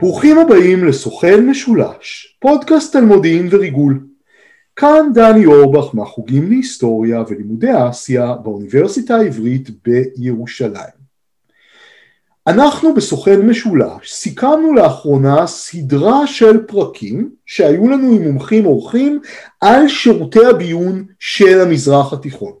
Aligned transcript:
ברוכים 0.00 0.38
הבאים 0.38 0.84
לסוכן 0.84 1.46
משולש, 1.46 2.36
פודקאסט 2.40 2.96
על 2.96 3.04
מודיעין 3.04 3.48
וריגול. 3.50 4.06
כאן 4.76 5.10
דני 5.14 5.46
אורבך 5.46 5.94
מהחוגים 5.94 6.48
להיסטוריה 6.48 7.22
ולימודי 7.28 7.70
אסיה 7.90 8.34
באוניברסיטה 8.34 9.16
העברית 9.16 9.68
בירושלים. 9.84 11.00
אנחנו 12.46 12.94
בסוכן 12.94 13.46
משולש 13.46 14.12
סיכמנו 14.12 14.74
לאחרונה 14.74 15.46
סדרה 15.46 16.26
של 16.26 16.66
פרקים 16.66 17.30
שהיו 17.46 17.88
לנו 17.88 18.12
עם 18.12 18.22
מומחים 18.22 18.66
אורחים 18.66 19.20
על 19.60 19.88
שירותי 19.88 20.46
הביון 20.46 21.04
של 21.18 21.60
המזרח 21.60 22.12
התיכון. 22.12 22.52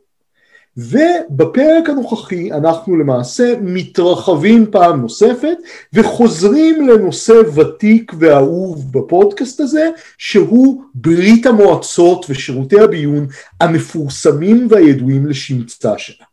ובפרק 0.76 1.88
הנוכחי 1.88 2.52
אנחנו 2.52 2.96
למעשה 2.96 3.54
מתרחבים 3.60 4.66
פעם 4.70 5.00
נוספת 5.00 5.56
וחוזרים 5.92 6.88
לנושא 6.88 7.34
ותיק 7.54 8.12
ואהוב 8.18 8.92
בפודקאסט 8.92 9.60
הזה 9.60 9.90
שהוא 10.18 10.82
ברית 10.94 11.46
המועצות 11.46 12.26
ושירותי 12.28 12.80
הביון 12.80 13.26
המפורסמים 13.60 14.66
והידועים 14.70 15.26
לשמצה 15.26 15.98
שלה. 15.98 16.26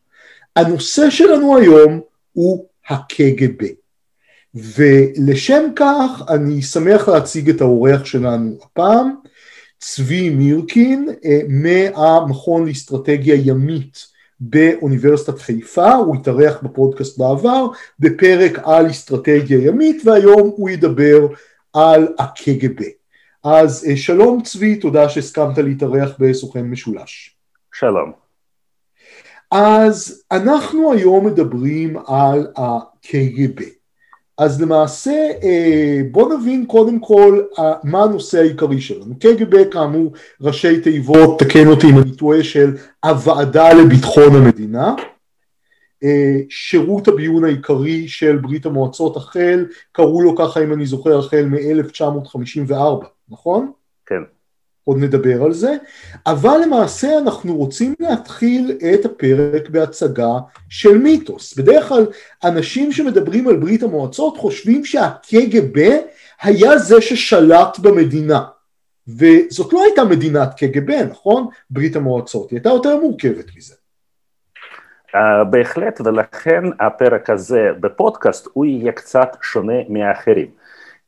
הנושא 0.55 1.09
שלנו 1.09 1.57
היום 1.57 1.99
הוא 2.33 2.65
הקג"ב 2.89 3.65
ולשם 4.55 5.63
כך 5.75 6.21
אני 6.29 6.61
שמח 6.61 7.09
להציג 7.09 7.49
את 7.49 7.61
האורח 7.61 8.05
שלנו 8.05 8.57
הפעם 8.63 9.15
צבי 9.79 10.29
מירקין 10.29 11.09
אה, 11.25 11.39
מהמכון 11.47 12.67
לאסטרטגיה 12.67 13.35
ימית 13.35 14.16
באוניברסיטת 14.39 15.39
חיפה, 15.39 15.93
הוא 15.93 16.15
התארח 16.15 16.61
בפודקאסט 16.63 17.17
בעבר 17.17 17.67
בפרק 17.99 18.59
על 18.63 18.89
אסטרטגיה 18.89 19.67
ימית 19.67 20.01
והיום 20.05 20.51
הוא 20.57 20.69
ידבר 20.69 21.27
על 21.73 22.07
הקג"ב. 22.19 22.83
אז 23.43 23.85
אה, 23.89 23.97
שלום 23.97 24.41
צבי, 24.41 24.75
תודה 24.75 25.09
שהסכמת 25.09 25.57
להתארח 25.57 26.11
בסוכן 26.19 26.61
משולש. 26.61 27.35
שלום. 27.73 28.11
אז 29.51 30.23
אנחנו 30.31 30.93
היום 30.93 31.25
מדברים 31.25 31.97
על 32.07 32.47
הקג"ב. 32.55 33.76
אז 34.37 34.61
למעשה 34.61 35.29
אה, 35.43 36.01
בוא 36.11 36.33
נבין 36.33 36.65
קודם 36.65 36.99
כל 36.99 37.41
אה, 37.59 37.73
מה 37.83 38.03
הנושא 38.03 38.39
העיקרי 38.39 38.81
שלנו. 38.81 39.19
קג"ב 39.19 39.69
כאמור 39.71 40.13
ראשי 40.41 40.81
תיבות, 40.81 41.39
תקן 41.39 41.67
אותי 41.67 41.87
אם 41.89 41.97
אני 41.97 42.15
טועה, 42.15 42.43
של 42.43 42.75
הוועדה 43.05 43.73
לביטחון 43.73 44.35
המדינה. 44.35 44.95
אה, 46.03 46.39
שירות 46.49 47.07
הביון 47.07 47.43
העיקרי 47.43 48.07
של 48.07 48.37
ברית 48.37 48.65
המועצות 48.65 49.17
החל, 49.17 49.65
קראו 49.91 50.21
לו 50.21 50.35
ככה 50.35 50.63
אם 50.63 50.73
אני 50.73 50.85
זוכר 50.85 51.19
החל 51.19 51.45
מ-1954, 51.45 52.73
נכון? 53.29 53.71
כן. 54.05 54.21
עוד 54.87 54.97
נדבר 54.97 55.43
על 55.43 55.53
זה, 55.53 55.75
אבל 56.25 56.57
למעשה 56.65 57.17
אנחנו 57.17 57.55
רוצים 57.55 57.93
להתחיל 57.99 58.77
את 58.93 59.05
הפרק 59.05 59.69
בהצגה 59.69 60.31
של 60.69 60.97
מיתוס. 60.97 61.57
בדרך 61.57 61.87
כלל 61.87 62.05
אנשים 62.43 62.91
שמדברים 62.91 63.47
על 63.47 63.55
ברית 63.55 63.83
המועצות 63.83 64.37
חושבים 64.37 64.85
שהקג"ב 64.85 65.97
היה 66.41 66.77
זה 66.77 67.01
ששלט 67.01 67.79
במדינה, 67.79 68.43
וזאת 69.07 69.73
לא 69.73 69.83
הייתה 69.83 70.03
מדינת 70.03 70.53
קג"ב, 70.53 70.91
נכון? 70.91 71.47
ברית 71.69 71.95
המועצות, 71.95 72.51
היא 72.51 72.57
הייתה 72.57 72.69
יותר 72.69 72.97
מורכבת 72.97 73.45
מזה. 73.57 73.75
Uh, 75.07 75.43
בהחלט, 75.43 76.01
ולכן 76.05 76.63
הפרק 76.79 77.29
הזה 77.29 77.69
בפודקאסט 77.79 78.47
הוא 78.53 78.65
יהיה 78.65 78.91
קצת 78.91 79.29
שונה 79.41 79.73
מהאחרים. 79.89 80.47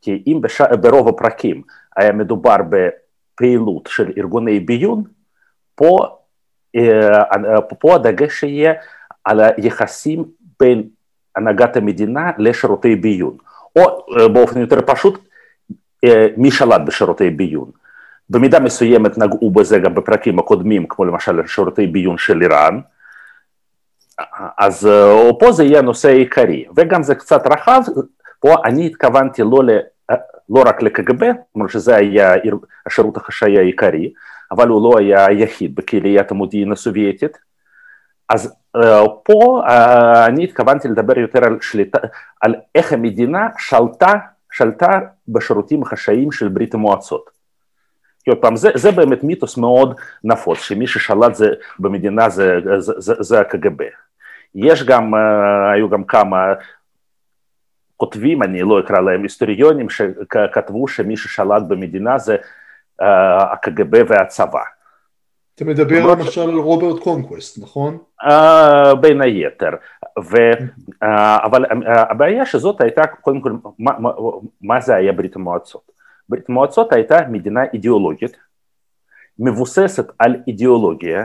כי 0.00 0.22
אם 0.26 0.40
בש... 0.42 0.60
ברוב 0.60 1.08
הפרקים 1.08 1.62
היה 1.96 2.12
מדובר 2.12 2.56
ב... 2.70 2.88
פעילות 3.40 3.86
של 3.86 4.12
ארגוני 4.18 4.60
ביון, 4.60 5.02
פה, 5.74 5.98
פה 7.78 7.94
הדגש 7.94 8.42
יהיה 8.42 8.72
על 9.24 9.40
היחסים 9.40 10.24
בין 10.60 10.88
הנהגת 11.36 11.76
המדינה 11.76 12.30
לשירותי 12.38 12.96
ביון, 12.96 13.36
או 13.76 14.06
באופן 14.32 14.60
יותר 14.60 14.80
פשוט, 14.86 15.28
מי 16.36 16.50
שלט 16.50 16.80
בשירותי 16.86 17.30
ביון. 17.30 17.70
במידה 18.30 18.60
מסוימת 18.60 19.18
נגעו 19.18 19.50
בזה 19.50 19.78
גם 19.78 19.94
בפרקים 19.94 20.38
הקודמים, 20.38 20.86
כמו 20.88 21.04
למשל 21.04 21.46
שירותי 21.46 21.86
ביון 21.86 22.18
של 22.18 22.42
איראן, 22.42 22.80
אז 24.58 24.88
פה 25.38 25.52
זה 25.52 25.64
יהיה 25.64 25.78
הנושא 25.78 26.08
העיקרי, 26.08 26.64
וגם 26.76 27.02
זה 27.02 27.14
קצת 27.14 27.46
רחב, 27.46 27.82
פה 28.40 28.54
אני 28.64 28.86
התכוונתי 28.86 29.42
לא 29.42 29.62
לא 30.50 30.62
רק 30.66 30.82
לקג"ב, 30.82 31.30
כלומר 31.52 31.68
שזה 31.68 31.96
היה 31.96 32.34
השירות 32.86 33.16
החשאי 33.16 33.58
העיקרי, 33.58 34.12
אבל 34.50 34.68
הוא 34.68 34.92
לא 34.92 34.98
היה 34.98 35.26
היחיד 35.26 35.74
בקהיליית 35.74 36.30
המודיעין 36.30 36.72
הסובייטית. 36.72 37.38
אז 38.28 38.54
uh, 38.76 38.80
פה 39.24 39.62
uh, 39.66 39.70
אני 40.26 40.44
התכוונתי 40.44 40.88
לדבר 40.88 41.18
יותר 41.18 41.44
על, 41.44 41.58
שליטה, 41.60 41.98
על 42.40 42.54
איך 42.74 42.92
המדינה 42.92 43.48
שלטה, 43.58 44.12
שלטה 44.52 45.00
בשירותים 45.28 45.82
החשאיים 45.82 46.32
של 46.32 46.48
ברית 46.48 46.74
המועצות. 46.74 47.30
כי 48.24 48.30
עוד 48.30 48.38
פעם, 48.38 48.56
זה, 48.56 48.70
זה 48.74 48.92
באמת 48.92 49.24
מיתוס 49.24 49.56
מאוד 49.56 50.00
נפוץ, 50.24 50.58
שמי 50.58 50.86
ששלט 50.86 51.34
זה, 51.34 51.48
במדינה 51.78 52.28
זה, 52.28 52.58
זה, 52.78 52.92
זה, 52.98 53.14
זה 53.20 53.40
הקג"ב. 53.40 53.82
יש 54.54 54.82
גם, 54.82 55.14
uh, 55.14 55.18
היו 55.74 55.88
גם 55.88 56.04
כמה 56.04 56.52
כותבים, 58.00 58.42
אני 58.42 58.62
לא 58.62 58.80
אקרא 58.80 59.00
להם 59.00 59.22
היסטוריונים, 59.22 59.90
שכתבו 59.90 60.88
שמי 60.88 61.16
ששלט 61.16 61.62
במדינה 61.68 62.18
זה 62.18 62.36
uh, 62.36 63.04
הקג"ב 63.52 64.02
והצבא. 64.08 64.62
אתה 65.54 65.64
מדבר 65.64 66.06
למשל 66.06 66.40
על 66.40 66.58
רוברט 66.58 67.02
קונקווסט, 67.02 67.62
נכון? 67.62 67.98
Uh, 68.22 68.94
בין 69.00 69.20
היתר, 69.20 69.70
ו, 70.24 70.36
uh, 70.52 71.06
אבל 71.44 71.64
uh, 71.64 71.68
הבעיה 72.10 72.46
שזאת 72.46 72.80
הייתה, 72.80 73.06
קודם 73.06 73.40
כל, 73.40 73.52
מה, 73.78 73.98
מה, 73.98 74.10
מה 74.62 74.80
זה 74.80 74.94
היה 74.94 75.12
ברית 75.12 75.36
המועצות? 75.36 75.90
ברית 76.28 76.48
המועצות 76.48 76.92
הייתה 76.92 77.18
מדינה 77.30 77.60
אידיאולוגית, 77.72 78.36
מבוססת 79.38 80.06
על 80.18 80.36
אידיאולוגיה, 80.48 81.24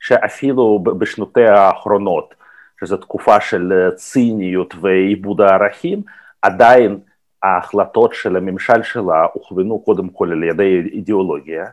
שאפילו 0.00 0.82
בשנותיה 0.84 1.54
האחרונות 1.54 2.34
שזו 2.80 2.96
תקופה 2.96 3.40
של 3.40 3.72
אה, 3.72 3.94
ציניות 3.94 4.74
ועיבוד 4.80 5.40
הערכים, 5.40 6.02
עדיין 6.42 6.98
ההחלטות 7.42 8.14
של 8.14 8.36
הממשל 8.36 8.82
שלה 8.82 9.26
הוכוונו 9.32 9.80
קודם 9.80 10.08
כל 10.08 10.32
על 10.32 10.42
ידי 10.42 10.82
אידיאולוגיה, 10.92 11.66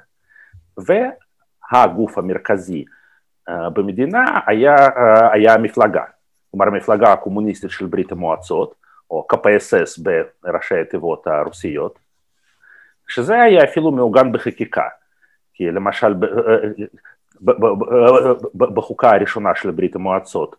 והגוף 0.78 2.18
המרכזי 2.18 2.86
uh, 3.50 3.70
במדינה 3.70 4.40
היה, 4.48 4.76
uh, 4.76 4.92
היה 5.32 5.54
המפלגה, 5.54 6.04
כלומר 6.52 6.68
המפלגה 6.68 7.14
הקומוניסטית 7.14 7.72
של 7.72 7.86
ברית 7.86 8.12
המועצות, 8.12 8.76
או 9.12 9.28
KPSS 9.34 10.02
בראשי 10.44 10.76
התיבות 10.82 11.28
הרוסיות, 11.28 12.00
שזה 13.08 13.42
היה 13.42 13.64
אפילו 13.64 13.92
מעוגן 13.92 14.32
בחקיקה, 14.32 14.88
כי 15.54 15.72
למשל 15.72 16.14
בחוקה 18.56 19.12
הראשונה 19.12 19.56
של 19.56 19.72
ברית 19.72 19.96
המועצות 19.96 20.56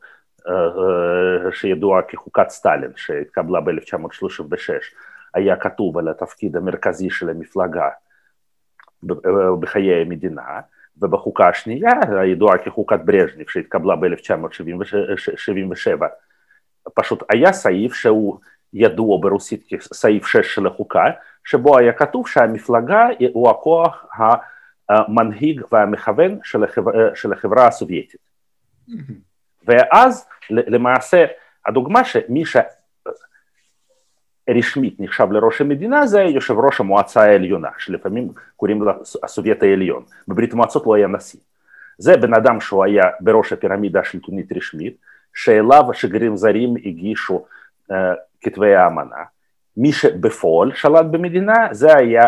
שידועה 1.52 2.02
כחוקת 2.02 2.48
סטלין 2.48 2.90
שהתקבלה 2.96 3.60
ב-1936 3.60 4.70
היה 5.34 5.56
כתוב 5.56 5.98
על 5.98 6.08
התפקיד 6.08 6.56
המרכזי 6.56 7.10
של 7.10 7.30
המפלגה 7.30 7.88
בחיי 9.60 10.02
המדינה 10.02 10.60
ובחוקה 10.96 11.48
השנייה 11.48 11.92
הידועה 12.20 12.58
כחוקת 12.58 12.98
ברז'ניב 13.04 13.48
שהתקבלה 13.48 13.96
ב-1977 13.96 16.04
פשוט 16.94 17.22
היה 17.32 17.52
סעיף 17.52 17.94
שהוא 17.94 18.38
ידוע 18.72 19.18
ברוסית 19.20 19.64
כסעיף 19.68 20.26
6 20.26 20.54
של 20.54 20.66
החוקה 20.66 21.04
שבו 21.44 21.78
היה 21.78 21.92
כתוב 21.92 22.28
שהמפלגה 22.28 23.06
הוא 23.32 23.50
הכוח 23.50 24.06
המנהיג 24.88 25.62
והמכוון 25.72 26.38
של 27.14 27.32
החברה 27.32 27.66
הסובייטית. 27.66 28.20
ואז 29.66 30.26
למעשה 30.50 31.24
הדוגמה 31.66 32.04
שמי 32.04 32.42
שרשמית 34.48 35.00
נחשב 35.00 35.32
לראש 35.32 35.60
המדינה 35.60 36.06
זה 36.06 36.20
יושב 36.20 36.54
ראש 36.58 36.80
המועצה 36.80 37.22
העליונה 37.22 37.68
שלפעמים 37.78 38.32
קוראים 38.56 38.82
לה 38.82 38.92
הסובייט 39.22 39.62
העליון 39.62 40.04
בברית 40.28 40.52
המועצות 40.52 40.86
לא 40.86 40.94
היה 40.94 41.06
נשיא. 41.06 41.40
זה 41.98 42.16
בן 42.16 42.34
אדם 42.34 42.60
שהוא 42.60 42.84
היה 42.84 43.04
בראש 43.20 43.52
הפירמידה 43.52 44.00
השלטונית 44.00 44.52
רשמית 44.56 44.96
שאליו 45.34 45.90
השגרירים 45.90 46.36
זרים 46.36 46.74
הגישו 46.84 47.46
uh, 47.90 47.94
כתבי 48.40 48.74
האמנה. 48.74 49.16
מי 49.76 49.92
שבפועל 49.92 50.74
שלט 50.74 51.06
במדינה 51.10 51.68
זה 51.70 51.96
היה 51.96 52.24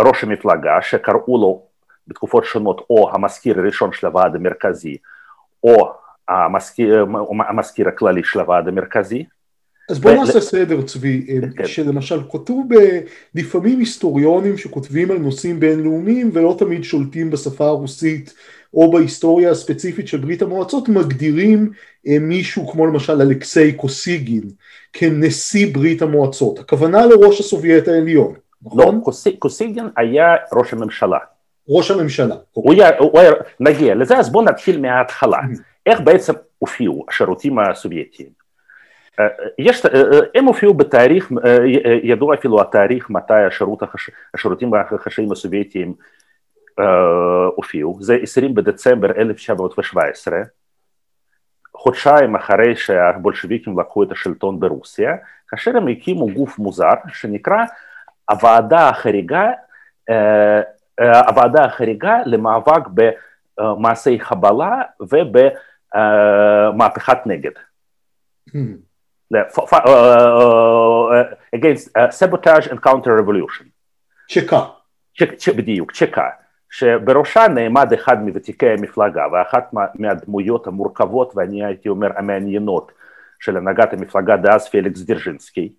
ראש 0.00 0.24
המפלגה 0.24 0.82
שקראו 0.82 1.38
לו 1.38 1.62
בתקופות 2.08 2.44
שונות 2.44 2.86
או 2.90 3.10
המזכיר 3.14 3.58
הראשון 3.58 3.92
של 3.92 4.06
הוועד 4.06 4.34
המרכזי 4.36 4.96
או 5.64 5.94
המזכיר, 6.28 7.06
המזכיר 7.48 7.88
הכללי 7.88 8.24
של 8.24 8.40
הוועד 8.40 8.68
המרכזי, 8.68 9.24
אז 9.90 9.98
בוא 9.98 10.12
נעשה 10.12 10.40
סדר 10.40 10.82
צבי, 10.82 11.26
כן. 11.56 11.66
שלמשל 11.66 12.20
כתוב 12.30 12.68
לפעמים 13.34 13.78
היסטוריונים 13.78 14.58
שכותבים 14.58 15.10
על 15.10 15.18
נושאים 15.18 15.60
בינלאומיים 15.60 16.30
ולא 16.32 16.54
תמיד 16.58 16.84
שולטים 16.84 17.30
בשפה 17.30 17.66
הרוסית 17.66 18.34
או 18.74 18.92
בהיסטוריה 18.92 19.50
הספציפית 19.50 20.08
של 20.08 20.18
ברית 20.18 20.42
המועצות 20.42 20.88
מגדירים 20.88 21.70
מישהו 22.20 22.68
כמו 22.68 22.86
למשל 22.86 23.22
אלכסיי 23.22 23.72
קוסיגין 23.72 24.42
כנשיא 24.92 25.74
ברית 25.74 26.02
המועצות, 26.02 26.58
הכוונה 26.58 27.06
לראש 27.06 27.40
הסובייט 27.40 27.88
העליון, 27.88 28.34
נכון? 28.62 28.94
לא, 28.94 29.32
קוסיגין 29.38 29.88
היה 29.96 30.34
ראש 30.52 30.72
הממשלה. 30.72 31.18
ראש 31.68 31.90
הממשלה. 31.90 32.34
הוא 32.52 32.72
היה, 32.72 32.98
הוא 32.98 33.20
היה, 33.20 33.32
נגיע 33.60 33.94
לזה, 33.94 34.18
אז 34.18 34.32
בואו 34.32 34.44
נתחיל 34.44 34.80
מההתחלה. 34.80 35.38
איך 35.88 36.00
בעצם 36.00 36.32
הופיעו 36.58 37.04
השירותים 37.08 37.58
הסובייטיים? 37.58 38.28
יש, 39.58 39.82
הם 40.34 40.44
הופיעו 40.44 40.74
בתאריך, 40.74 41.32
ידוע 42.02 42.34
אפילו 42.34 42.60
התאריך 42.60 43.10
מתי 43.10 43.34
השירות 43.46 43.82
החש, 43.82 44.10
השירותים 44.34 44.74
החשאיים 44.74 45.32
הסובייטיים 45.32 45.94
הופיעו, 47.56 47.96
זה 48.00 48.16
20 48.22 48.54
בדצמבר 48.54 49.10
1917, 49.18 50.38
חודשיים 51.76 52.36
אחרי 52.36 52.76
שהבולשביקים 52.76 53.80
לקחו 53.80 54.02
את 54.02 54.12
השלטון 54.12 54.60
ברוסיה, 54.60 55.16
כאשר 55.48 55.76
הם 55.76 55.88
הקימו 55.88 56.28
גוף 56.28 56.58
מוזר 56.58 56.94
שנקרא 57.08 57.64
הוועדה 58.30 58.88
החריגה, 58.88 59.50
הוועדה 61.28 61.64
החריגה 61.64 62.16
למאבק 62.26 62.82
במעשי 63.58 64.20
חבלה 64.20 64.82
ובמהפכת 65.94 67.18
נגד. 67.26 67.50
against 71.56 71.88
sabotage 72.20 72.66
and 72.70 72.80
counter 72.80 73.12
revolution. 73.20 73.64
צ'קה. 74.30 74.64
בדיוק, 75.56 75.92
צ'קה. 75.92 76.28
שבראשה 76.70 77.48
נעמד 77.48 77.92
אחד 77.92 78.22
מוותיקי 78.22 78.68
המפלגה 78.68 79.22
ואחת 79.32 79.70
מהדמויות 79.94 80.66
המורכבות 80.66 81.32
ואני 81.36 81.64
הייתי 81.64 81.88
אומר 81.88 82.18
המעניינות 82.18 82.92
של 83.40 83.56
הנהגת 83.56 83.92
המפלגה 83.92 84.36
דאז 84.36 84.68
פליקס 84.68 85.00
דירז'ינסקי. 85.00 85.72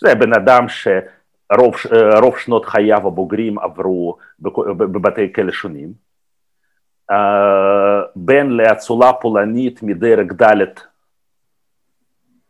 זה 0.00 0.14
בן 0.14 0.32
אדם 0.34 0.66
שרוב 0.68 2.38
שנות 2.38 2.64
חייו 2.64 3.06
הבוגרים 3.06 3.58
עברו 3.58 4.16
בבתי 4.78 5.32
כלא 5.32 5.52
שונים. 5.52 6.09
בן 8.16 8.46
לאצולה 8.46 9.12
פולנית 9.12 9.82
מדרג 9.82 10.42
ד' 10.42 10.64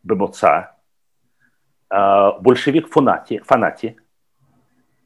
במוצא, 0.05 0.61
בולשביק 2.39 2.87
פנאטי, 2.87 3.39
פנאטי 3.39 3.93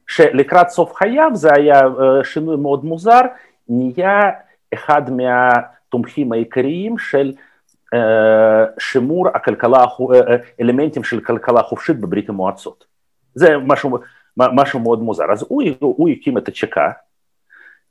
שלקראת 0.07 0.69
סוף 0.69 0.93
חייו 0.93 1.29
זה 1.33 1.49
היה 1.55 1.81
שינוי 2.23 2.57
מאוד 2.57 2.85
מוזר, 2.85 3.21
נהיה 3.69 4.19
אחד 4.73 5.01
מהתומכים 5.11 6.31
העיקריים 6.31 6.97
של 6.97 7.33
שימור 8.79 9.27
הכלכלה, 9.27 9.85
אלמנטים 10.61 11.03
של 11.03 11.19
כלכלה 11.19 11.61
חופשית 11.61 11.99
בברית 11.99 12.29
המועצות. 12.29 12.85
זה 13.35 13.57
משהו, 13.57 13.97
משהו 14.37 14.79
מאוד 14.79 14.99
מוזר. 14.99 15.31
אז 15.31 15.45
הוא, 15.49 15.63
הוא 15.79 16.09
הקים 16.09 16.37
את 16.37 16.47
הצ'קה, 16.47 16.91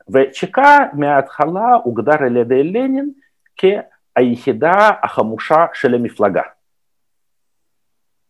וצ'קה 0.08 0.78
מההתחלה 0.92 1.74
הוגדר 1.84 2.22
על 2.26 2.36
ידי 2.36 2.64
לנין 2.64 3.10
כהיחידה 3.56 4.90
החמושה 5.02 5.66
של 5.74 5.94
המפלגה. 5.94 6.42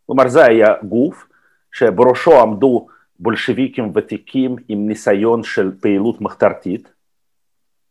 כלומר 0.07 0.29
זה 0.29 0.45
היה 0.45 0.69
גוף 0.83 1.27
שבראשו 1.73 2.41
עמדו 2.41 2.87
בולשביקים 3.19 3.93
ותיקים 3.95 4.57
עם 4.69 4.89
ניסיון 4.89 5.43
של 5.43 5.73
פעילות 5.81 6.21
מחתרתית, 6.21 6.93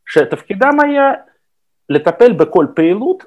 שתפקידם 0.06 0.80
היה 0.84 1.12
לטפל 1.90 2.34
בכל 2.34 2.68
פעילות 2.76 3.24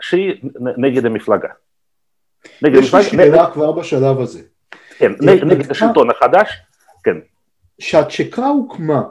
שהיא 0.00 0.50
נגד 0.76 1.06
המפלגה. 1.06 1.48
נגד 2.62 2.76
יש 2.76 2.94
לי 2.94 3.02
שאלה 3.02 3.42
נגד... 3.42 3.52
כבר 3.52 3.72
בשלב 3.72 4.20
הזה. 4.20 4.42
כן, 4.98 5.12
נגד 5.20 5.70
השלטון 5.70 6.10
החדש, 6.10 6.62
כן. 7.04 7.16
שהצ'קה 7.78 8.46
הוקמה, 8.46 9.02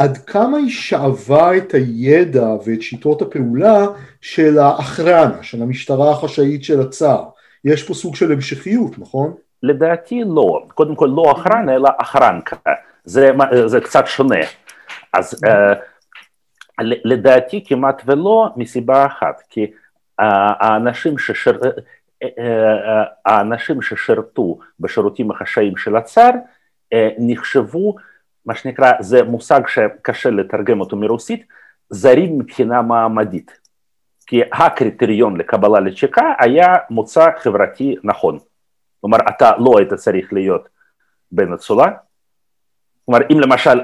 עד 0.00 0.18
כמה 0.18 0.56
היא 0.56 0.70
שאבה 0.70 1.56
את 1.56 1.74
הידע 1.74 2.46
ואת 2.66 2.82
שיטות 2.82 3.22
הפעולה 3.22 3.86
של 4.20 4.58
האחרנה, 4.58 5.42
של 5.42 5.62
המשטרה 5.62 6.10
החשאית 6.10 6.64
של 6.64 6.80
הצאר? 6.80 7.24
יש 7.64 7.88
פה 7.88 7.94
סוג 7.94 8.16
של 8.16 8.32
המשכיות, 8.32 8.98
נכון? 8.98 9.34
לדעתי 9.62 10.22
לא, 10.26 10.62
קודם 10.74 10.94
כל 10.94 11.10
לא 11.16 11.32
אחרן 11.32 11.68
אלא 11.68 11.88
אחרנקה, 11.98 12.56
זה, 13.04 13.30
זה 13.66 13.80
קצת 13.80 14.06
שונה. 14.06 14.40
אז 15.12 15.40
uh, 15.44 16.84
לדעתי 17.04 17.64
כמעט 17.66 18.02
ולא 18.06 18.48
מסיבה 18.56 19.06
אחת, 19.06 19.42
כי 19.50 19.64
uh, 19.64 20.24
האנשים, 20.60 21.18
ששר, 21.18 21.58
uh, 22.24 22.26
האנשים 23.26 23.82
ששירתו 23.82 24.58
בשירותים 24.80 25.30
החשאיים 25.30 25.76
של 25.76 25.96
הצאר 25.96 26.30
נחשבו, 27.18 27.96
מה 28.46 28.54
שנקרא, 28.54 28.92
זה 29.00 29.22
מושג 29.22 29.60
שקשה 29.66 30.30
לתרגם 30.30 30.80
אותו 30.80 30.96
מרוסית, 30.96 31.44
זרים 31.90 32.38
מבחינה 32.38 32.82
מעמדית. 32.82 33.60
כי 34.26 34.40
הקריטריון 34.52 35.36
לקבלה 35.36 35.80
לצ'קה 35.80 36.32
היה 36.38 36.74
מוצא 36.90 37.26
חברתי 37.38 37.96
נכון. 38.04 38.38
כלומר, 39.00 39.18
אתה 39.28 39.52
לא 39.58 39.78
היית 39.78 39.94
צריך 39.94 40.32
להיות 40.32 40.68
בן 41.32 41.52
אצולה. 41.52 41.86
כלומר, 43.04 43.20
אם 43.32 43.40
למשל 43.40 43.80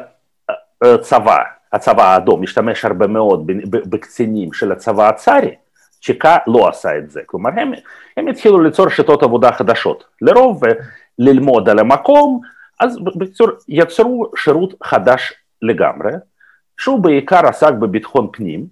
צבא, 1.00 1.38
הצבא 1.72 2.02
האדום, 2.02 2.42
משתמש 2.42 2.84
הרבה 2.84 3.06
מאוד 3.06 3.50
בקצינים 3.90 4.52
של 4.52 4.72
הצבא 4.72 5.08
הצארי, 5.08 5.54
צ'יקה 6.02 6.36
לא 6.46 6.68
עשה 6.68 6.98
את 6.98 7.10
זה. 7.10 7.20
כלומר, 7.26 7.50
הם, 7.50 7.72
הם 8.16 8.28
התחילו 8.28 8.62
ליצור 8.62 8.88
שיטות 8.88 9.22
עבודה 9.22 9.52
חדשות. 9.52 10.04
לרוב 10.20 10.62
ללמוד 11.18 11.68
על 11.68 11.78
המקום, 11.78 12.40
אז 12.80 12.98
בקיצור 13.04 13.48
יצרו 13.68 14.30
שירות 14.36 14.74
חדש 14.84 15.32
לגמרי, 15.62 16.12
שהוא 16.78 17.00
בעיקר 17.00 17.46
עסק 17.46 17.72
בביטחון 17.72 18.28
פנים. 18.32 18.66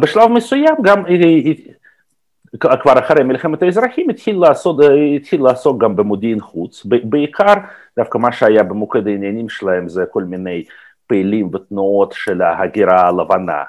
בשלב 0.00 0.28
מסוים 0.30 0.74
גם 0.82 1.04
כבר 2.60 2.98
אחרי 2.98 3.22
מלחמת 3.24 3.62
האזרחים 3.62 4.10
התחיל 4.10 4.38
לעשות, 4.38 4.76
התחיל 5.16 5.42
לעסוק 5.42 5.82
גם 5.82 5.96
במודיעין 5.96 6.40
חוץ, 6.40 6.86
בעיקר 7.04 7.54
דווקא 7.98 8.18
מה 8.18 8.32
שהיה 8.32 8.62
במוקד 8.62 9.06
העניינים 9.06 9.48
שלהם 9.48 9.88
זה 9.88 10.04
כל 10.10 10.24
מיני 10.24 10.64
פעילים 11.06 11.50
ותנועות 11.54 12.12
של 12.16 12.42
ההגירה 12.42 13.08
הלבנה, 13.08 13.62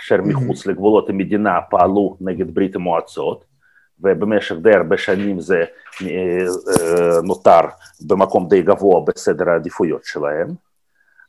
אשר 0.00 0.16
מחוץ 0.22 0.66
לגבולות 0.66 1.10
המדינה 1.10 1.60
פעלו 1.70 2.16
נגד 2.20 2.54
ברית 2.54 2.76
המועצות, 2.76 3.44
ובמשך 4.04 4.54
די 4.62 4.74
הרבה 4.74 4.98
שנים 4.98 5.40
זה 5.40 5.64
נותר 7.22 7.60
במקום 8.06 8.48
די 8.48 8.62
גבוה 8.62 9.00
בסדר 9.06 9.50
העדיפויות 9.50 10.04
שלהם. 10.04 10.48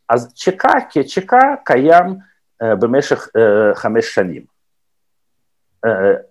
אז 0.09 0.33
צ'קה 0.35 0.73
כצ'קה 0.89 1.39
קיים 1.65 2.17
במשך 2.61 3.27
חמש 3.73 4.15
שנים. 4.15 4.55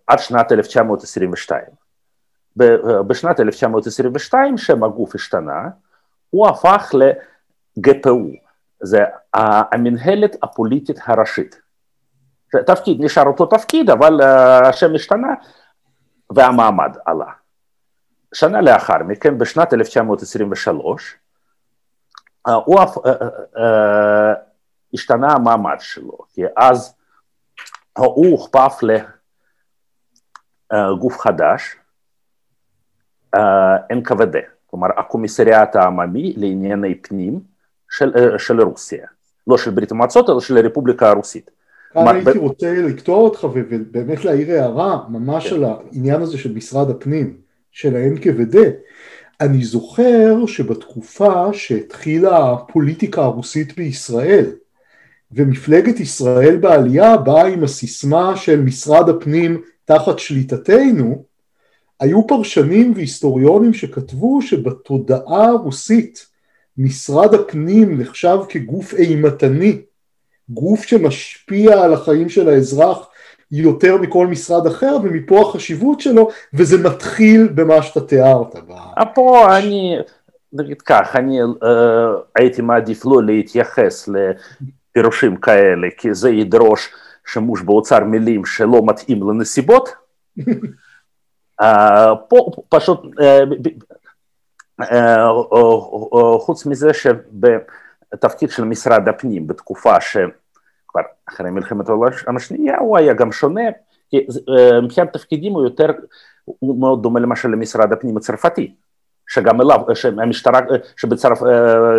עד 0.07 0.19
שנת 0.19 0.53
1922. 0.53 1.65
בשנת 3.07 3.41
1922, 3.41 4.59
שם 4.59 4.85
הגוף 4.85 5.15
השתנה, 5.15 5.69
הוא 6.31 6.49
הפך 6.49 6.93
לגפ"ו, 6.95 8.31
זה 8.83 9.05
המנהלת 9.35 10.37
הפוליטית 10.43 10.99
הראשית. 11.07 11.61
תפקיד 12.67 12.97
נשאר 13.01 13.27
אותו 13.27 13.47
תפקיד, 13.47 13.91
אבל 13.91 14.21
השם 14.65 14.95
השתנה 14.95 15.35
והמעמד 16.31 16.97
עלה. 17.07 17.33
שנה 18.35 18.61
לאחר 18.61 18.99
מכן, 19.07 19.39
בשנת 19.39 19.75
1923, 19.75 21.17
הוא 22.47 22.81
השתנה 24.95 25.33
המעמד 25.33 25.77
שלו, 25.79 26.19
כי 26.33 26.43
אז 26.57 26.95
הוא 27.99 28.27
הוכפף 28.27 28.81
גוף 30.99 31.19
חדש, 31.21 31.77
NKVD, 33.93 34.37
כלומר 34.67 34.89
הקומיסריאט 34.97 35.77
העממי 35.77 36.35
לענייני 36.37 37.03
פנים 37.03 37.41
של, 37.91 38.39
של 38.39 38.61
רוסיה, 38.61 39.07
לא 39.47 39.59
של 39.59 39.71
ברית 39.71 39.91
המועצות 39.93 40.31
אלא 40.31 40.41
של 40.41 40.57
הרפובליקה 40.57 41.11
הרוסית. 41.11 41.51
כאן 41.95 42.17
הייתי 42.17 42.39
רוצה 42.39 42.75
לקטוע 42.75 43.17
אותך 43.17 43.47
ובאמת 43.55 44.25
להעיר 44.25 44.51
הערה 44.51 45.05
ממש 45.09 45.49
כן. 45.49 45.55
על 45.55 45.65
העניין 45.65 46.23
הזה 46.23 46.39
של 46.39 46.55
משרד 46.55 46.91
הפנים, 46.91 47.37
של 47.73 47.97
ה-NKVD. 47.97 48.57
אני 49.41 49.65
זוכר 49.65 50.47
שבתקופה 50.47 51.53
שהתחילה 51.53 52.53
הפוליטיקה 52.53 53.23
הרוסית 53.23 53.77
בישראל, 53.77 54.53
ומפלגת 55.33 56.01
ישראל 56.01 56.57
בעלייה 56.57 57.17
באה 57.17 57.47
עם 57.47 57.65
הסיסמה 57.65 58.37
של 58.37 58.61
משרד 58.61 59.09
הפנים 59.09 59.63
תחת 59.85 60.19
שליטתנו, 60.19 61.25
היו 62.01 62.27
פרשנים 62.27 62.93
והיסטוריונים 62.97 63.75
שכתבו 63.75 64.43
שבתודעה 64.43 65.45
הרוסית 65.45 66.27
משרד 66.79 67.35
הפנים 67.35 68.01
נחשב 68.01 68.39
כגוף 68.49 68.95
אימתני, 68.95 69.81
גוף 70.49 70.83
שמשפיע 70.83 71.83
על 71.83 71.93
החיים 71.93 72.29
של 72.29 72.49
האזרח 72.49 73.09
יותר 73.51 73.97
מכל 73.97 74.27
משרד 74.27 74.67
אחר 74.67 74.97
ומפה 75.03 75.41
החשיבות 75.41 76.01
שלו 76.01 76.29
וזה 76.55 76.89
מתחיל 76.89 77.49
במה 77.55 77.83
שאתה 77.83 78.01
תיארת. 78.01 78.57
פה 79.15 79.57
אני, 79.59 79.97
נגיד 80.53 80.83
כך, 80.83 81.17
אני 81.17 81.41
אה, 81.43 81.47
הייתי 82.37 82.63
מעדיף 82.63 83.05
לא 83.05 83.23
להתייחס 83.23 84.09
לפירושים 84.09 85.37
כאלה 85.37 85.89
כי 85.97 86.15
זה 86.15 86.31
ידרוש 86.31 86.91
שימוש 87.27 87.63
באוצר 87.63 88.05
מילים 88.05 88.45
שלא 88.45 88.83
מתאים 88.85 89.31
לנסיבות. 89.31 89.89
אה, 91.61 92.17
פה 92.29 92.51
פשוט, 92.69 93.01
אה, 94.81 95.29
חוץ 96.39 96.67
מזה 96.67 96.91
שבתפקיד 98.15 98.51
של 98.51 98.65
משרד 98.65 99.09
הפנים 99.09 99.47
בתקופה 99.47 100.01
שכבר 100.01 101.01
אחרי 101.29 101.51
מלחמת 101.51 101.89
העולם 101.89 102.37
השנייה 102.37 102.79
הוא 102.79 102.99
היה 102.99 103.15
גם 103.15 103.33
שונה, 103.33 103.63
כי 104.11 104.27
מבחינת 104.83 105.13
תפקידים 105.13 105.53
הוא 105.53 105.65
יותר, 105.65 105.91
הוא 106.45 106.81
מאוד 106.81 107.03
דומה 107.03 107.21
למשל 107.21 107.49
למשרד 107.49 107.93
הפנים 107.93 108.17
הצרפתי, 108.17 108.75
שגם 109.29 109.61
אליו, 109.61 109.81
שהמשטרה, 109.95 110.61
שבצרפת, 110.97 111.47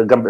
גם 0.07 0.23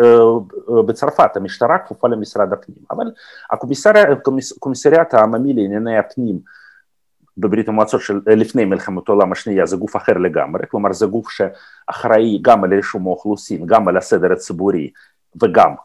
בצרפת 0.86 1.38
המשטרה 1.38 1.78
כפופה 1.80 2.08
למשרד 2.08 2.54
הפנים, 2.54 2.78
אבל 2.92 3.06
הקומיסריאט 3.52 5.14
העממי 5.14 5.54
לענייני 5.54 5.98
הפנים 5.98 6.40
בברית 7.38 7.68
המועצות 7.68 8.02
של 8.02 8.22
לפני 8.28 8.66
מלחמת 8.66 9.10
העולם 9.10 9.32
השנייה 9.32 9.66
זה 9.66 9.78
גוף 9.78 9.96
אחר 9.96 10.14
לגמרי, 10.14 10.64
כלומר 10.72 10.94
זה 10.94 11.06
גוף 11.06 11.28
שאחראי 11.30 12.40
גם 12.42 12.64
על 12.64 12.74
רישום 12.74 13.08
האוכלוסין, 13.08 13.66
גם 13.66 13.88
על 13.88 13.98
הסדר 13.98 14.32
הציבורי 14.32 14.90
וגם 15.44 15.76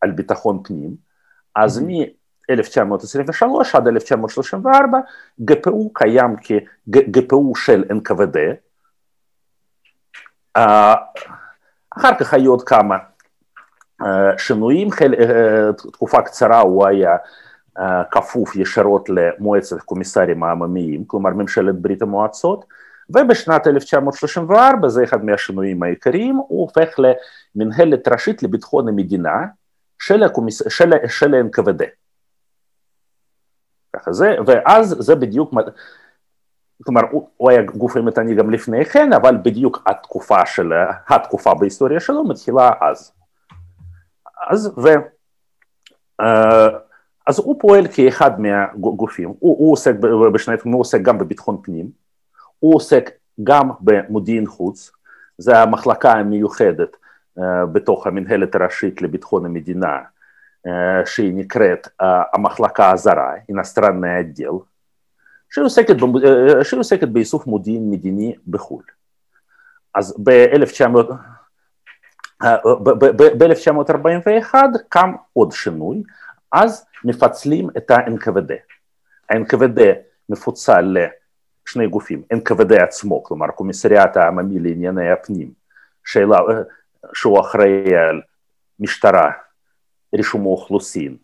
על 0.00 0.10
ביטחון 0.10 0.62
פנים, 0.64 0.96
אז 1.56 1.82
מ-1923 1.82 3.46
עד 3.74 3.88
1934 3.88 4.98
גפ"ו 5.44 5.92
קיים 5.92 6.36
כגפ"ו 6.92 7.56
של 7.56 7.84
NKVD, 7.90 8.38
אחר 11.96 12.14
כך 12.20 12.34
היו 12.34 12.50
עוד 12.50 12.62
כמה 12.62 12.96
שינויים, 14.38 14.88
תקופה 15.92 16.22
קצרה 16.22 16.60
הוא 16.60 16.86
היה 16.86 17.16
כפוף 18.10 18.56
ישירות 18.56 19.08
למועצת 19.08 19.76
הקומיסרים 19.76 20.42
העממיים, 20.42 21.04
כלומר 21.04 21.30
ממשלת 21.30 21.74
ברית 21.74 22.02
המועצות, 22.02 22.64
ובשנת 23.14 23.66
1934, 23.66 24.88
זה 24.88 25.04
אחד 25.04 25.24
מהשינויים 25.24 25.82
העיקריים, 25.82 26.36
הוא 26.36 26.60
הופך 26.60 27.00
למנהלת 27.54 28.08
ראשית 28.08 28.42
לביטחון 28.42 28.88
המדינה 28.88 29.46
של, 29.98 30.22
הקומיס... 30.22 30.62
של, 30.68 30.90
של 31.08 31.34
NKVD. 31.34 31.84
ככה 33.96 34.12
זה, 34.12 34.34
ואז 34.46 34.96
זה 34.98 35.14
בדיוק, 35.14 35.54
כלומר 36.84 37.02
הוא, 37.10 37.28
הוא 37.36 37.50
היה 37.50 37.62
גוף 37.62 37.96
אימתני 37.96 38.34
גם 38.34 38.50
לפני 38.50 38.84
כן, 38.84 39.12
אבל 39.12 39.36
בדיוק 39.36 39.82
התקופה 39.86 40.46
של, 40.46 40.72
התקופה 41.08 41.54
בהיסטוריה 41.54 42.00
שלו 42.00 42.24
מתחילה 42.24 42.70
אז. 42.80 43.12
אז 44.50 44.78
ו... 44.78 44.88
Uh, 46.22 46.24
אז 47.26 47.38
הוא 47.38 47.56
פועל 47.60 47.86
כאחד 47.88 48.40
מהגופים, 48.40 49.28
הוא, 49.28 49.36
הוא 49.58 49.72
עוסק 49.72 49.94
בשני 50.34 50.54
הוא 50.64 50.80
עוסק 50.80 51.02
גם 51.02 51.18
בביטחון 51.18 51.60
פנים, 51.62 51.90
הוא 52.62 52.76
עוסק 52.76 53.10
גם 53.42 53.70
במודיעין 53.80 54.46
חוץ, 54.46 54.90
זה 55.38 55.58
המחלקה 55.58 56.12
המיוחדת 56.12 56.96
uh, 57.38 57.42
בתוך 57.72 58.06
המנהלת 58.06 58.54
הראשית 58.54 59.02
לביטחון 59.02 59.46
המדינה, 59.46 59.98
uh, 60.66 60.70
שהיא 61.06 61.34
נקראת 61.34 61.86
uh, 61.86 62.04
המחלקה 62.32 62.90
הזרה, 62.90 63.32
אינסטרניה 63.48 64.20
אדיל, 64.20 64.50
שהיא 65.50 65.64
עוסקת, 65.64 65.96
uh, 65.96 66.64
שהיא 66.64 66.80
עוסקת 66.80 67.08
באיסוף 67.08 67.46
מודיעין 67.46 67.90
מדיני 67.90 68.34
בחו"ל. 68.48 68.84
אז 69.94 70.16
ב-1941 70.24 72.44
ב- 72.64 73.06
ב- 73.06 73.38
קם 74.88 75.12
עוד 75.32 75.52
שינוי, 75.52 76.02
אז 76.52 76.86
מפצלים 77.04 77.70
את 77.76 77.90
ה-NKVD. 77.90 78.52
ה-NKVD 79.30 79.80
מפוצל 80.28 80.96
לשני 81.72 81.88
גופים, 81.88 82.22
NKVD 82.34 82.82
עצמו, 82.82 83.24
כלומר 83.24 83.46
קומיסריאט 83.48 84.16
העממי 84.16 84.58
לענייני 84.58 85.10
הפנים, 85.10 85.52
שאלה, 86.04 86.38
שהוא 87.14 87.40
אחראי 87.40 87.96
על 87.96 88.20
משטרה, 88.80 89.30
רישום 90.14 90.42
האוכלוסין 90.42 91.16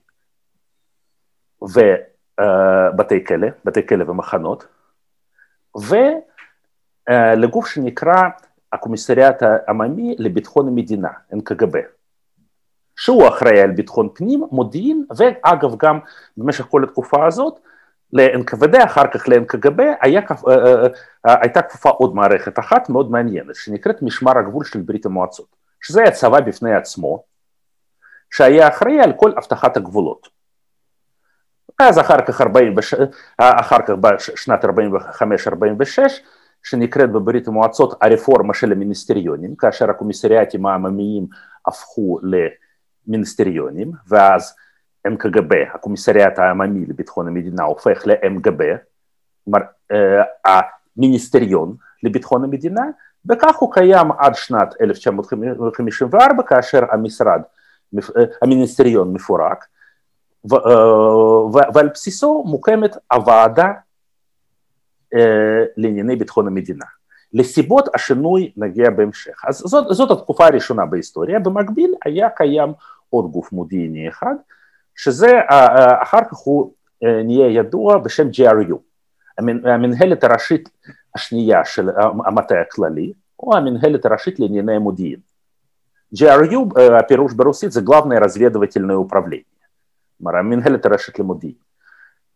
ובתי 1.63 3.25
כלא, 3.25 3.49
בתי 3.65 3.87
כלא 3.87 4.11
ומחנות, 4.11 4.67
ולגוף 7.09 7.67
שנקרא 7.67 8.29
הקומיסריאט 8.73 9.43
העממי 9.43 10.17
לביטחון 10.19 10.69
המדינה, 10.69 11.11
NKGB. 11.35 11.79
שהוא 12.97 13.29
אחראי 13.29 13.61
על 13.61 13.71
ביטחון 13.71 14.09
פנים, 14.15 14.45
מודיעין, 14.53 15.07
ואגב 15.17 15.77
גם 15.77 15.99
במשך 16.37 16.65
כל 16.65 16.85
התקופה 16.85 17.27
הזאת, 17.27 17.61
ל-NKVD, 18.13 18.85
אחר 18.85 19.07
כך 19.13 19.29
ל-NKGB, 19.29 19.81
אה, 19.81 20.21
אה, 20.49 20.87
אה, 21.27 21.37
הייתה 21.43 21.63
כפופה 21.63 21.89
עוד 21.89 22.15
מערכת 22.15 22.59
אחת 22.59 22.89
מאוד 22.89 23.11
מעניינת, 23.11 23.55
שנקראת 23.55 24.03
משמר 24.03 24.39
הגבול 24.39 24.65
של 24.65 24.81
ברית 24.81 25.07
המועצות, 25.07 25.57
שזה 25.81 26.01
היה 26.01 26.11
צבא 26.11 26.41
בפני 26.41 26.75
עצמו, 26.75 27.25
שהיה 28.31 28.69
אחראי 28.69 29.01
על 29.01 29.13
כל 29.17 29.33
אבטחת 29.39 29.77
הגבולות. 29.77 30.29
אז 31.79 31.99
אחר 31.99 32.21
כך, 32.27 32.41
40, 32.41 32.75
אחר 33.39 33.79
כך 33.87 33.91
בשנת 33.91 34.65
45-46, 34.65 34.69
שנקראת 36.63 37.13
בברית 37.13 37.49
המועצות 37.49 37.99
הרפורמה 38.01 38.55
של 38.55 38.73
המיניסטריונים, 38.73 39.57
כאשר 39.57 39.91
הקומיסריאטים 39.91 40.67
העממיים 40.67 41.27
הפכו 41.67 42.19
ל... 42.23 42.37
מיניסטריונים, 43.09 43.93
ואז 44.09 44.55
MKGB, 45.09 45.55
הקומיסריאט 45.75 46.39
העממי 46.39 46.87
לביטחון 46.87 47.29
המדינה, 47.29 47.65
הופך 47.65 48.07
ל-MGB, 48.07 48.63
כלומר 49.45 49.61
המיניסטריון 50.45 51.77
לביטחון 52.03 52.45
המדינה, 52.45 52.83
וכך 53.27 53.57
הוא 53.57 53.73
קיים 53.73 54.13
עד 54.19 54.35
שנת 54.35 54.75
1954, 54.81 56.43
כאשר 56.43 56.81
המשרד, 56.93 57.43
המיניסטריון 58.43 59.13
מפורק, 59.13 59.65
ועל 61.75 61.89
בסיסו 61.95 62.45
מוקמת 62.47 62.97
הוועדה 63.13 63.73
לענייני 65.77 66.17
ביטחון 66.17 66.47
המדינה. 66.47 66.85
לסיבות 67.33 67.89
השינוי 67.95 68.53
נגיע 68.57 68.91
בהמשך. 68.91 69.45
אז 69.49 69.59
זאת, 69.59 69.95
זאת 69.95 70.11
התקופה 70.11 70.47
הראשונה 70.47 70.87
בהיסטוריה, 70.87 71.39
במקביל 71.39 71.95
היה 72.05 72.31
קיים 72.31 72.73
עוד 73.11 73.31
גוף 73.33 73.53
מודיעיני 73.53 74.09
אחד, 74.09 74.35
שזה 74.98 75.32
אחר 76.02 76.20
כך 76.32 76.38
הוא 76.38 76.74
נהיה 77.02 77.48
ידוע 77.48 77.98
בשם 77.98 78.28
GRU, 78.28 78.76
המנהלת 79.64 80.24
הראשית 80.24 80.70
השנייה 81.16 81.66
של 81.66 81.90
המטה 82.26 82.56
הכללי, 82.62 83.14
או 83.40 83.58
המנהלת 83.58 84.06
הראשית 84.06 84.40
לענייני 84.40 84.78
מודיעין. 84.78 85.20
GRU, 86.16 86.82
הפירוש 87.00 87.34
ברוסית 87.34 87.72
זה 87.72 87.82
Главное 87.82 88.20
разведывательное 88.20 88.98
управление, 88.98 89.58
כלומר 90.18 90.38
המנהלת 90.38 90.86
הראשית 90.86 91.20
למודיעין. 91.20 91.56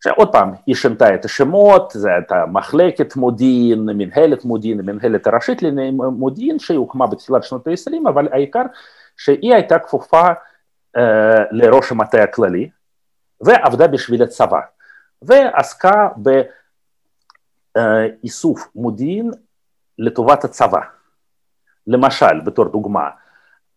שעוד 0.04 0.32
פעם, 0.32 0.52
היא 0.66 0.76
שינתה 0.76 1.16
את 1.16 1.26
השמות, 1.26 1.92
זה 1.96 2.14
הייתה 2.14 2.46
מחלקת 2.46 3.16
מודיעין, 3.16 3.86
מנהלת 3.86 4.46
מודיעין, 4.46 4.82
מנהלת 4.82 5.28
הראשית 5.28 5.64
לענייני 5.64 5.98
מודיעין, 5.98 6.60
שהיא 6.60 6.78
הוקמה 6.78 7.08
בתחילת 7.08 7.44
שנות 7.44 7.68
ה-20, 7.68 8.10
אבל 8.10 8.28
העיקר 8.32 8.64
שהיא 9.18 9.54
הייתה 9.54 9.80
כפופה 9.80 10.22
אה, 10.22 10.34
לראש 11.51 11.93
המטה 11.93 12.23
הכללי, 12.23 12.71
ועבדה 13.41 13.87
בשביל 13.87 14.23
הצבא, 14.23 14.61
ועסקה 15.23 16.09
באיסוף 17.75 18.69
מודיעין 18.75 19.31
לטובת 19.99 20.45
הצבא. 20.45 20.81
למשל, 21.87 22.41
בתור 22.41 22.65
דוגמה, 22.65 23.09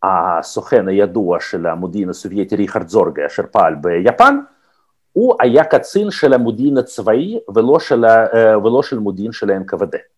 הסוכן 0.04 0.88
הידוע 0.88 1.40
של 1.40 1.66
המודיעין 1.66 2.10
הסובייטי 2.10 2.56
ריכרד 2.56 2.88
זורגה, 2.88 3.26
אשר 3.26 3.44
פעל 3.52 3.76
ביפן, 3.76 4.40
הוא 5.12 5.36
היה 5.42 5.64
קצין 5.66 6.12
של 6.12 6.34
המודיעין 6.34 6.78
הצבאי 6.78 7.40
ולא 7.56 7.80
של, 7.80 8.06
ולא 8.64 8.84
של 8.84 9.00
מודיעין 9.00 9.32
של 9.32 9.50
ה-NKVD. 9.50 10.15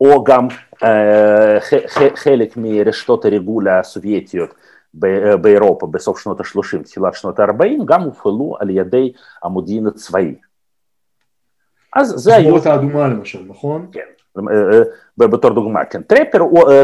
או 0.00 0.24
גם 0.24 0.48
חלק 2.14 2.56
מרשתות 2.56 3.24
הריגול 3.24 3.68
הסובייטיות 3.68 4.54
באירופה 5.40 5.86
בסוף 5.86 6.20
שנות 6.20 6.40
ה-30, 6.40 6.82
תחילת 6.84 7.14
שנות 7.14 7.40
ה-40, 7.40 7.84
גם 7.84 8.02
הופעלו 8.02 8.56
על 8.60 8.70
ידי 8.70 9.12
המודיעין 9.42 9.86
הצבאי. 9.86 10.34
אז 11.96 12.08
זה 12.08 12.36
היו... 12.36 12.56
הסבורת 12.56 12.66
האדומה 12.66 13.08
למשל, 13.08 13.42
נכון? 13.48 13.86
כן, 13.92 14.40
בתור 15.18 15.50
דוגמה, 15.50 15.84
כן. 15.84 16.02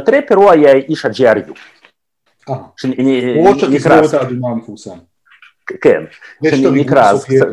טרפר 0.05 0.35
הוא 0.35 0.51
היה 0.51 0.73
איש 0.73 1.05
ה-GRU. 1.05 1.53
אה, 2.49 2.55
ראש 3.51 3.65
התסבורת 3.65 4.15
האדומה 4.15 4.51
המפורסם. 4.51 4.99
כן, 5.81 6.05
שנקרא 6.45 7.11
אז 7.11 7.25
קצת... 7.25 7.47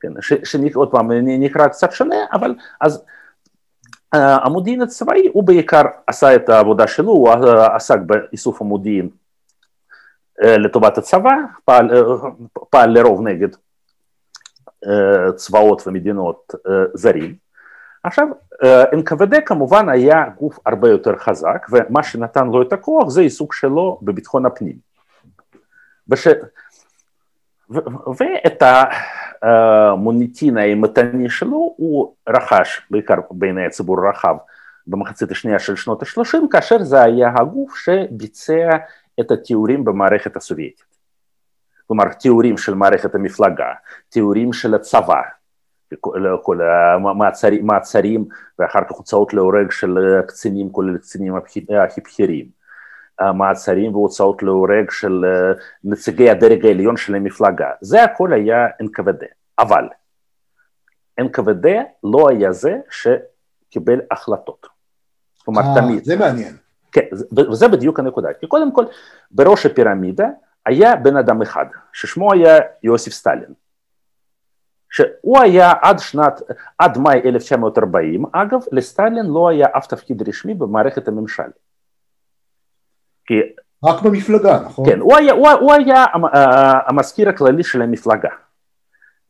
כן, 0.00 0.12
שעוד 0.44 0.90
פעם 0.90 1.10
נקרא 1.12 1.68
קצת 1.68 1.92
שונה, 1.92 2.16
אבל 2.32 2.54
אז 2.80 3.04
המודיעין 4.12 4.82
הצבאי 4.82 5.28
הוא 5.32 5.44
בעיקר 5.44 5.82
עשה 6.06 6.34
את 6.34 6.48
העבודה 6.48 6.86
שלו, 6.86 7.12
הוא 7.12 7.30
עסק 7.74 7.98
באיסוף 8.06 8.60
המודיעין 8.60 9.08
לטובת 10.38 10.98
הצבא, 10.98 11.30
פעל, 11.64 11.90
פעל 12.70 12.90
לרוב 12.90 13.20
נגד 13.22 13.48
צבאות 15.36 15.82
ומדינות 15.86 16.54
זרים. 16.94 17.34
עכשיו, 18.02 18.26
NKVD 18.94 19.40
כמובן 19.46 19.88
היה 19.88 20.24
גוף 20.38 20.58
הרבה 20.66 20.88
יותר 20.88 21.16
חזק, 21.16 21.66
ומה 21.70 22.02
שנתן 22.02 22.46
לו 22.46 22.62
את 22.62 22.72
הכוח 22.72 23.08
זה 23.08 23.20
עיסוק 23.20 23.54
שלו 23.54 23.98
בביטחון 24.02 24.46
הפנים. 24.46 24.76
וש... 26.08 26.26
ו... 27.70 27.78
ואת 28.18 28.62
המוניטין 29.42 30.56
האימתני 30.56 31.30
שלו 31.30 31.74
הוא 31.76 32.14
רכש, 32.28 32.80
בעיקר 32.90 33.14
בעיני 33.30 33.66
הציבור 33.66 34.06
הרחב, 34.06 34.36
במחצית 34.86 35.30
השנייה 35.30 35.58
של 35.58 35.76
שנות 35.76 36.02
ה-30, 36.02 36.38
כאשר 36.50 36.82
זה 36.82 37.02
היה 37.02 37.32
הגוף 37.36 37.76
שביצע 37.76 38.70
את 39.20 39.30
התיאורים 39.30 39.84
במערכת 39.84 40.36
הסובייטית. 40.36 40.90
כלומר, 41.86 42.12
תיאורים 42.12 42.58
של 42.58 42.74
מערכת 42.74 43.14
המפלגה, 43.14 43.72
תיאורים 44.08 44.52
של 44.52 44.74
הצבא, 44.74 45.20
כל 46.42 46.60
המעצרים, 47.10 47.66
מעצרים 47.66 48.24
ואחר 48.58 48.80
כך 48.84 48.96
הוצאות 48.96 49.34
להורג 49.34 49.70
של 49.70 50.20
קצינים, 50.28 50.72
כולל 50.72 50.98
קצינים 50.98 51.34
הכי 51.36 52.00
בכירים, 52.04 52.59
מעצרים 53.34 53.94
והוצאות 53.94 54.42
להורג 54.42 54.90
של 54.90 55.24
נציגי 55.84 56.30
הדרג 56.30 56.66
העליון 56.66 56.96
של 56.96 57.14
המפלגה, 57.14 57.70
זה 57.80 58.04
הכל 58.04 58.32
היה 58.32 58.66
NKVD, 58.82 59.24
אבל 59.58 59.88
NKVD 61.20 61.68
לא 62.04 62.28
היה 62.28 62.52
זה 62.52 62.78
שקיבל 62.90 64.00
החלטות. 64.10 64.66
כלומר, 65.44 65.62
아, 65.62 65.80
תמיד. 65.80 66.04
זה 66.04 66.16
מעניין. 66.16 66.56
כן, 66.92 67.06
וזה 67.50 67.68
בדיוק 67.68 67.98
הנקודה. 67.98 68.28
כי 68.40 68.46
קודם 68.46 68.72
כל, 68.72 68.84
בראש 69.30 69.66
הפירמידה 69.66 70.28
היה 70.66 70.96
בן 70.96 71.16
אדם 71.16 71.42
אחד, 71.42 71.66
ששמו 71.92 72.32
היה 72.32 72.58
יוסף 72.82 73.12
סטלין. 73.12 73.54
שהוא 74.90 75.40
היה 75.40 75.72
עד 75.82 75.98
שנת, 75.98 76.42
עד 76.78 76.98
מאי 76.98 77.20
1940, 77.24 78.24
אגב, 78.32 78.60
לסטלין 78.72 79.26
לא 79.26 79.48
היה 79.48 79.66
אף 79.76 79.86
תפקיד 79.86 80.28
רשמי 80.28 80.54
במערכת 80.54 81.08
הממשל. 81.08 81.50
כי... 83.26 83.34
רק 83.84 84.02
במפלגה, 84.02 84.60
נכון? 84.64 84.86
כן, 84.86 85.00
הוא 85.00 85.16
היה, 85.16 85.32
הוא, 85.32 85.48
הוא 85.50 85.72
היה 85.72 86.04
המזכיר 86.86 87.28
הכללי 87.28 87.64
של 87.64 87.82
המפלגה. 87.82 88.28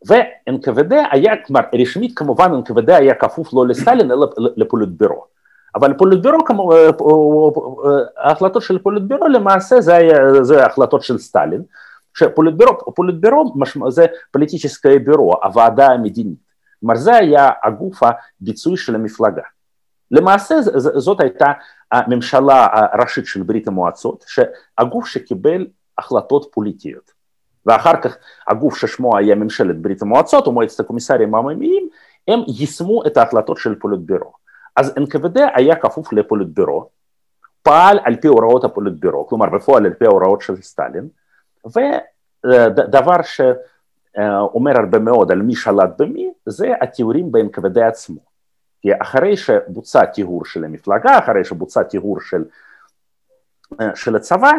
ו-NKVD 0.08 0.94
היה, 1.10 1.32
כלומר, 1.46 1.60
רשמית 1.74 2.18
כמובן 2.18 2.50
NKVD 2.52 2.92
היה 2.92 3.14
כפוף 3.14 3.54
לא 3.54 3.66
לסטלין 3.66 4.10
אלא 4.10 4.26
לפוליטבירו. 4.56 5.24
אבל 5.74 5.94
פוליטבירו, 5.94 6.38
ההחלטות 8.18 8.62
של 8.62 8.78
פוליטבירו 8.78 9.28
למעשה 9.28 9.80
זה, 9.80 9.94
היה, 9.94 10.16
זה 10.42 10.66
החלטות 10.66 11.02
של 11.02 11.18
סטלין, 11.18 11.62
שפוליטבירו, 12.14 12.94
פוליטבירו 12.94 13.54
זה 13.88 14.06
פוליטיצ'סקי 14.32 14.98
בירו, 14.98 15.34
הוועדה 15.44 15.86
המדינית, 15.86 16.38
כלומר 16.80 16.96
זה 16.96 17.16
היה 17.16 17.50
הגוף 17.64 18.00
הביצועי 18.02 18.76
של 18.76 18.94
המפלגה. 18.94 19.42
למעשה 20.10 20.54
זאת 20.76 21.20
הייתה 21.20 21.52
הממשלה 21.92 22.66
הראשית 22.72 23.26
של 23.26 23.42
ברית 23.42 23.68
המועצות, 23.68 24.24
שהגוף 24.28 25.06
שקיבל 25.06 25.66
החלטות 25.98 26.48
פוליטיות. 26.52 27.10
ואחר 27.66 28.00
כך 28.02 28.16
הגוף 28.48 28.76
ששמו 28.76 29.16
היה 29.16 29.34
ממשלת 29.34 29.82
ברית 29.82 30.02
המועצות 30.02 30.46
או 30.46 30.52
מועצת 30.52 30.80
הקומיסרים 30.80 31.34
העממיים, 31.34 31.88
הם 32.28 32.40
יישמו 32.48 33.06
את 33.06 33.16
ההחלטות 33.16 33.56
של 33.56 33.74
פוליטבירו. 33.74 34.32
אז 34.76 34.94
NKVD 34.98 35.40
היה 35.54 35.76
כפוף 35.76 36.12
לפוליטבירו, 36.12 36.88
פעל 37.62 37.98
על 38.04 38.16
פי 38.16 38.28
הוראות 38.28 38.64
הפוליטבירו, 38.64 39.26
כלומר 39.26 39.46
בפועל 39.50 39.86
על 39.86 39.94
פי 39.94 40.04
ההוראות 40.04 40.40
של 40.40 40.62
סטלין, 40.62 41.08
ודבר 42.46 43.16
שאומר 43.22 44.72
הרבה 44.80 44.98
מאוד 44.98 45.32
על 45.32 45.42
מי 45.42 45.54
שלט 45.54 45.90
במי, 45.98 46.32
זה 46.46 46.72
התיאורים 46.80 47.32
ב-NKVD 47.32 47.80
עצמו. 47.80 48.29
כי 48.80 48.88
אחרי 49.02 49.36
שבוצע 49.36 50.04
טיהור 50.04 50.44
של 50.44 50.64
המפלגה, 50.64 51.18
אחרי 51.18 51.44
שבוצע 51.44 51.82
טיהור 51.82 52.20
של, 52.20 52.44
של 53.94 54.16
הצבא, 54.16 54.52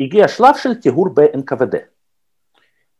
הגיע 0.00 0.28
שלב 0.28 0.54
של 0.54 0.74
טיהור 0.74 1.08
ב-NKVD. 1.14 1.76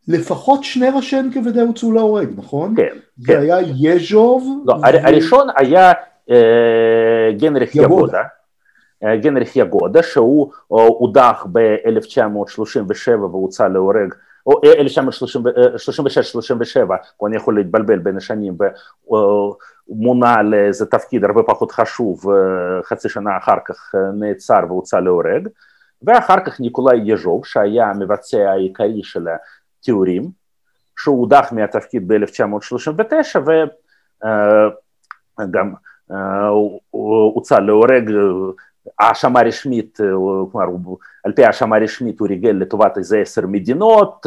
לפחות 0.08 0.64
שני 0.64 0.90
ראשי 0.90 1.20
NKVD 1.20 1.61
הוצאו 1.61 1.92
להורג, 1.92 2.28
נכון? 2.37 2.74
כן. 2.76 2.96
זה 3.16 3.32
כן. 3.32 3.40
היה 3.40 3.56
יז'וב? 3.61 4.64
לא, 4.66 4.74
ו... 4.74 4.85
הראשון 4.85 5.48
היה 5.56 5.92
אה, 6.30 7.32
גנריך 7.38 7.76
יגודה. 7.76 8.22
גנריך 9.20 9.56
יגודה, 9.56 10.02
שהוא 10.02 10.52
הודח 10.68 11.46
ב-1937 11.52 13.11
והוצא 13.11 13.68
להורג, 13.68 14.14
או 14.46 14.61
1936-37, 14.61 14.64
פה 17.16 17.28
אני 17.28 17.37
יכול 17.37 17.57
להתבלבל 17.57 17.98
בין 17.98 18.16
השנים, 18.16 18.57
ומונה 19.09 20.42
לאיזה 20.42 20.87
תפקיד 20.87 21.24
הרבה 21.24 21.42
פחות 21.42 21.72
חשוב, 21.72 22.24
חצי 22.83 23.09
שנה 23.09 23.38
אחר 23.38 23.57
כך 23.64 23.94
נעצר 24.14 24.61
והוצא 24.68 25.00
להורג, 25.00 25.48
ואחר 26.02 26.44
כך 26.46 26.61
ניקולאי 26.61 27.00
יז'וב, 27.05 27.46
שהיה 27.46 27.90
המבצע 27.90 28.50
העיקרי 28.50 29.00
של 29.02 29.26
התיאורים, 29.81 30.31
שהוא 30.98 31.20
הודח 31.20 31.48
מהתפקיד 31.52 32.09
ב-1939 32.09 33.38
וגם 35.40 35.74
הוצא 37.35 37.59
להורג 37.59 38.11
האשמה 38.98 39.40
רשמית, 39.42 39.98
כלומר, 40.52 40.66
על 41.24 41.32
פי 41.32 41.44
האשמה 41.44 41.78
רשמית 41.78 42.20
הוא 42.20 42.28
ריגל 42.28 42.50
לטובת 42.50 42.98
איזה 42.98 43.18
עשר 43.18 43.46
מדינות, 43.46 44.26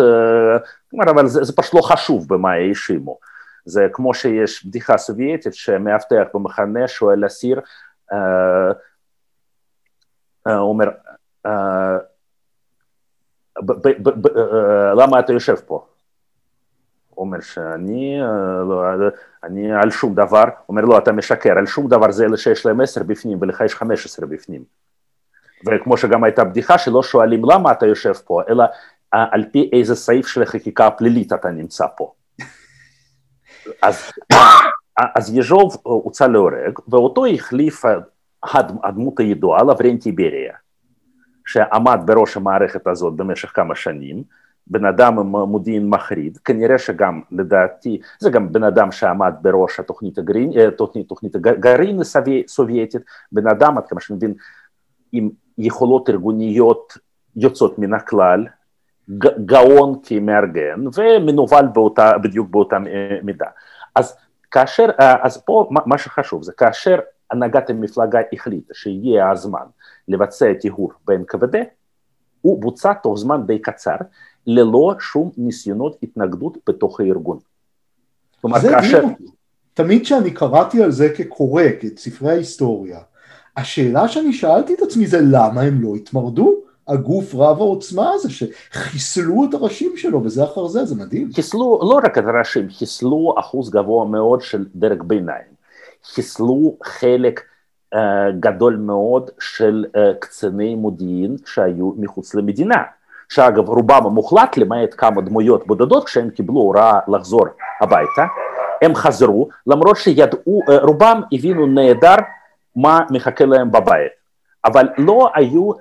כלומר, 0.89 1.11
אבל 1.11 1.27
זה, 1.27 1.43
זה 1.43 1.53
פשוט 1.55 1.73
לא 1.73 1.81
חשוב 1.81 2.27
במה 2.29 2.51
האשימו. 2.51 3.17
זה 3.65 3.87
כמו 3.93 4.13
שיש 4.13 4.65
בדיחה 4.65 4.97
סובייטית 4.97 5.53
שמאבטח 5.53 6.23
במחנה 6.33 6.87
שואל 6.87 7.25
אסיר, 7.25 7.61
אומר, 10.47 10.85
למה 14.97 15.19
אתה 15.19 15.33
יושב 15.33 15.55
פה? 15.55 15.85
אומר 17.17 17.41
שאני 17.41 18.19
לא, 18.69 18.83
אני 19.43 19.73
על 19.73 19.91
שום 19.91 20.15
דבר, 20.15 20.43
אומר 20.69 20.81
לו 20.81 20.97
אתה 20.97 21.11
משקר, 21.11 21.57
על 21.57 21.65
שום 21.65 21.87
דבר 21.87 22.11
זה 22.11 22.25
אלה 22.25 22.37
שיש 22.37 22.65
להם 22.65 22.81
עשר 22.81 23.03
בפנים 23.03 23.37
ולך 23.41 23.61
יש 23.65 23.75
חמש 23.75 24.05
עשרה 24.05 24.27
בפנים. 24.27 24.63
וכמו 25.65 25.97
שגם 25.97 26.23
הייתה 26.23 26.43
בדיחה 26.43 26.77
שלא 26.77 27.03
שואלים 27.03 27.41
למה 27.45 27.71
אתה 27.71 27.85
יושב 27.85 28.13
פה, 28.13 28.41
אלא 28.49 28.63
על 29.11 29.45
פי 29.51 29.69
איזה 29.73 29.95
סעיף 29.95 30.27
של 30.27 30.41
החקיקה 30.41 30.87
הפלילית 30.87 31.33
אתה 31.33 31.49
נמצא 31.49 31.85
פה. 31.97 32.13
אז, 33.81 34.11
אז 35.15 35.37
יז'וב 35.37 35.77
הוצא 35.83 36.27
להורג, 36.27 36.79
ואותו 36.87 37.25
החליף 37.25 37.81
הדמות 38.83 39.19
הידועה 39.19 39.63
לברנטי 39.63 40.11
בריה, 40.11 40.53
שעמד 41.45 41.99
בראש 42.05 42.37
המערכת 42.37 42.87
הזאת 42.87 43.13
במשך 43.13 43.51
כמה 43.55 43.75
שנים, 43.75 44.23
בן 44.67 44.85
אדם 44.85 45.19
עם 45.19 45.27
מודיעין 45.27 45.89
מחריד, 45.89 46.37
כנראה 46.37 46.77
שגם 46.77 47.21
לדעתי, 47.31 48.01
זה 48.19 48.29
גם 48.29 48.51
בן 48.51 48.63
אדם 48.63 48.91
שעמד 48.91 49.33
בראש 49.41 49.79
התוכנית 49.79 50.17
הגרעין, 50.17 50.51
תוכנית, 50.77 51.07
תוכנית 51.07 51.35
הגרעין 51.35 51.99
הסובייטית, 51.99 53.01
בן 53.31 53.47
אדם, 53.47 53.77
עד 53.77 53.87
כמה 53.87 53.99
שאני 53.99 54.17
מבין, 54.17 54.33
עם 55.11 55.29
יכולות 55.57 56.09
ארגוניות 56.09 56.97
יוצאות 57.35 57.79
מן 57.79 57.93
הכלל, 57.93 58.47
גאון 59.45 59.99
כמארגן 60.03 60.83
ומנוול 60.97 61.65
באותה, 61.73 62.17
בדיוק 62.17 62.49
באותה 62.49 62.77
מידה. 63.23 63.45
אז 63.95 64.17
כאשר, 64.51 64.89
אז 64.97 65.37
פה 65.37 65.69
מה 65.85 65.97
שחשוב 65.97 66.43
זה 66.43 66.53
כאשר 66.53 66.99
הנהגת 67.31 67.69
המפלגה 67.69 68.19
החליטה 68.33 68.73
שיהיה 68.73 69.31
הזמן 69.31 69.65
לבצע 70.07 70.53
טיהור 70.53 70.91
ב-NKVD, 71.07 71.57
הוא 72.41 72.61
בוצע 72.61 72.93
תוך 72.93 73.17
זמן 73.17 73.45
די 73.45 73.59
קצר, 73.59 73.95
ללא 74.47 74.95
שום 74.99 75.31
ניסיונות 75.37 75.97
התנגדות 76.03 76.57
בתוך 76.67 76.99
הארגון. 76.99 77.39
כלומר, 78.41 78.59
כאשר... 78.59 79.03
תמיד 79.73 80.03
כשאני 80.03 80.31
קראתי 80.31 80.83
על 80.83 80.91
זה 80.91 81.09
כקורא, 81.17 81.63
את 81.63 81.99
ספרי 81.99 82.31
ההיסטוריה, 82.31 82.99
השאלה 83.57 84.07
שאני 84.07 84.33
שאלתי 84.33 84.73
את 84.73 84.81
עצמי 84.81 85.07
זה 85.07 85.19
למה 85.21 85.61
הם 85.61 85.81
לא 85.81 85.95
התמרדו? 85.95 86.55
הגוף 86.87 87.35
רב 87.35 87.57
העוצמה 87.61 88.11
הזה, 88.13 88.29
שחיסלו 88.29 89.45
את 89.49 89.53
הראשים 89.53 89.97
שלו 89.97 90.21
בזה 90.21 90.43
אחר 90.43 90.67
זה, 90.67 90.85
זה 90.85 90.95
מדהים. 90.95 91.29
חיסלו 91.33 91.79
לא 91.81 91.99
רק 92.03 92.17
את 92.17 92.23
הראשים, 92.27 92.69
חיסלו 92.69 93.35
אחוז 93.39 93.69
גבוה 93.69 94.05
מאוד 94.05 94.41
של 94.41 94.65
דרג 94.75 95.03
ביניים, 95.03 95.47
חיסלו 96.03 96.77
חלק 96.83 97.41
uh, 97.95 97.97
גדול 98.39 98.75
מאוד 98.75 99.29
של 99.39 99.85
uh, 99.87 99.99
קציני 100.19 100.75
מודיעין 100.75 101.35
שהיו 101.45 101.91
מחוץ 101.97 102.35
למדינה. 102.35 102.83
שאגב 103.29 103.69
רובם 103.69 104.05
המוחלט 104.05 104.57
למעט 104.57 104.95
כמה 104.97 105.21
דמויות 105.21 105.67
בודדות 105.67 106.05
כשהם 106.05 106.29
קיבלו 106.29 106.55
הוראה 106.55 106.99
לחזור 107.07 107.45
הביתה, 107.81 108.25
הם 108.81 108.95
חזרו 108.95 109.49
למרות 109.67 109.97
שידעו, 109.97 110.61
רובם 110.81 111.21
הבינו 111.31 111.65
נהדר 111.65 112.15
מה 112.75 112.99
מחכה 113.09 113.45
להם 113.45 113.71
בבית, 113.71 114.11
אבל 114.65 114.89
לא 114.97 115.29
היו, 115.35 115.71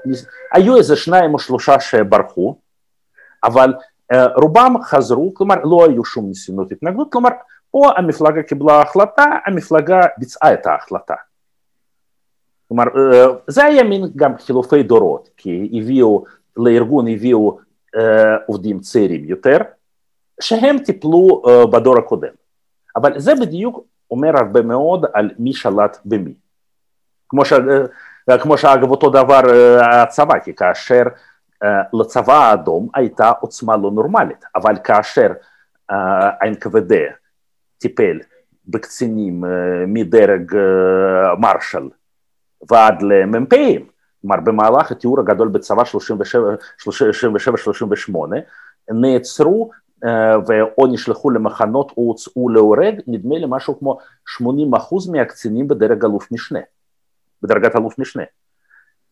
היו 0.52 0.76
איזה 0.76 0.96
שניים 0.96 1.34
או 1.34 1.38
שלושה 1.38 1.80
שברחו, 1.80 2.56
אבל 3.44 3.74
רובם 4.36 4.74
חזרו, 4.82 5.34
כלומר 5.34 5.54
לא 5.64 5.86
היו 5.88 6.04
שום 6.04 6.26
ניסיונות 6.26 6.72
התנגדות, 6.72 7.12
כלומר 7.12 7.30
פה 7.70 7.90
המפלגה 7.96 8.42
קיבלה 8.42 8.80
החלטה, 8.80 9.24
המפלגה 9.46 10.00
ביצעה 10.18 10.52
את 10.52 10.66
ההחלטה. 10.66 11.14
כלומר 12.68 12.84
זה 13.46 13.64
היה 13.64 13.82
מין 13.82 14.04
גם 14.16 14.38
חילופי 14.38 14.82
דורות, 14.82 15.28
כי 15.36 15.70
הביאו 15.72 16.24
לארגון 16.56 17.08
הביאו 17.08 17.58
אה, 17.96 18.36
עובדים 18.46 18.80
צעירים 18.80 19.24
יותר, 19.24 19.58
שהם 20.40 20.78
טיפלו 20.78 21.42
אה, 21.46 21.66
בדור 21.66 21.98
הקודם. 21.98 22.32
אבל 22.96 23.18
זה 23.18 23.34
בדיוק 23.34 23.84
אומר 24.10 24.36
הרבה 24.36 24.62
מאוד 24.62 25.04
על 25.12 25.30
מי 25.38 25.52
שלט 25.52 25.98
במי. 26.04 26.34
כמו, 27.28 27.44
ש, 27.44 27.52
אה, 28.30 28.38
כמו 28.38 28.58
שאגב 28.58 28.90
אותו 28.90 29.10
דבר 29.10 29.40
הצבא, 29.80 30.38
כי 30.38 30.54
כאשר 30.54 31.02
לצבא 31.92 32.34
האדום 32.34 32.88
הייתה 32.94 33.30
עוצמה 33.40 33.76
לא 33.76 33.90
נורמלית, 33.90 34.44
אבל 34.54 34.76
כאשר 34.84 35.32
ה-NKVD 35.88 36.94
טיפל 37.78 38.20
בקצינים 38.66 39.44
מדרג 39.86 40.52
מרשל 41.38 41.88
ועד 42.70 43.02
למ"פים, 43.02 43.86
במהלך 44.24 44.92
התיאור 44.92 45.20
הגדול 45.20 45.48
בצבא 45.48 45.82
37-38 45.82 45.86
נעצרו 48.90 49.70
ואו 50.46 50.86
נשלחו 50.92 51.30
למחנות 51.30 51.92
או 51.96 52.02
הוצאו 52.02 52.48
להורג, 52.48 53.00
נדמה 53.06 53.38
לי 53.38 53.46
משהו 53.48 53.78
כמו 53.78 53.98
80 54.26 54.74
אחוז 54.74 55.08
מהקצינים 55.08 55.68
בדרג 55.68 56.04
אלוף 56.04 56.32
משנה, 56.32 56.60
בדרגת 57.42 57.76
אלוף 57.76 57.98
משנה. 57.98 58.22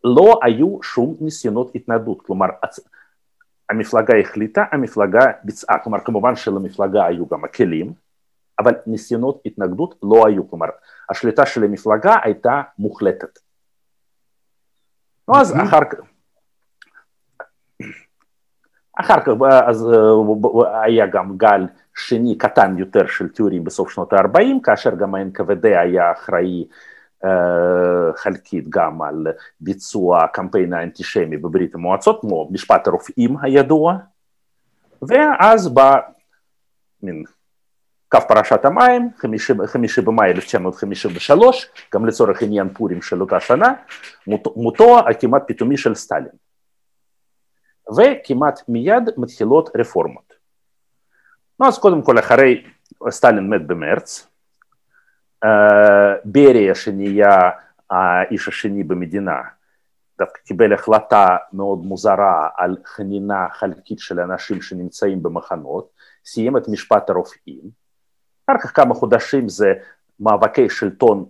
לא 0.04 0.40
היו 0.42 0.78
שום 0.82 1.16
ניסיונות 1.20 1.70
התנגדות, 1.74 2.22
כלומר 2.22 2.46
המפלגה 3.70 4.18
החליטה, 4.18 4.64
המפלגה 4.72 5.20
ביצעה, 5.44 5.78
כלומר 5.78 6.00
כמובן 6.04 6.36
שלמפלגה 6.36 7.06
היו 7.06 7.26
גם 7.26 7.44
הכלים, 7.44 7.92
אבל 8.58 8.74
ניסיונות 8.86 9.40
התנגדות 9.46 9.94
לא 10.02 10.26
היו, 10.26 10.50
כלומר 10.50 10.66
השליטה 11.10 11.46
של 11.46 11.64
המפלגה 11.64 12.16
הייתה 12.22 12.62
מוחלטת. 12.78 13.38
אז 15.28 15.56
אחר 15.62 15.80
כך, 15.90 15.98
אחר 19.00 19.20
כך 19.20 19.32
אז 19.66 19.88
היה 20.82 21.06
גם 21.06 21.36
גל 21.36 21.66
שני 21.94 22.38
קטן 22.38 22.78
יותר 22.78 23.06
של 23.06 23.28
תיאורים 23.28 23.64
בסוף 23.64 23.90
שנות 23.90 24.12
ה-40, 24.12 24.60
כאשר 24.62 24.94
גם 24.94 25.14
ה-NKVD 25.14 25.64
היה 25.64 26.12
אחראי 26.12 26.66
חלקית 28.16 28.68
גם 28.68 29.02
על 29.02 29.26
ביצוע 29.60 30.24
הקמפיין 30.24 30.72
האנטישמי 30.72 31.36
בברית 31.36 31.74
המועצות, 31.74 32.20
כמו 32.20 32.48
משפט 32.52 32.86
הרופאים 32.86 33.36
הידוע, 33.42 33.94
ואז 35.02 35.74
בא 35.74 35.96
מין 37.02 37.24
קו 38.12 38.18
פרשת 38.28 38.64
המים, 38.64 39.10
חמישי 39.66 40.00
במאי 40.00 40.30
1953, 40.30 41.70
גם 41.94 42.06
לצורך 42.06 42.42
עניין 42.42 42.68
פורים 42.68 43.02
של 43.02 43.20
אותה 43.20 43.40
שנה, 43.40 43.74
מותו 44.56 44.98
הכמעט 44.98 45.42
פתאומי 45.46 45.76
של 45.76 45.94
סטלין. 45.94 46.32
וכמעט 47.96 48.60
מיד 48.68 49.10
מתחילות 49.16 49.70
רפורמות. 49.76 50.32
אז 51.68 51.78
קודם 51.78 52.02
כל 52.02 52.18
אחרי 52.18 52.64
סטלין 53.10 53.50
מת 53.50 53.66
במרץ, 53.66 54.26
בריה 56.24 56.74
שנהיה 56.74 57.50
האיש 57.90 58.48
השני 58.48 58.84
במדינה, 58.84 59.40
דווקא 60.18 60.40
קיבל 60.40 60.72
החלטה 60.72 61.36
מאוד 61.52 61.78
מוזרה 61.78 62.48
על 62.56 62.76
חנינה 62.86 63.46
חלקית 63.52 63.98
של 63.98 64.20
אנשים 64.20 64.62
שנמצאים 64.62 65.22
במחנות, 65.22 65.90
סיים 66.24 66.56
את 66.56 66.68
משפט 66.68 67.10
הרופאים, 67.10 67.81
אחר 68.46 68.58
כך 68.58 68.76
כמה 68.76 68.94
חודשים 68.94 69.48
זה 69.48 69.72
מאבקי 70.20 70.70
שלטון 70.70 71.24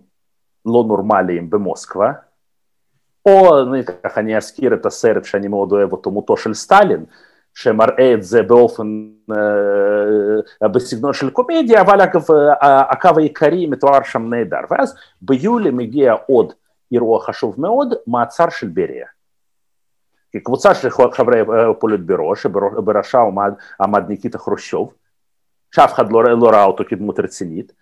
לא 0.65 0.83
נורמליים 0.87 1.49
במוסקבה, 1.49 2.11
או 3.25 3.55
ככה 4.03 4.19
אני 4.19 4.37
אזכיר 4.37 4.73
את 4.73 4.85
הסרט 4.85 5.25
שאני 5.25 5.47
מאוד 5.47 5.71
אוהב 5.71 5.91
אותו, 5.91 6.11
מותו 6.11 6.37
של 6.37 6.53
סטלין, 6.53 7.05
שמראה 7.53 8.13
את 8.13 8.23
זה 8.23 8.43
באופן, 8.43 9.09
אה, 9.31 10.67
בסגנון 10.67 11.13
של 11.13 11.29
קומדיה, 11.29 11.81
אבל 11.81 12.01
אגב 12.01 12.25
הקו 12.61 13.09
העיקרי 13.17 13.67
מתואר 13.67 14.03
שם 14.03 14.29
נהדר. 14.29 14.59
ואז 14.69 14.95
ביולי 15.21 15.71
מגיע 15.71 16.13
עוד 16.27 16.53
אירוע 16.91 17.21
חשוב 17.25 17.61
מאוד, 17.61 17.93
מעצר 18.07 18.49
של 18.49 18.67
בריה. 18.67 19.07
קבוצה 20.43 20.75
של 20.75 20.89
חברי 20.89 21.41
פוליטבירו, 21.79 22.35
שבראשה 22.35 23.19
עמד, 23.19 23.53
עמד 23.81 24.09
ניקיטה 24.09 24.37
חרושיוב, 24.37 24.93
שאף 25.73 25.93
אחד 25.93 26.11
לא, 26.11 26.23
לא 26.23 26.49
ראה 26.49 26.63
אותו 26.63 26.83
כדמות 26.87 27.19
רצינית, 27.19 27.73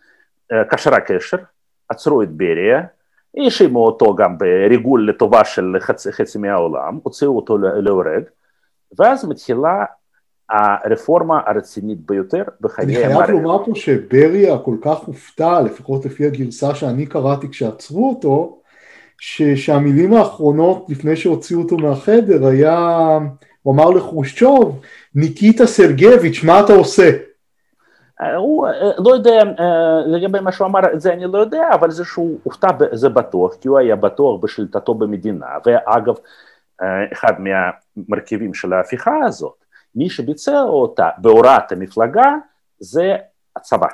קשרה 0.70 1.00
קשר, 1.00 1.38
עצרו 1.90 2.22
את 2.22 2.32
בריה, 2.32 2.82
האשימו 3.38 3.86
אותו 3.86 4.16
גם 4.16 4.38
בריגול 4.38 5.10
לטובה 5.10 5.44
של 5.44 5.76
חצי, 5.80 6.12
חצי 6.12 6.38
מהעולם, 6.38 7.00
הוציאו 7.04 7.36
אותו 7.36 7.58
להורג, 7.58 8.24
ואז 9.00 9.26
מתחילה 9.26 9.86
הרפורמה 10.50 11.42
הרצינית 11.46 11.98
ביותר 12.06 12.44
בחיי 12.62 12.86
המערכת. 12.86 13.20
אני 13.20 13.26
חייב 13.26 13.30
לומר 13.30 13.66
פה 13.66 13.72
שבריה 13.76 14.58
כל 14.58 14.76
כך 14.82 14.98
הופתע, 14.98 15.62
לפחות 15.62 16.06
לפי 16.06 16.26
הגרסה 16.26 16.76
שאני 16.76 17.06
קראתי 17.06 17.50
כשעצרו 17.50 18.10
אותו, 18.10 18.62
שהמילים 19.56 20.14
האחרונות 20.14 20.86
לפני 20.90 21.16
שהוציאו 21.16 21.62
אותו 21.62 21.78
מהחדר 21.78 22.48
היה, 22.48 23.18
הוא 23.62 23.74
אמר 23.74 23.90
לחרושצ'וב, 23.90 24.82
ניקיטה 25.16 25.68
סרגביץ', 25.68 26.44
מה 26.44 26.60
אתה 26.60 26.74
עושה? 26.74 27.12
הוא 28.38 28.68
לא 28.98 29.14
יודע, 29.14 29.44
לגבי 30.06 30.40
מה 30.40 30.52
שהוא 30.52 30.68
אמר, 30.68 30.94
את 30.94 31.02
זה 31.02 31.14
אני 31.14 31.26
לא 31.26 31.38
יודע, 31.38 31.70
אבל 31.74 31.92
זה 31.92 32.06
שהוא 32.06 32.40
הופתע 32.44 32.68
זה 32.92 33.10
בטוח, 33.10 33.56
כי 33.56 33.68
הוא 33.68 33.80
היה 33.80 33.96
בטוח 33.96 34.44
בשליטתו 34.44 34.94
במדינה, 34.94 35.46
ואגב, 35.66 36.16
אחד 37.14 37.34
מהמרכיבים 37.40 38.54
של 38.54 38.74
ההפיכה 38.74 39.16
הזאת, 39.26 39.56
מי 39.96 40.10
שביצע 40.10 40.62
אותה 40.62 41.10
בהוראת 41.18 41.72
המפלגה 41.72 42.36
זה 42.80 43.16
הצבא. 43.56 43.88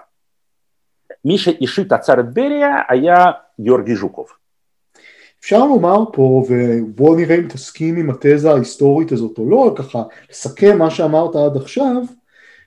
מי 1.25 1.37
שאישית 1.37 1.91
עצר 1.91 2.19
את 2.19 2.33
בריה 2.33 2.81
היה 2.89 3.25
גיאורגי 3.59 3.95
ז'וקוב. 3.95 4.27
אפשר 5.39 5.59
לומר 5.59 6.03
פה, 6.13 6.43
ובואו 6.49 7.15
נראה 7.15 7.35
אם 7.35 7.47
תסכים 7.47 7.95
עם 7.95 8.09
התזה 8.09 8.51
ההיסטורית 8.51 9.11
הזאת 9.11 9.37
או 9.37 9.49
לא, 9.49 9.73
ככה 9.75 10.03
לסכם 10.29 10.77
מה 10.77 10.89
שאמרת 10.89 11.35
עד 11.35 11.57
עכשיו, 11.57 11.95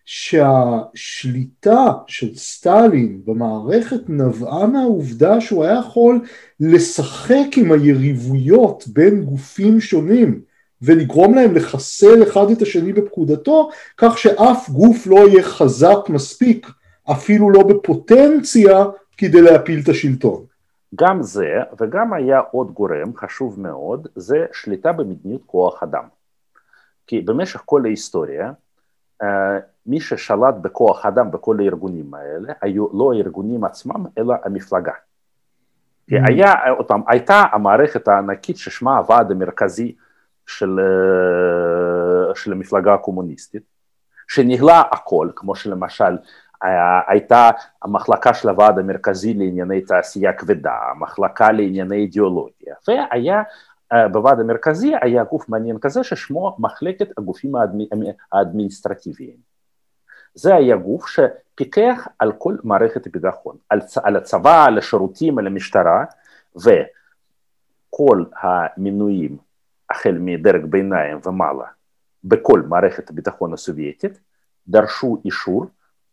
שהשליטה 0.05 1.87
של 2.07 2.35
סטלין 2.35 3.23
במערכת 3.25 4.01
נבעה 4.09 4.67
מהעובדה 4.67 5.41
שהוא 5.41 5.65
היה 5.65 5.79
יכול 5.79 6.21
לשחק 6.61 7.47
עם 7.57 7.73
היריבויות 7.73 8.85
בין 8.89 9.25
גופים 9.25 9.81
שונים 9.81 10.41
ולגרום 10.83 11.35
להם 11.35 11.55
לחסל 11.55 12.23
אחד 12.23 12.51
את 12.51 12.63
השני 12.63 12.93
בפקודתו 12.93 13.71
כך 13.97 14.19
שאף 14.19 14.71
גוף 14.71 15.07
לא 15.07 15.29
יהיה 15.29 15.43
חזק 15.43 16.09
מספיק 16.09 16.67
אפילו 17.13 17.51
לא 17.51 17.63
בפוטנציה 17.63 18.85
כדי 19.17 19.43
להפיל 19.43 19.81
את 19.85 19.89
השלטון. 19.89 20.45
גם 20.95 21.23
זה 21.23 21.49
וגם 21.81 22.13
היה 22.13 22.41
עוד 22.51 22.71
גורם 22.71 23.17
חשוב 23.17 23.61
מאוד 23.61 24.09
זה 24.17 24.47
שליטה 24.53 24.93
במדיניות 24.93 25.43
כוח 25.47 25.83
אדם 25.83 26.05
כי 27.07 27.21
במשך 27.21 27.63
כל 27.65 27.83
ההיסטוריה 27.85 28.53
מי 29.87 30.01
ששלט 30.01 30.55
בכוח 30.61 31.07
אדם 31.07 31.31
בכל 31.31 31.57
הארגונים 31.61 32.15
האלה 32.15 32.53
היו 32.61 32.87
לא 32.93 33.13
הארגונים 33.13 33.65
עצמם 33.65 34.07
אלא 34.19 34.35
המפלגה. 34.45 34.93
כי 36.09 36.19
mm. 36.19 36.23
היה, 36.29 36.55
אותם, 36.71 37.01
הייתה 37.09 37.43
המערכת 37.53 38.09
הענקית 38.09 38.57
ששמה 38.57 38.99
הוועד 38.99 39.31
המרכזי 39.31 39.95
של, 40.47 40.81
של 42.35 42.53
המפלגה 42.53 42.95
הקומוניסטית, 42.95 43.63
שניהלה 44.29 44.83
הכל, 44.93 45.29
כמו 45.37 45.55
שלמשל 45.55 46.17
הייתה 47.07 47.51
המחלקה 47.83 48.35
של 48.35 48.49
הוועד 48.49 48.79
המרכזי 48.79 49.35
לענייני 49.35 49.81
תעשייה 49.81 50.33
כבדה, 50.33 50.75
המחלקה 50.91 51.53
לענייני 51.53 51.97
אידיאולוגיה, 51.97 52.75
והיה 52.89 53.43
בוועד 54.12 54.40
המרכזי 54.40 54.92
היה 55.00 55.24
גוף 55.24 55.48
מעניין 55.48 55.79
כזה 55.79 56.05
ששמו 56.05 56.57
מחלקת 56.59 57.18
הגופים 57.18 57.53
האדמיניסטרטיביים. 58.33 59.37
זה 60.35 60.55
היה 60.55 60.76
גוף 60.76 61.07
שפיקח 61.07 62.09
על 62.18 62.33
כל 62.33 62.57
מערכת 62.64 63.07
הביטחון, 63.07 63.57
על, 63.68 63.81
על 64.03 64.16
הצבא, 64.16 64.64
על 64.64 64.79
השירותים, 64.79 65.38
על 65.38 65.46
המשטרה, 65.46 66.05
וכל 66.57 68.24
המינויים 68.42 69.38
החל 69.90 70.16
מדרג 70.20 70.64
ביניים 70.64 71.18
ומעלה 71.26 71.66
בכל 72.24 72.62
מערכת 72.68 73.11
הביטחון 73.11 73.53
הסובייטית 73.53 74.20
דרשו 74.68 75.22
אישור 75.24 75.66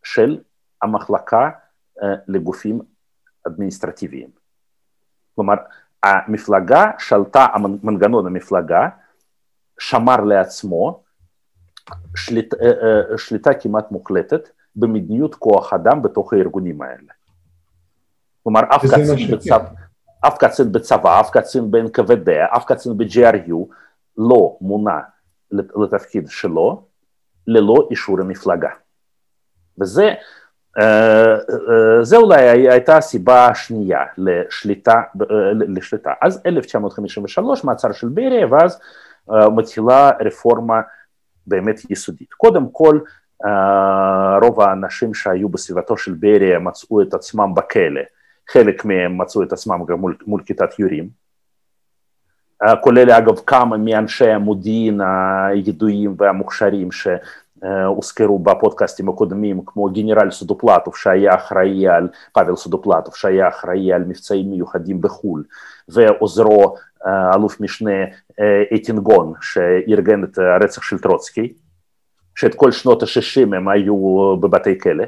של 0.03 0.39
המחלקה 0.81 1.49
לגופים 2.27 2.81
אדמיניסטרטיביים. 3.47 4.29
כלומר, 5.35 5.55
המפלגה 6.07 6.91
שלטה, 6.99 7.47
מנגנון 7.83 8.27
המפלגה 8.27 8.89
שמר 9.79 10.21
לעצמו 10.21 11.03
שליט, 12.15 12.53
שליטה 13.17 13.53
כמעט 13.53 13.91
מוחלטת 13.91 14.49
במדיניות 14.75 15.35
כוח 15.35 15.73
אדם 15.73 16.01
בתוך 16.01 16.33
הארגונים 16.33 16.81
האלה. 16.81 17.13
כלומר, 18.43 18.61
אף 18.75 18.81
קצין, 18.85 19.31
בצבא, 19.31 19.69
אף 20.27 20.37
קצין 20.37 20.71
בצבא, 20.71 21.19
אף 21.19 21.29
קצין 21.29 21.71
ב-NKVD, 21.71 22.29
אף 22.57 22.65
קצין 22.65 22.97
ב-GRU 22.97 23.73
לא 24.17 24.57
מונה 24.61 24.99
לתפקיד 25.51 26.29
שלו 26.29 26.85
ללא 27.47 27.87
אישור 27.91 28.19
המפלגה. 28.21 28.69
וזה 29.81 30.13
זה 32.01 32.17
אולי 32.17 32.69
הייתה 32.69 32.97
הסיבה 32.97 33.47
השנייה 33.47 33.99
לשליטה, 34.17 35.01
לשליטה. 35.53 36.13
אז 36.21 36.41
1953 36.45 37.63
מעצר 37.63 37.91
של 37.91 38.07
בריה 38.07 38.47
ואז 38.51 38.79
מתחילה 39.55 40.11
רפורמה 40.25 40.81
באמת 41.47 41.79
יסודית. 41.89 42.33
קודם 42.33 42.67
כל 42.71 42.99
רוב 44.41 44.61
האנשים 44.61 45.13
שהיו 45.13 45.49
בסביבתו 45.49 45.97
של 45.97 46.13
בריה 46.13 46.59
מצאו 46.59 47.01
את 47.01 47.13
עצמם 47.13 47.53
בכלא, 47.55 48.01
חלק 48.49 48.85
מהם 48.85 49.21
מצאו 49.21 49.43
את 49.43 49.53
עצמם 49.53 49.85
גם 49.87 49.99
מול, 49.99 50.17
מול 50.27 50.41
כיתת 50.45 50.79
יורים, 50.79 51.09
כולל 52.81 53.11
אגב 53.11 53.39
כמה 53.39 53.77
מאנשי 53.77 54.29
המודיעין 54.29 55.01
הידועים 55.01 56.15
והמוכשרים 56.17 56.91
ש... 56.91 57.07
הוזכרו 57.87 58.39
בפודקאסטים 58.39 59.09
הקודמים, 59.09 59.61
כמו 59.65 59.89
גנרל 59.89 60.31
סודופלטוב 60.31 60.95
שהיה 60.95 61.35
אחראי 61.35 61.87
על, 61.87 62.07
פאבל 62.33 62.55
סודופלטוב 62.55 63.15
שהיה 63.15 63.47
אחראי 63.47 63.93
על 63.93 64.03
מבצעים 64.07 64.49
מיוחדים 64.49 65.01
בחו"ל, 65.01 65.43
ועוזרו 65.89 66.75
אלוף 67.35 67.61
משנה 67.61 67.91
איטינגון 68.71 69.33
שארגן 69.41 70.23
את 70.23 70.37
הרצח 70.37 70.81
של 70.81 70.99
טרוצקי, 70.99 71.53
שאת 72.35 72.55
כל 72.55 72.71
שנות 72.71 73.03
ה-60 73.03 73.55
הם 73.55 73.69
היו 73.69 74.37
בבתי 74.37 74.79
כלא. 74.79 75.03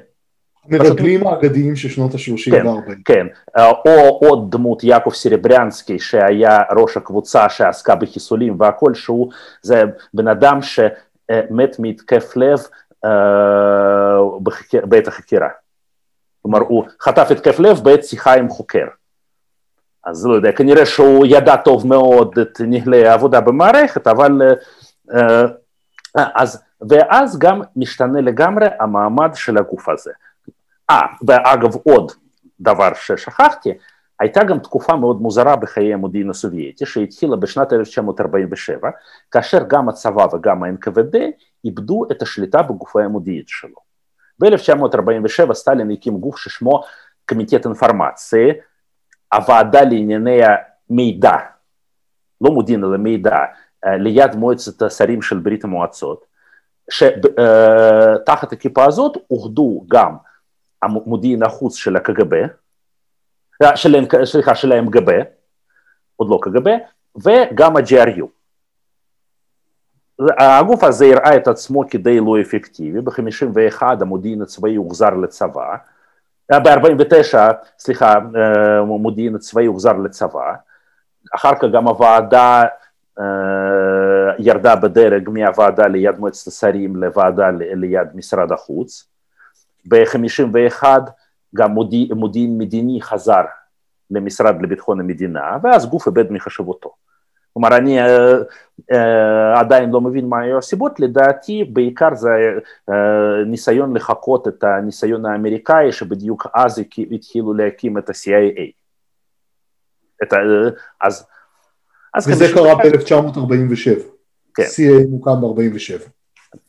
מרגלים 0.70 1.28
האגדיים 1.28 1.76
של 1.76 1.90
שנות 1.90 2.14
ה-30 2.14 2.52
כן, 2.52 2.68
וה-40. 2.68 2.92
כן, 3.06 3.28
או 3.58 4.20
עוד 4.22 4.52
דמות 4.52 4.84
יעקב 4.84 5.14
סרבריאנסקי 5.14 6.00
שהיה 6.00 6.60
ראש 6.78 6.98
הקבוצה 6.98 7.50
שעסקה 7.50 7.96
בחיסולים 7.96 8.56
והכל, 8.60 8.94
שהוא 8.94 9.32
זה 9.62 9.84
בן 10.14 10.28
אדם 10.28 10.62
ש... 10.62 10.80
מת 11.50 11.80
מהתקף 11.80 12.34
לב 12.36 12.60
בעת 14.84 15.08
החקירה. 15.08 15.50
כלומר, 16.42 16.60
הוא 16.60 16.86
חטף 17.02 17.28
התקף 17.32 17.60
לב 17.60 17.80
בעת 17.84 18.04
שיחה 18.04 18.34
עם 18.34 18.50
חוקר. 18.50 18.86
אז 20.06 20.26
לא 20.26 20.34
יודע, 20.34 20.52
כנראה 20.52 20.86
שהוא 20.86 21.26
ידע 21.26 21.56
טוב 21.56 21.88
מאוד 21.88 22.40
את 22.40 22.62
נהלי 22.62 23.08
העבודה 23.08 23.42
במערכת, 23.42 24.08
אבל... 24.08 24.42
אז, 26.16 26.64
ואז 26.90 27.40
גם 27.40 27.62
משתנה 27.76 28.22
לגמרי 28.22 28.68
המעמד 28.80 29.30
של 29.34 29.58
הגוף 29.58 29.90
הזה. 29.90 30.12
אה, 30.90 31.02
ואגב 31.28 31.76
עוד 31.76 32.12
דבר 32.60 32.90
ששכחתי, 32.94 33.74
הייתה 34.20 34.44
גם 34.44 34.60
תקופה 34.60 34.96
מאוד 34.96 35.22
מוזרה 35.22 35.56
בחיי 35.56 35.94
המודיעין 35.94 36.30
הסובייטי 36.30 36.86
שהתחילה 36.86 37.36
בשנת 37.36 37.74
1947, 37.74 38.90
כאשר 39.32 39.64
גם 39.68 39.90
הצבא 39.90 40.36
וגם 40.36 40.64
ה-NKVD 40.64 41.18
איבדו 41.66 42.06
את 42.12 42.22
השליטה 42.22 42.62
בגופי 42.62 43.02
המודיעין 43.02 43.44
שלו. 43.48 43.76
ב-1947 44.40 45.54
סטלין 45.54 45.92
הקים 45.92 46.18
גוף 46.18 46.38
ששמו 46.38 46.84
קמיטט 47.26 47.66
אינפורמציה, 47.66 48.54
הוועדה 49.34 49.82
לענייני 49.82 50.40
המידע, 50.90 51.36
לא 52.42 52.52
מודיעין 52.52 52.84
אלא 52.84 52.98
מידע, 52.98 53.38
ליד 53.86 54.36
מועצת 54.36 54.82
השרים 54.82 55.22
של 55.22 55.40
ברית 55.40 55.64
המועצות, 55.64 56.26
שתחת 56.92 58.54
הכיפה 58.54 58.86
הזאת 58.86 59.18
אוחדו 59.32 59.86
גם 59.88 60.16
המודיעין 60.82 61.44
החוץ 61.44 61.76
של 61.76 61.96
הקג"ב, 61.96 62.36
של, 63.76 63.96
סליחה, 64.24 64.56
של 64.56 64.72
ה-MGB, 64.72 65.12
עוד 66.16 66.30
לא 66.30 66.40
קג"ב, 66.42 66.70
וגם 67.16 67.78
ה-GRU. 67.78 68.26
הגוף 70.40 70.84
הזה 70.84 71.06
הראה 71.06 71.36
את 71.36 71.48
עצמו 71.48 71.90
כדי 71.90 72.20
לא 72.20 72.42
אפקטיבי, 72.42 73.02
ב-51 73.02 73.84
המודיעין 74.02 74.42
הצבאי 74.42 74.76
הוחזר 74.76 75.10
לצבא, 75.10 75.76
ב-49, 76.52 77.38
סליחה, 77.80 78.14
המודיעין 78.80 79.36
הצבאי 79.36 79.66
הוחזר 79.66 79.94
לצבא, 79.94 80.54
אחר 81.36 81.56
כך 81.56 81.64
גם 81.74 81.88
הוועדה 81.88 82.64
ירדה 84.40 84.76
בדרג 84.76 85.30
מהוועדה 85.30 85.88
ליד 85.88 86.20
מועצת 86.20 86.48
השרים 86.48 86.96
לוועדה 86.96 87.50
ליד 87.52 88.08
משרד 88.16 88.52
החוץ, 88.52 89.08
ב-51 89.88 90.84
גם 91.56 91.72
מודיעין, 91.72 92.14
מודיעין 92.14 92.58
מדיני 92.58 93.02
חזר 93.02 93.44
למשרד 94.12 94.56
לביטחון 94.62 95.00
המדינה, 95.00 95.58
ואז 95.64 95.86
גוף 95.86 96.08
איבד 96.08 96.32
מחשבותו. 96.32 96.94
כלומר, 97.54 97.78
אני 97.78 98.00
uh, 98.02 98.06
uh, 98.92 98.96
עדיין 99.60 99.90
לא 99.90 100.02
מבין 100.02 100.26
מה 100.26 100.40
היו 100.42 100.58
הסיבות, 100.58 101.00
לדעתי 101.00 101.64
בעיקר 101.64 102.14
זה 102.14 102.30
uh, 102.90 102.94
ניסיון 103.46 103.96
לחקות 103.96 104.48
את 104.48 104.64
הניסיון 104.64 105.26
האמריקאי, 105.26 105.92
שבדיוק 105.92 106.48
אז 106.56 106.82
התחילו 107.12 107.54
להקים 107.54 107.98
את 107.98 108.10
ה-CIA. 108.10 108.72
את 110.24 110.34
ה, 110.34 110.38
אז, 111.02 111.26
אז 112.14 112.28
וזה 112.28 112.46
קרה 112.54 112.76
ב-1947. 112.76 114.02
כן. 114.56 114.64
CIA 114.64 115.08
מוקם 115.10 115.42
ב-47. 115.42 116.10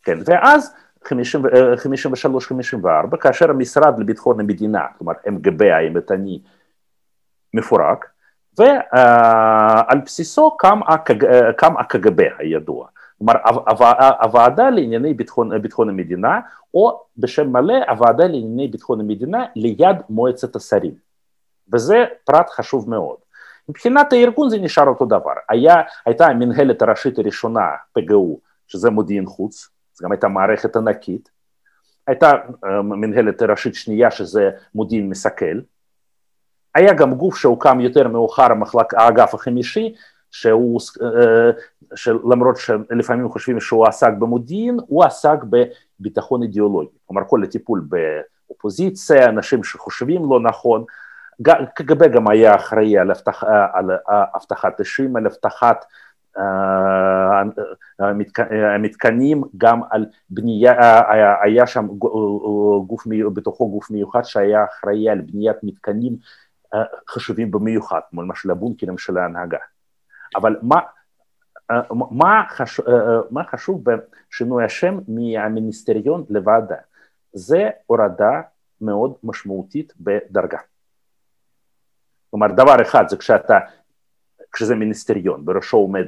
כן, 0.03 0.19
ואז 0.25 0.75
53-54, 1.05 3.17
כאשר 3.21 3.51
המשרד 3.51 3.99
לביטחון 3.99 4.41
המדינה, 4.41 4.87
כלומר 4.99 5.13
MGB 5.13 5.65
האימתני, 5.65 6.43
מפורק, 7.55 8.07
ועל 8.59 10.01
בסיסו 10.05 10.57
קם, 10.57 10.81
הקג... 10.89 11.53
קם 11.53 11.77
הקג"ב 11.77 12.23
הידוע. 12.39 12.87
כלומר, 13.19 13.35
הוועדה 14.23 14.71
לענייני 14.71 15.15
ביטחון, 15.15 15.63
ביטחון 15.63 15.89
המדינה, 15.89 16.41
או 16.75 17.03
בשם 17.17 17.53
מלא, 17.53 17.75
הוועדה 17.89 18.25
לענייני 18.25 18.69
ביטחון 18.69 19.01
המדינה 19.01 19.45
ליד 19.57 19.97
מועצת 20.11 20.57
השרים. 20.57 20.95
וזה 21.73 22.05
פרט 22.25 22.51
חשוב 22.51 22.91
מאוד. 22.91 23.17
מבחינת 23.69 24.13
הארגון 24.13 24.51
זה 24.51 24.59
נשאר 24.59 24.87
אותו 24.87 25.07
דבר. 25.07 25.33
היה, 25.49 25.75
הייתה 26.07 26.27
המנהלת 26.27 26.83
הראשית 26.83 27.19
הראשונה, 27.19 27.69
פגעו, 27.93 28.41
שזה 28.67 28.91
מודיעין 28.91 29.27
חוץ, 29.27 29.69
זו 30.01 30.05
גם 30.05 30.13
הייתה 30.13 30.29
מערכת 30.29 30.77
ענקית. 30.77 31.31
הייתה 32.07 32.33
מנהלת 32.83 33.43
ראשית 33.43 33.75
שנייה 33.75 34.11
שזה 34.11 34.51
מודיעין 34.75 35.09
מסכל. 35.09 35.61
היה 36.75 36.93
גם 36.93 37.15
גוף 37.15 37.37
שהוקם 37.37 37.81
יותר 37.81 38.09
מאוחר, 38.09 38.53
המחלק, 38.53 38.95
האגף 38.95 39.35
החמישי, 39.35 39.95
שהוא, 40.31 40.81
שלמרות 41.95 42.57
שלפעמים 42.57 43.29
חושבים 43.29 43.61
שהוא 43.61 43.87
עסק 43.87 44.13
במודיעין, 44.19 44.79
הוא 44.87 45.05
עסק 45.05 45.39
בביטחון 46.01 46.43
אידיאולוגי. 46.43 46.97
כלומר, 47.07 47.23
כל 47.29 47.45
הטיפול 47.45 47.83
באופוזיציה, 48.49 49.29
אנשים 49.29 49.65
שחושבים 49.65 50.31
לא 50.31 50.41
נכון. 50.41 50.85
קג"ב 51.75 52.07
גם 52.07 52.29
היה 52.29 52.55
אחראי 52.55 52.99
על 52.99 53.11
אבטחת 54.37 54.81
אישים, 54.81 55.17
על 55.17 55.27
אבטחת 55.27 55.85
המתקנים, 58.75 59.43
גם 59.57 59.81
על 59.91 60.07
בנייה, 60.31 61.03
היה 61.43 61.67
שם 61.67 61.87
גוף, 62.87 63.05
בתוכו 63.35 63.71
גוף 63.71 63.91
מיוחד 63.91 64.23
שהיה 64.23 64.65
אחראי 64.65 65.09
על 65.09 65.21
בניית 65.21 65.57
מתקנים 65.63 66.17
חשובים 67.09 67.51
במיוחד, 67.51 68.01
כמו 68.11 68.23
למשל 68.23 68.51
הבונקרים 68.51 68.99
של 68.99 69.19
ההנהגה. 69.19 69.59
אבל 70.37 70.57
מה, 70.63 70.81
מה, 72.11 72.43
חשוב, 72.49 72.87
מה 73.31 73.45
חשוב 73.45 73.85
בשינוי 73.85 74.65
השם 74.65 74.99
מהמיניסטריון 75.09 76.25
לוועדה? 76.29 76.77
זה 77.33 77.71
הורדה 77.87 78.41
מאוד 78.81 79.15
משמעותית 79.23 79.93
בדרגה. 80.01 80.59
כלומר, 82.31 82.47
דבר 82.47 82.83
אחד 82.83 83.09
זה 83.09 83.17
כשאתה 83.17 83.59
כשזה 84.53 84.75
מיניסטריון, 84.75 85.45
בראשו 85.45 85.77
עומד 85.77 86.07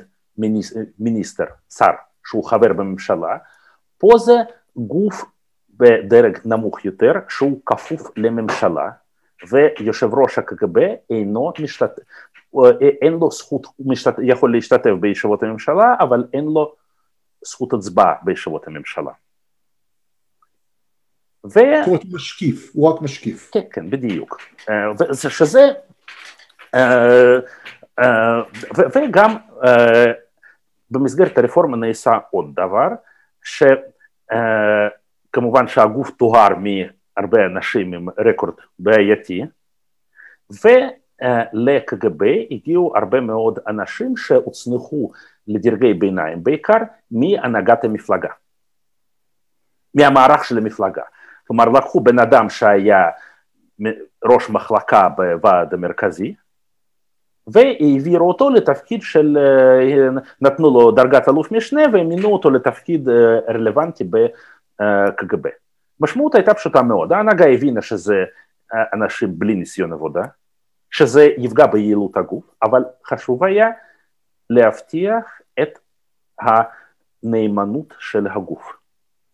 מיניסטר, 0.99 1.45
שר, 1.71 1.93
שהוא 2.27 2.45
חבר 2.45 2.73
בממשלה, 2.73 3.37
פה 3.99 4.09
זה 4.19 4.37
גוף 4.77 5.25
בדרג 5.71 6.39
נמוך 6.45 6.85
יותר, 6.85 7.13
שהוא 7.29 7.61
כפוף 7.67 8.11
לממשלה, 8.17 8.91
ויושב 9.51 10.15
ראש 10.15 10.39
הקג"ב 10.39 10.79
אינו 11.11 11.53
משתתף, 11.59 12.03
אין 13.03 13.13
לו 13.13 13.31
זכות, 13.31 13.67
הוא 13.77 13.93
משתת, 13.93 14.15
יכול 14.23 14.53
להשתתף 14.53 14.91
בישיבות 15.01 15.43
הממשלה, 15.43 15.95
אבל 16.01 16.25
אין 16.33 16.45
לו 16.45 16.75
זכות 17.45 17.73
הצבעה 17.73 18.15
בישיבות 18.23 18.67
הממשלה. 18.67 19.13
ו... 21.45 21.61
הוא 21.87 21.99
משקיף, 22.13 22.71
הוא 22.73 22.89
רק 22.89 23.03
משקיף. 23.03 23.51
כן, 23.53 23.61
כן, 23.73 23.91
בדיוק. 23.91 24.41
שזה, 25.13 25.61
וגם 28.95 29.37
במסגרת 30.91 31.39
הרפורמה 31.39 31.77
נעשה 31.77 32.19
עוד 32.31 32.55
דבר, 32.55 32.89
שכמובן 35.33 35.69
שהגוף 35.69 36.11
טוהר 36.11 36.49
מהרבה 36.49 37.47
אנשים 37.47 37.93
עם 37.93 38.09
רקורד 38.19 38.55
בעייתי, 38.79 39.43
ולקג"ב 40.51 42.23
הגיעו 42.51 42.93
הרבה 42.97 43.21
מאוד 43.21 43.59
אנשים 43.69 44.17
שהוצנחו 44.17 45.13
לדרגי 45.49 45.95
ביניים, 45.95 46.45
בעיקר 46.45 46.79
מהנהגת 47.11 47.85
המפלגה, 47.85 48.29
מהמערך 49.95 50.45
של 50.45 50.59
המפלגה. 50.59 51.03
כלומר, 51.47 51.65
לקחו 51.65 52.01
בן 52.01 52.19
אדם 52.19 52.51
שהיה 52.51 53.11
ראש 54.25 54.51
מחלקה 54.51 55.09
בוועד 55.09 55.75
המרכזי, 55.75 56.35
והעבירו 57.47 58.29
אותו 58.29 58.51
לתפקיד 58.51 59.03
של, 59.03 59.39
נתנו 60.41 60.71
לו 60.71 60.91
דרגת 60.91 61.29
אלוף 61.29 61.53
משנה 61.53 61.83
ומינו 61.93 62.29
אותו 62.29 62.51
לתפקיד 62.51 63.09
רלוונטי 63.49 64.05
בקג"ב. 64.05 65.49
משמעות 66.01 66.35
הייתה 66.35 66.55
פשוטה 66.55 66.83
מאוד, 66.83 67.13
ההנהגה 67.13 67.47
הבינה 67.47 67.83
שזה 67.83 68.25
אנשים 68.93 69.39
בלי 69.39 69.55
ניסיון 69.55 69.93
עבודה, 69.93 70.23
שזה 70.91 71.29
יפגע 71.39 71.67
ביעילות 71.67 72.17
הגוף, 72.17 72.45
אבל 72.63 72.85
חשוב 73.07 73.45
היה 73.45 73.69
להבטיח 74.51 75.41
את 75.63 75.79
הנאמנות 76.41 77.95
של 77.99 78.27
הגוף. 78.27 78.73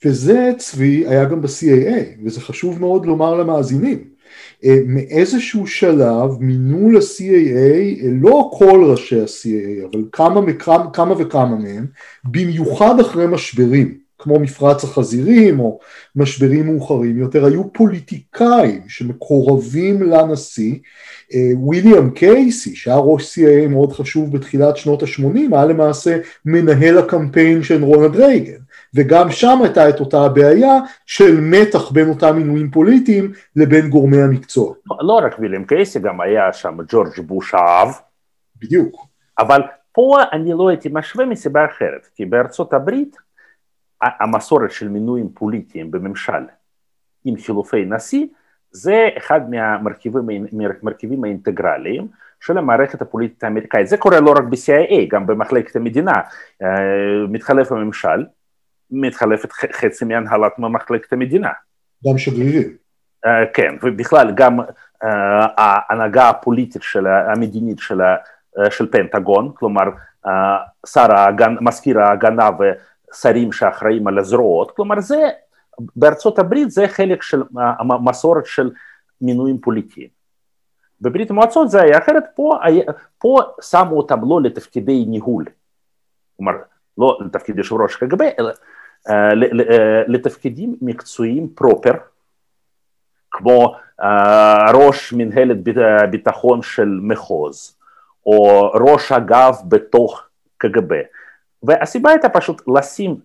וזה 0.04 0.50
צבי 0.58 1.06
היה 1.06 1.24
גם 1.24 1.42
ב-CAA, 1.42 2.24
וזה 2.24 2.40
חשוב 2.40 2.80
מאוד 2.80 3.06
לומר 3.06 3.34
למאזינים. 3.34 4.17
אה, 4.64 4.76
מאיזשהו 4.86 5.66
שלב 5.66 6.30
מינו 6.40 6.90
ל-CAA, 6.90 8.02
לא 8.02 8.50
כל 8.52 8.84
ראשי 8.90 9.20
ה-CAA, 9.20 9.86
אבל 9.90 10.04
כמה, 10.12 10.40
וכמה, 10.46 10.90
כמה 10.92 11.14
וכמה 11.18 11.56
מהם, 11.56 11.86
במיוחד 12.24 13.00
אחרי 13.00 13.26
משברים, 13.26 14.08
כמו 14.18 14.40
מפרץ 14.40 14.84
החזירים 14.84 15.60
או 15.60 15.78
משברים 16.16 16.66
מאוחרים 16.66 17.18
יותר, 17.18 17.44
היו 17.44 17.72
פוליטיקאים 17.72 18.80
שמקורבים 18.88 20.02
לנשיא, 20.02 20.74
אה, 21.34 21.50
וויליאם 21.54 22.10
קייסי, 22.10 22.76
שהיה 22.76 22.96
ראש 22.96 23.38
CIA 23.38 23.68
מאוד 23.68 23.92
חשוב 23.92 24.36
בתחילת 24.36 24.76
שנות 24.76 25.02
ה-80, 25.02 25.38
היה 25.52 25.64
למעשה 25.64 26.18
מנהל 26.44 26.98
הקמפיין 26.98 27.62
של 27.62 27.84
רונלד 27.84 28.16
רייגן. 28.16 28.58
וגם 28.98 29.30
שם 29.30 29.58
הייתה 29.62 29.88
את 29.88 30.00
אותה 30.00 30.20
הבעיה 30.20 30.78
של 31.06 31.40
מתח 31.40 31.90
בין 31.90 32.08
אותם 32.08 32.36
מינויים 32.36 32.70
פוליטיים 32.70 33.32
לבין 33.56 33.90
גורמי 33.90 34.22
המקצוע. 34.22 34.74
לא, 34.86 34.96
לא 35.00 35.20
רק 35.26 35.36
ויליאם 35.38 35.64
קייסי, 35.64 35.98
גם 35.98 36.20
היה 36.20 36.52
שם 36.52 36.76
ג'ורג' 36.88 37.20
בוש 37.20 37.54
האב. 37.54 37.88
בדיוק. 38.56 39.06
אבל 39.38 39.62
פה 39.92 40.16
אני 40.32 40.52
לא 40.52 40.68
הייתי 40.68 40.88
משווה 40.92 41.26
מסיבה 41.26 41.64
אחרת, 41.64 42.08
כי 42.14 42.24
בארצות 42.24 42.72
הברית 42.72 43.16
המסורת 44.00 44.70
של 44.70 44.88
מינויים 44.88 45.28
פוליטיים 45.34 45.90
בממשל 45.90 46.42
עם 47.24 47.36
חילופי 47.36 47.84
נשיא 47.84 48.26
זה 48.70 49.08
אחד 49.18 49.40
מהמרכיבים 49.50 51.24
האינטגרליים 51.24 52.08
של 52.40 52.58
המערכת 52.58 53.02
הפוליטית 53.02 53.44
האמריקאית. 53.44 53.88
זה 53.88 53.96
קורה 53.96 54.20
לא 54.20 54.30
רק 54.30 54.44
ב-CIA, 54.44 55.06
גם 55.08 55.26
במחלקת 55.26 55.76
המדינה. 55.76 56.12
אה, 56.62 56.68
מתחלף 57.28 57.72
הממשל, 57.72 58.24
מתחלפת 58.90 59.52
חצי 59.52 60.04
מהנהלת 60.04 60.52
מחלקת 60.58 61.12
המדינה. 61.12 61.50
גם 62.06 62.18
שגרירים. 62.18 62.76
Uh, 63.26 63.28
כן, 63.54 63.74
ובכלל 63.82 64.32
גם 64.34 64.60
uh, 64.60 64.66
ההנהגה 65.56 66.28
הפוליטית 66.28 66.82
של 66.82 67.06
המדינית 67.06 67.78
של, 67.78 68.00
uh, 68.00 68.70
של 68.70 68.90
פנטגון, 68.92 69.52
כלומר 69.54 69.82
uh, 70.26 70.30
שר 70.86 71.12
ההגן, 71.12 71.56
מזכיר 71.60 72.00
ההגנה 72.00 72.50
ושרים 72.58 73.52
שאחראים 73.52 74.06
על 74.06 74.18
הזרועות, 74.18 74.70
כלומר 74.70 75.00
זה, 75.00 75.28
בארצות 75.96 76.38
הברית 76.38 76.70
זה 76.70 76.88
חלק 76.88 77.22
של 77.22 77.42
המסורת 77.80 78.46
של 78.46 78.70
מינויים 79.20 79.58
פוליטיים. 79.58 80.08
בברית 81.00 81.30
המועצות 81.30 81.70
זה 81.70 81.82
היה 81.82 81.98
אחרת, 81.98 82.24
פה, 82.34 82.58
פה 83.18 83.38
שמו 83.62 83.96
אותם 83.96 84.20
לא 84.28 84.40
לתפקידי 84.42 85.04
ניהול, 85.04 85.44
כלומר 86.36 86.52
לא 86.98 87.18
לתפקיד 87.26 87.58
יושב 87.58 87.74
ראש 87.74 87.96
קג"ב, 87.96 88.22
אלא 88.22 88.48
אה, 88.48 88.50
אה, 88.50 88.54
לתפקידים 90.06 90.76
מקצועיים 90.82 91.48
פרופר, 91.54 91.92
כמו 93.30 93.74
אה, 94.00 94.72
ראש 94.74 95.12
מנהלת 95.12 95.56
ביטחון 96.10 96.62
של 96.62 96.98
מחוז, 97.02 97.76
או 98.26 98.70
ראש 98.70 99.12
אגף 99.12 99.60
בתוך 99.68 100.26
קג"ב. 100.58 100.94
והסיבה 101.62 102.10
הייתה 102.10 102.28
פשוט 102.28 102.62
לשים, 102.68 103.16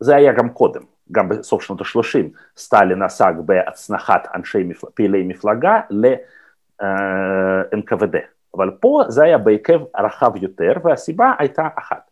זה 0.00 0.16
היה 0.16 0.32
גם 0.32 0.50
קודם, 0.50 0.82
גם 1.12 1.28
בסוף 1.28 1.62
שנות 1.62 1.80
ה-30, 1.80 2.24
סטלין 2.56 3.02
עסק 3.02 3.32
בהצנחת 3.44 4.28
אנשי 4.34 4.68
פעילי 4.94 5.22
מפלגה 5.22 5.80
ל-NKVD. 5.90 6.82
אבל 8.56 8.70
פה 8.80 9.02
זה 9.08 9.24
היה 9.24 9.38
בהיקף 9.38 9.80
רחב 9.98 10.32
יותר, 10.36 10.72
והסיבה 10.84 11.32
הייתה 11.38 11.68
אחת. 11.78 12.11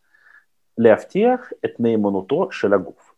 להבטיח 0.81 1.53
את 1.65 1.71
נאמנותו 1.79 2.53
של 2.53 2.75
הגוף. 2.75 3.15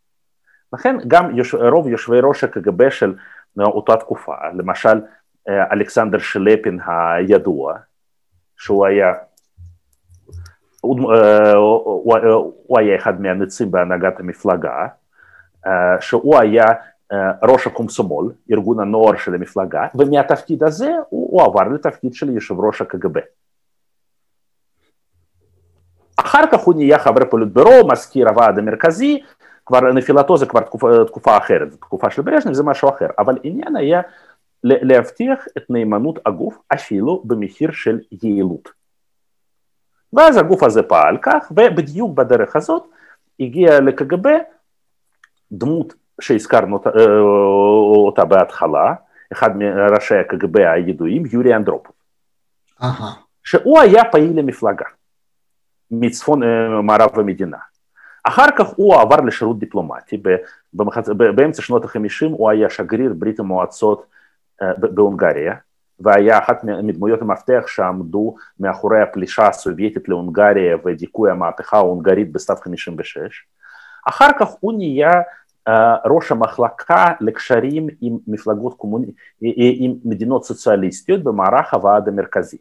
לכן 0.73 0.97
גם 1.09 1.37
יוש... 1.37 1.55
רוב 1.55 1.89
יושבי 1.89 2.21
ראש 2.23 2.45
הקג"ב 2.45 2.91
של 2.91 3.15
אותה 3.59 3.97
תקופה, 3.97 4.35
למשל 4.55 5.01
אלכסנדר 5.49 6.19
שלפין 6.19 6.79
הידוע, 6.87 7.75
שהוא 8.57 8.87
היה, 8.87 9.13
הוא, 10.81 11.13
הוא, 11.55 12.17
הוא 12.67 12.79
היה 12.79 12.97
אחד 12.97 13.21
מהנצים 13.21 13.71
בהנהגת 13.71 14.21
המפלגה, 14.21 14.87
שהוא 16.01 16.39
היה 16.39 16.65
ראש 17.43 17.67
הקומסומול, 17.67 18.33
ארגון 18.53 18.81
הנוער 18.81 19.17
של 19.17 19.35
המפלגה, 19.35 19.87
ומהתפקיד 19.95 20.63
הזה 20.63 20.93
הוא, 21.09 21.31
הוא 21.33 21.43
עבר 21.43 21.69
לתפקיד 21.69 22.15
של 22.15 22.31
יושב 22.31 22.61
ראש 22.61 22.81
הקג"ב. 22.81 23.19
אחר 26.17 26.43
כך 26.53 26.61
הוא 26.61 26.75
נהיה 26.75 26.99
חבר 26.99 27.25
פוליטבירו, 27.31 27.89
מזכיר 27.89 28.29
הוועד 28.29 28.59
המרכזי, 28.59 29.23
כבר 29.67 29.81
נפילתו 29.81 30.37
זה 30.37 30.47
כבר 30.47 30.61
תקופה, 30.61 30.89
תקופה 31.07 31.37
אחרת, 31.37 31.73
תקופה 31.73 32.11
של 32.11 32.23
ברז'ניב 32.23 32.55
זה 32.55 32.63
משהו 32.63 32.89
אחר, 32.89 33.07
אבל 33.19 33.39
עניין 33.43 33.77
היה 33.77 34.01
להבטיח 34.65 35.45
את 35.57 35.63
נאמנות 35.71 36.19
הגוף 36.27 36.59
אפילו 36.75 37.23
במחיר 37.25 37.73
של 37.73 38.01
יעילות. 38.23 38.69
ואז 40.13 40.37
הגוף 40.37 40.63
הזה 40.63 40.83
פעל 40.83 41.19
כך, 41.23 41.53
ובדיוק 41.57 42.17
בדרך 42.17 42.57
הזאת 42.57 42.83
הגיע 43.41 43.81
לקג"ב 43.81 44.29
דמות 45.53 45.95
שהזכרנו 46.21 46.77
אותה, 46.77 46.91
אה, 46.91 47.19
אותה 48.07 48.25
בהתחלה, 48.25 48.95
אחד 49.33 49.57
מראשי 49.57 50.15
הקג"ב 50.15 50.57
הידועים, 50.59 51.23
יורי 51.33 51.57
אנדרופוב, 51.57 51.97
שהוא 53.45 53.81
היה 53.81 54.05
פעיל 54.05 54.39
למפלגה. 54.39 54.85
מצפון 55.93 56.43
אה, 56.43 56.83
מערב 56.83 57.19
המדינה. 57.19 57.57
אחר 58.25 58.47
כך 58.59 58.67
הוא 58.77 58.95
עבר 58.95 59.17
לשירות 59.17 59.59
דיפלומטי, 59.59 60.23
במחצ... 60.75 61.09
באמצע 61.09 61.63
שנות 61.63 61.85
ה-50 61.85 62.29
הוא 62.31 62.51
היה 62.51 62.71
שגריר 62.71 63.15
ברית 63.19 63.41
המועצות 63.41 64.07
אה, 64.63 64.73
בהונגריה, 64.79 65.55
והיה 66.01 66.39
אחת 66.39 66.65
מדמויות 66.65 67.23
המפתח 67.23 67.65
שעמדו 67.67 68.35
מאחורי 68.61 69.03
הפלישה 69.03 69.49
הסובייטית 69.49 70.09
להונגריה 70.09 70.77
ודיכוי 70.85 71.31
המהפכה 71.31 71.77
ההונגרית 71.77 72.33
בסתיו 72.33 72.57
56. 72.57 73.19
אחר 74.09 74.29
כך 74.39 74.49
הוא 74.61 74.73
נהיה 74.73 75.11
uh, 75.69 75.73
ראש 76.07 76.33
המחלקה 76.33 77.13
לקשרים 77.21 77.87
עם 78.01 78.19
מפלגות 78.27 78.75
קומוני... 78.75 79.07
עם 79.41 79.95
מדינות 80.05 80.45
סוציאליסטיות 80.45 81.23
במערך 81.23 81.75
הוועד 81.75 82.09
המרכזי. 82.09 82.59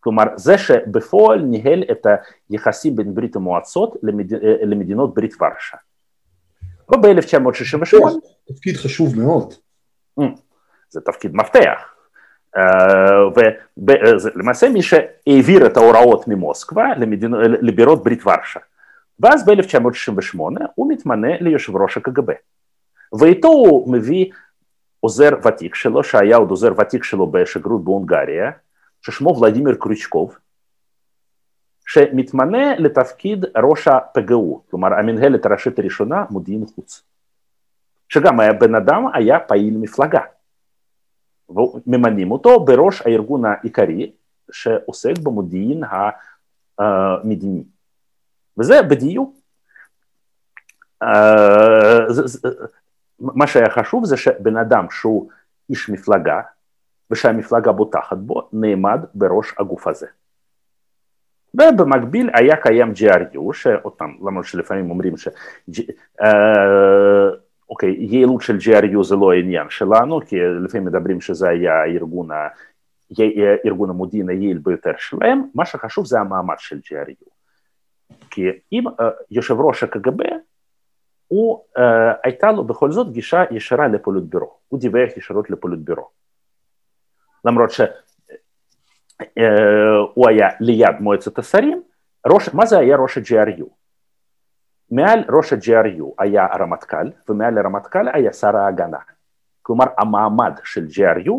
כלומר, 0.00 0.24
זה 0.36 0.58
שבפועל 0.58 1.40
ניהל 1.42 1.84
את 1.90 2.06
היחסים 2.50 2.96
בין 2.96 3.14
ברית 3.14 3.36
המועצות 3.36 3.96
למד... 4.02 4.32
למדינות 4.62 5.14
ברית 5.14 5.34
ורשה. 5.42 5.76
וב-1968... 6.92 7.96
תפקיד 8.48 8.76
חשוב 8.76 9.18
מאוד. 9.18 9.54
זה 10.90 11.00
תפקיד 11.00 11.34
מפתח. 11.34 11.94
ולמעשה 13.76 14.68
מי 14.68 14.82
שהעביר 14.82 15.66
את 15.66 15.76
ההוראות 15.76 16.28
ממוסקבה 16.28 16.84
לבירות 17.62 18.04
ברית 18.04 18.26
ורשה. 18.26 18.60
ואז 19.20 19.46
ב-1968 19.46 20.38
הוא 20.74 20.92
מתמנה 20.92 21.36
ליושב 21.40 21.76
ראש 21.76 21.96
הקג"ב. 21.96 22.32
ואיתו 23.20 23.48
הוא 23.48 23.92
מביא 23.92 24.30
עוזר 25.00 25.30
ותיק 25.44 25.74
שלו, 25.74 26.04
שהיה 26.04 26.36
עוד 26.36 26.50
עוזר 26.50 26.72
ותיק 26.80 27.04
שלו 27.04 27.26
בשגרירות 27.26 27.84
בהונגריה, 27.84 28.50
ששמו 29.02 29.36
ולדימיר 29.40 29.76
קריצ'קוב, 29.80 30.38
שמתמנה 31.86 32.76
לתפקיד 32.78 33.44
ראש 33.56 33.88
הפג"ו, 33.88 34.62
כלומר 34.70 34.94
המנהלת 34.94 35.46
הראשית 35.46 35.78
הראשונה, 35.78 36.24
מודיעין 36.30 36.66
חוץ. 36.74 37.02
שגם 38.08 38.40
היה 38.40 38.52
בן 38.52 38.74
אדם, 38.74 39.04
היה 39.14 39.40
פעיל 39.40 39.76
מפלגה. 39.76 40.20
וממנים 41.48 42.30
אותו 42.30 42.64
בראש 42.64 43.02
הארגון 43.02 43.44
העיקרי 43.44 44.12
שעוסק 44.52 45.18
במודיעין 45.22 45.82
המדיני. 46.78 47.64
וזה 48.58 48.82
בדיוק, 48.82 49.34
מה 53.20 53.46
שהיה 53.46 53.70
חשוב 53.70 54.04
זה 54.04 54.16
שבן 54.16 54.56
אדם 54.56 54.86
שהוא 54.90 55.30
איש 55.70 55.88
מפלגה 55.88 56.40
ושהמפלגה 57.10 57.72
בוטחת 57.72 58.16
בו 58.16 58.48
נעמד 58.52 59.00
בראש 59.14 59.54
הגוף 59.58 59.86
הזה. 59.86 60.06
ובמקביל 61.54 62.30
היה 62.34 62.56
קיים 62.56 62.92
GRU, 62.92 63.68
פעם, 63.96 64.18
למרות 64.26 64.44
שלפעמים 64.44 64.90
אומרים 64.90 65.16
ש... 65.16 65.28
אוקיי, 67.70 67.96
יעילות 67.98 68.40
של 68.40 68.56
GRU 68.56 69.02
זה 69.02 69.16
לא 69.16 69.32
העניין 69.32 69.70
שלנו, 69.70 70.20
כי 70.26 70.36
לפעמים 70.64 70.86
מדברים 70.86 71.20
שזה 71.20 71.48
היה 71.48 71.82
הארגון, 71.82 72.30
ה... 72.30 72.48
ארגון 73.66 73.90
המודיעין 73.90 74.28
היעיל 74.28 74.58
ביותר 74.58 74.92
שלהם, 74.98 75.42
מה 75.54 75.64
שחשוב 75.64 76.06
זה 76.06 76.20
המעמד 76.20 76.56
של 76.58 76.78
GRU. 76.78 77.28
כי 78.30 78.42
אם 78.72 78.86
uh, 78.86 79.02
יושב 79.30 79.60
ראש 79.60 79.82
הקג"ב, 79.82 80.22
הוא, 81.28 81.64
uh, 81.78 81.80
הייתה 82.24 82.52
לו 82.52 82.64
בכל 82.64 82.92
זאת 82.92 83.12
גישה 83.12 83.44
ישרה 83.50 83.88
לפוליטבירו, 83.88 84.50
הוא 84.68 84.80
דיווח 84.80 85.16
ישירות 85.16 85.50
לפוליטבירו. 85.50 86.08
למרות 87.44 87.70
שהוא 87.70 87.86
uh, 89.22 90.28
היה 90.28 90.48
ליד 90.60 91.00
מועצת 91.00 91.38
השרים, 91.38 91.82
ראש, 92.26 92.48
מה 92.54 92.66
זה 92.66 92.78
היה 92.78 92.96
ראש 92.96 93.18
ה-GRU? 93.18 93.64
מעל 94.90 95.24
ראש 95.28 95.52
ה-GRU 95.52 96.04
היה 96.18 96.46
הרמטכ"ל, 96.52 97.10
ומעל 97.28 97.58
הרמטכ"ל 97.58 98.08
היה 98.12 98.32
שר 98.32 98.56
ההגנה. 98.56 98.98
כלומר, 99.62 99.84
המעמד 99.98 100.52
של 100.64 100.86
GRU 100.86 101.32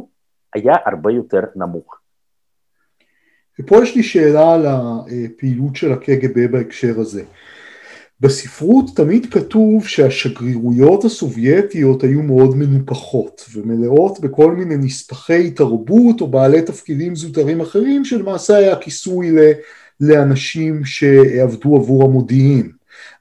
היה 0.53 0.75
הרבה 0.85 1.11
יותר 1.11 1.41
נמוך. 1.55 1.99
ופה 3.59 3.83
יש 3.83 3.95
לי 3.95 4.03
שאלה 4.03 4.53
על 4.53 4.65
הפעילות 4.65 5.75
של 5.75 5.91
הקג"ב 5.91 6.51
בהקשר 6.51 6.99
הזה. 6.99 7.23
בספרות 8.21 8.85
תמיד 8.95 9.33
כתוב 9.33 9.87
שהשגרירויות 9.87 11.05
הסובייטיות 11.05 12.03
היו 12.03 12.23
מאוד 12.23 12.57
מנופחות 12.57 13.45
ומלאות 13.53 14.19
בכל 14.19 14.51
מיני 14.51 14.77
נספחי 14.77 15.51
תרבות 15.51 16.21
או 16.21 16.27
בעלי 16.27 16.61
תפקידים 16.61 17.15
זוטרים 17.15 17.61
אחרים 17.61 18.05
שלמעשה 18.05 18.55
היה 18.55 18.75
כיסוי 18.75 19.31
לאנשים 19.99 20.85
שעבדו 20.85 21.75
עבור 21.75 22.03
המודיעין. 22.03 22.71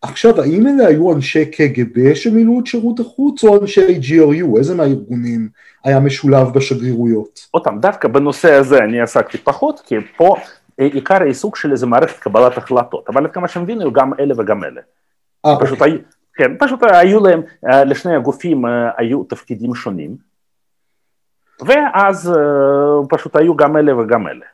עכשיו, 0.03 0.41
האם 0.41 0.67
אלה 0.67 0.87
היו 0.87 1.13
אנשי 1.13 1.47
קג"ב 1.47 2.15
שמילאו 2.15 2.61
את 2.61 2.67
שירות 2.67 3.01
החוץ 3.01 3.45
או 3.45 3.61
אנשי 3.61 3.99
GRU? 4.01 4.59
איזה 4.59 4.75
מהארגונים 4.75 5.49
היה 5.85 6.01
משולב 6.01 6.49
בשגרירויות? 6.55 7.41
עוד 7.51 7.65
פעם, 7.65 7.81
דווקא 7.81 8.09
בנושא 8.09 8.53
הזה 8.53 8.79
אני 8.79 9.01
עסקתי 9.01 9.39
פחות, 9.39 9.81
כי 9.87 9.95
פה 10.17 10.37
עיקר 10.79 11.23
העיסוק 11.23 11.57
שלי 11.57 11.77
זה 11.77 11.87
מערכת 11.87 12.19
קבלת 12.19 12.57
החלטות, 12.57 13.09
אבל 13.09 13.25
עד 13.25 13.33
כמה 13.33 13.49
שאני 13.49 13.63
מבין 13.63 13.81
היו 13.81 13.93
גם 13.93 14.13
אלה 14.21 14.35
וגם 14.39 14.65
אלה. 14.65 14.81
아, 15.47 15.51
אה, 15.51 15.61
פשוט, 15.61 15.81
אוקיי. 15.81 15.93
היו, 15.93 16.01
כן, 16.35 16.59
פשוט 16.59 16.81
היו 16.83 17.27
להם, 17.27 17.43
אה, 17.71 17.85
לשני 17.85 18.17
הגופים 18.17 18.67
אה, 18.67 18.91
היו 18.97 19.25
תפקידים 19.25 19.75
שונים, 19.75 20.17
ואז 21.67 22.33
פשוט 23.09 23.37
היו 23.37 23.57
גם 23.57 23.77
אלה 23.77 23.97
וגם 23.97 24.29
אלה. 24.29 24.47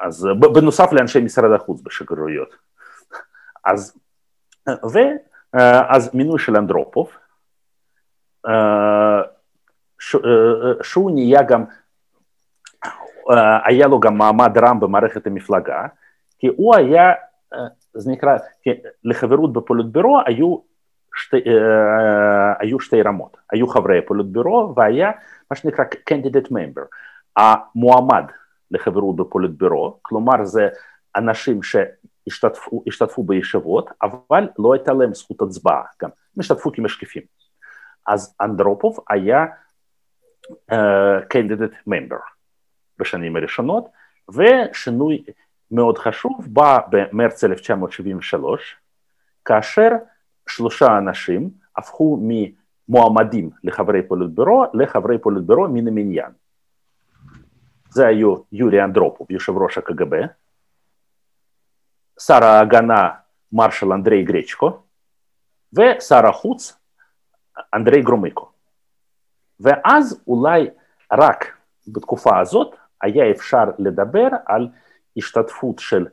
אז 0.00 0.28
בנוסף 0.54 0.92
לאנשי 0.92 1.20
משרד 1.20 1.52
החוץ 1.52 1.80
בשגרירויות. 1.84 2.56
אז, 3.70 3.98
ואז 4.92 6.14
מינוי 6.14 6.38
של 6.38 6.56
אנדרופוב, 6.56 7.10
שהוא 10.82 11.10
נהיה 11.10 11.42
גם, 11.42 11.64
היה 13.64 13.86
לו 13.86 14.00
גם 14.00 14.18
מעמד 14.18 14.58
רם 14.58 14.80
במערכת 14.80 15.26
המפלגה, 15.26 15.86
כי 16.38 16.46
הוא 16.46 16.76
היה, 16.76 17.12
זה 17.94 18.12
נקרא, 18.12 18.36
לחברות 19.04 19.52
בפוליטבירו 19.52 20.20
היו 20.26 20.58
שתי, 21.14 21.36
היו 22.58 22.80
שתי 22.80 23.02
רמות, 23.02 23.36
היו 23.52 23.68
חברי 23.68 23.98
הפוליטבירו 23.98 24.72
והיה 24.76 25.10
מה 25.50 25.56
שנקרא 25.56 25.84
candidate 26.10 26.48
member, 26.48 26.82
המועמד 27.36 28.24
לחברות 28.70 29.16
בפוליטבירו, 29.16 29.98
כלומר 30.02 30.44
זה 30.44 30.68
אנשים 31.16 31.60
שהשתתפו 31.62 33.22
בישיבות, 33.24 33.90
אבל 34.02 34.48
לא 34.58 34.72
הייתה 34.74 34.92
להם 34.92 35.14
זכות 35.14 35.42
הצבעה, 35.42 35.82
גם. 36.02 36.10
הם 36.36 36.40
השתתפו 36.40 36.72
כמשקיפים. 36.72 37.22
אז 38.06 38.36
אנדרופוב 38.40 38.98
היה 39.10 39.46
uh, 40.72 40.74
ממבר 41.86 42.16
בשנים 42.98 43.36
הראשונות, 43.36 43.88
ושינוי 44.28 45.24
מאוד 45.70 45.98
חשוב 45.98 46.46
בא 46.46 46.78
במרץ 46.90 47.44
1973, 47.44 48.76
כאשר 49.44 49.88
שלושה 50.48 50.98
אנשים 50.98 51.50
הפכו 51.76 52.20
ממועמדים 52.88 53.50
לחברי 53.64 54.02
פוליטבירו 54.02 54.64
לחברי 54.74 55.18
פוליטבירו 55.18 55.68
מן 55.68 55.88
המניין. 55.88 56.30
זה 57.90 58.06
היו 58.06 58.34
יורי 58.52 58.84
אנדרופוב, 58.84 59.26
יושב 59.30 59.52
ראש 59.56 59.78
הקג"ב, 59.78 60.16
שר 62.20 62.44
ההגנה 62.44 63.10
מרשל 63.52 63.92
אנדרי 63.92 64.22
גרצ'קו, 64.22 64.82
ושר 65.72 66.26
החוץ 66.26 66.78
אנדרי 67.74 68.02
גרומיקו. 68.02 68.50
ואז 69.60 70.22
אולי 70.26 70.70
רק 71.12 71.56
בתקופה 71.88 72.40
הזאת 72.40 72.76
היה 73.02 73.30
אפשר 73.30 73.64
לדבר 73.78 74.28
על 74.46 74.68
השתתפות 75.16 75.78
של 75.78 76.06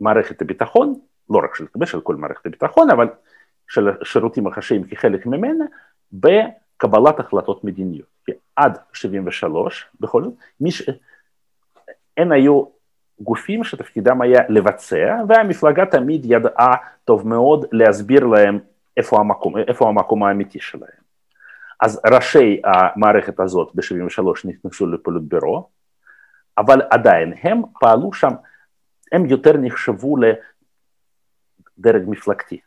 מערכת 0.00 0.42
הביטחון, 0.42 0.94
לא 1.30 1.38
רק 1.44 1.54
של 1.54 1.66
של 1.84 2.00
כל 2.00 2.16
מערכת 2.16 2.46
הביטחון, 2.46 2.90
אבל 2.90 3.08
של 3.68 3.88
השירותים 4.00 4.46
החשאיים 4.46 4.84
כחלק 4.84 5.26
ממנה, 5.26 5.64
בקבלת 6.12 7.20
החלטות 7.20 7.64
מדיניות. 7.64 8.08
כי 8.26 8.32
עד 8.56 8.78
73, 8.92 9.86
בכל 10.00 10.22
זאת, 10.24 10.34
מיש... 10.60 10.90
אין 12.16 12.32
היו 12.32 12.64
גופים 13.20 13.64
שתפקידם 13.64 14.22
היה 14.22 14.40
לבצע, 14.48 15.16
והמפלגה 15.28 15.86
תמיד 15.86 16.22
ידעה 16.24 16.74
טוב 17.04 17.28
מאוד 17.28 17.64
להסביר 17.72 18.26
להם 18.26 18.58
איפה 18.96 19.20
המקום, 19.20 19.58
איפה 19.58 19.88
המקום 19.88 20.24
האמיתי 20.24 20.60
שלהם. 20.60 21.02
אז 21.80 22.00
ראשי 22.14 22.62
המערכת 22.64 23.40
הזאת 23.40 23.70
ב-73 23.74 24.22
נכנסו 24.44 24.86
לפוליטבירו, 24.86 25.68
אבל 26.58 26.82
עדיין 26.90 27.32
הם 27.42 27.62
פעלו 27.80 28.12
שם, 28.12 28.32
הם 29.12 29.26
יותר 29.26 29.56
נחשבו 29.56 30.16
לדרג 30.16 32.02
מפלגתי. 32.06 32.60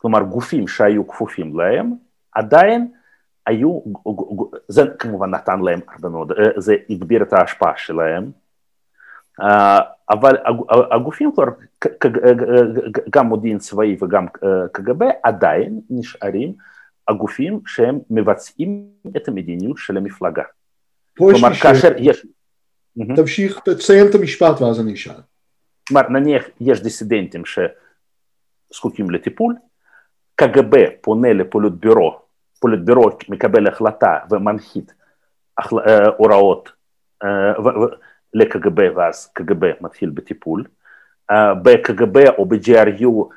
כלומר, 0.00 0.22
גופים 0.22 0.68
שהיו 0.68 1.08
כפופים 1.08 1.58
להם, 1.58 1.94
עדיין 2.32 2.92
היו, 3.46 3.80
זה 4.68 4.82
כמובן 4.98 5.30
נתן 5.30 5.60
להם 5.60 5.80
הרבה 5.88 6.08
מאוד, 6.08 6.32
זה 6.56 6.76
הגביר 6.90 7.22
את 7.22 7.32
ההשפעה 7.32 7.76
שלהם, 7.76 8.30
אבל 10.10 10.36
הגופים 10.90 11.32
כבר, 11.32 11.44
גם 13.10 13.26
מודיעין 13.26 13.58
צבאי 13.58 13.96
וגם 14.00 14.26
קג"ב, 14.72 15.04
עדיין 15.22 15.80
נשארים 15.90 16.54
הגופים 17.08 17.60
שהם 17.66 17.98
מבצעים 18.10 18.90
את 19.16 19.28
המדיניות 19.28 19.76
של 19.78 19.96
המפלגה. 19.96 20.42
כלומר, 21.18 21.54
כאשר 21.62 21.92
יש... 21.98 22.26
תמשיך, 23.16 23.60
תסיים 23.64 24.06
את 24.10 24.14
המשפט 24.14 24.60
ואז 24.60 24.80
אני 24.80 24.94
אשאל. 24.94 25.14
כלומר, 25.88 26.08
נניח 26.08 26.44
יש 26.60 26.82
דיסידנטים 26.82 27.42
שזקוקים 27.44 29.10
לטיפול, 29.10 29.54
קג"ב 30.34 30.76
פונה 31.00 31.32
לפוליטבירו, 31.32 32.20
פוליטבירו 32.60 33.10
מקבל 33.28 33.66
החלטה 33.66 34.18
ומנחית 34.30 34.94
הוראות 36.16 36.72
לקג"ב 38.34 38.96
ואז 38.96 39.26
קג"ב 39.26 39.70
מתחיל 39.80 40.10
בטיפול. 40.10 40.64
בקג"ב 41.62 42.18
או 42.38 42.46
ב-GRU 42.46 43.34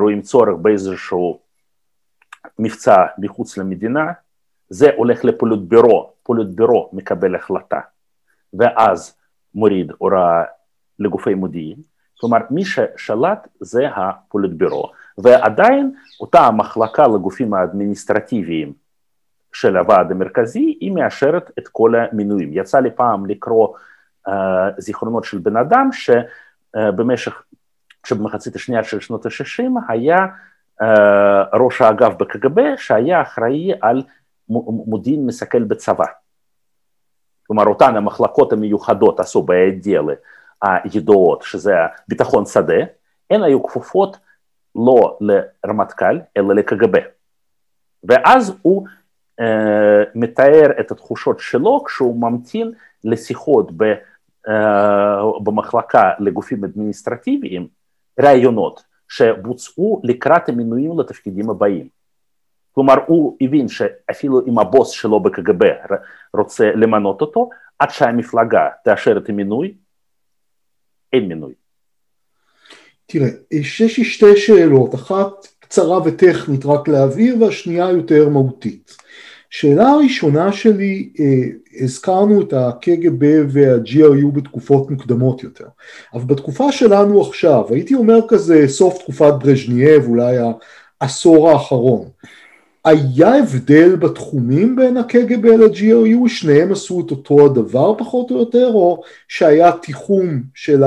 רואים 0.00 0.22
צורך 0.22 0.56
באיזשהו 0.62 1.40
מבצע 2.58 3.06
מחוץ 3.18 3.58
למדינה, 3.58 4.12
זה 4.68 4.90
הולך 4.96 5.24
לפוליטבירו, 5.24 6.12
הפוליטבירו 6.22 6.90
מקבל 6.92 7.34
החלטה, 7.34 7.80
ואז 8.54 9.16
מוריד 9.54 9.92
הוראה 9.98 10.42
לגופי 10.98 11.34
מודיעין, 11.34 11.76
כלומר 12.20 12.38
מי 12.50 12.64
ששלט 12.64 13.48
זה 13.60 13.88
הפוליטבירו, 13.96 14.92
ועדיין 15.18 15.94
אותה 16.20 16.40
המחלקה 16.40 17.06
לגופים 17.06 17.54
האדמיניסטרטיביים 17.54 18.72
של 19.52 19.76
הוועד 19.76 20.10
המרכזי, 20.10 20.76
היא 20.80 20.92
מאשרת 20.92 21.50
את 21.58 21.68
כל 21.68 21.94
המינויים. 21.94 22.50
יצא 22.52 22.80
לי 22.80 22.90
פעם 22.90 23.26
לקרוא 23.26 23.68
uh, 24.28 24.32
זיכרונות 24.78 25.24
של 25.24 25.38
בן 25.38 25.56
אדם 25.56 25.88
שבמשך, 25.92 27.32
uh, 27.32 28.08
שבמחצית 28.08 28.56
השנייה 28.56 28.84
של 28.84 29.00
שנות 29.00 29.26
ה-60 29.26 29.64
היה 29.88 30.18
uh, 30.82 30.86
ראש 31.52 31.80
האגף 31.80 32.14
בקג"ב 32.18 32.60
שהיה 32.76 33.22
אחראי 33.22 33.72
על 33.80 34.02
מודיעין 34.86 35.26
מסכל 35.26 35.64
בצבא. 35.64 36.04
כלומר 37.48 37.66
אותן 37.66 37.96
המחלקות 37.96 38.52
המיוחדות 38.52 39.20
עשו 39.20 39.42
בידיאלה 39.42 40.14
הידועות, 40.62 41.42
שזה 41.42 41.74
ביטחון 42.08 42.46
שדה, 42.46 42.84
הן 43.30 43.42
היו 43.42 43.62
כפופות 43.62 44.16
לא 44.74 45.18
לרמטכ"ל, 45.20 46.18
אלא 46.36 46.54
לקג"ב. 46.54 46.98
ואז 48.04 48.54
הוא 48.62 48.86
uh, 49.40 49.44
מתאר 50.14 50.80
את 50.80 50.90
התחושות 50.90 51.40
שלו 51.40 51.84
כשהוא 51.84 52.20
ממתין 52.20 52.72
לשיחות 53.04 53.72
ב, 53.76 53.84
uh, 54.48 54.52
במחלקה 55.42 56.10
לגופים 56.18 56.64
אדמיניסטרטיביים, 56.64 57.68
ראיונות 58.20 58.82
שבוצעו 59.08 60.00
לקראת 60.04 60.48
המינויים 60.48 61.00
לתפקידים 61.00 61.50
הבאים. 61.50 61.97
כלומר, 62.78 62.94
הוא 63.06 63.36
הבין 63.40 63.68
שאפילו 63.68 64.46
אם 64.46 64.58
הבוס 64.58 64.90
שלו 64.90 65.20
בקג"ב 65.20 65.64
רוצה 66.34 66.70
למנות 66.74 67.20
אותו, 67.20 67.50
עד 67.78 67.90
שהמפלגה 67.90 68.68
תאשר 68.84 69.18
את 69.18 69.28
המינוי, 69.28 69.74
אין 71.12 71.28
מינוי. 71.28 71.52
תראה, 73.06 73.28
יש 73.50 73.98
לי 73.98 74.04
שתי 74.04 74.36
שאלות, 74.36 74.94
אחת 74.94 75.46
קצרה 75.60 75.98
וטכנית 76.04 76.66
רק 76.66 76.88
להעביר 76.88 77.42
והשנייה 77.42 77.90
יותר 77.90 78.28
מהותית. 78.28 78.96
שאלה 79.50 79.88
הראשונה 79.88 80.52
שלי, 80.52 81.12
אה, 81.20 81.84
הזכרנו 81.84 82.42
את 82.42 82.52
הקג"ב 82.52 83.24
וה-GRU 83.48 84.32
בתקופות 84.32 84.90
מוקדמות 84.90 85.42
יותר, 85.42 85.66
אבל 86.14 86.24
בתקופה 86.24 86.72
שלנו 86.72 87.22
עכשיו, 87.22 87.64
הייתי 87.70 87.94
אומר 87.94 88.18
כזה 88.28 88.68
סוף 88.68 88.98
תקופת 88.98 89.32
ברז'נייב, 89.40 90.08
אולי 90.08 90.36
העשור 91.00 91.50
האחרון, 91.50 92.08
היה 92.84 93.34
הבדל 93.34 93.96
בתחומים 93.96 94.76
בין 94.76 94.96
הקג"ב 94.96 95.46
ל-GRU, 95.46 96.28
שניהם 96.28 96.72
עשו 96.72 97.02
את 97.06 97.10
אותו 97.10 97.46
הדבר 97.46 97.98
פחות 97.98 98.30
או 98.30 98.38
יותר, 98.38 98.70
או 98.74 99.02
שהיה 99.28 99.72
תיחום 99.72 100.42
של 100.54 100.82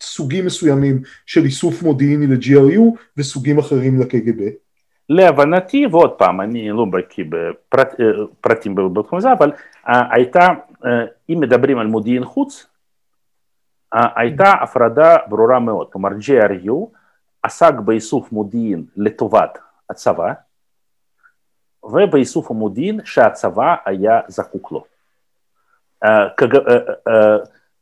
סוגים 0.00 0.46
מסוימים 0.46 1.02
של 1.26 1.44
איסוף 1.44 1.82
מודיעיני 1.82 2.26
ל-GRU 2.26 2.82
וסוגים 3.16 3.58
אחרים 3.58 4.00
לקג"ב? 4.00 4.48
להבנתי, 5.08 5.86
ועוד 5.86 6.10
פעם, 6.10 6.40
אני 6.40 6.70
לא 6.70 6.84
בקיא 6.92 7.24
בפרטים 7.28 8.74
בפרט, 8.74 8.92
בתחום 8.92 9.18
הזה, 9.18 9.32
אבל 9.32 9.52
הייתה, 9.86 10.48
אם 11.30 11.40
מדברים 11.40 11.78
על 11.78 11.86
מודיעין 11.86 12.24
חוץ, 12.24 12.66
הייתה 13.92 14.52
הפרדה 14.52 15.16
ברורה 15.28 15.58
מאוד, 15.58 15.86
כלומר 15.92 16.08
GRU 16.08 16.96
עסק 17.42 17.74
באיסוף 17.84 18.32
מודיעין 18.32 18.84
לטובת 18.96 19.58
הצבא, 19.90 20.32
ובאיסוף 21.84 22.50
המודיעין 22.50 23.00
שהצבא 23.04 23.74
היה 23.86 24.20
זקוק 24.28 24.72
לו. 24.72 24.84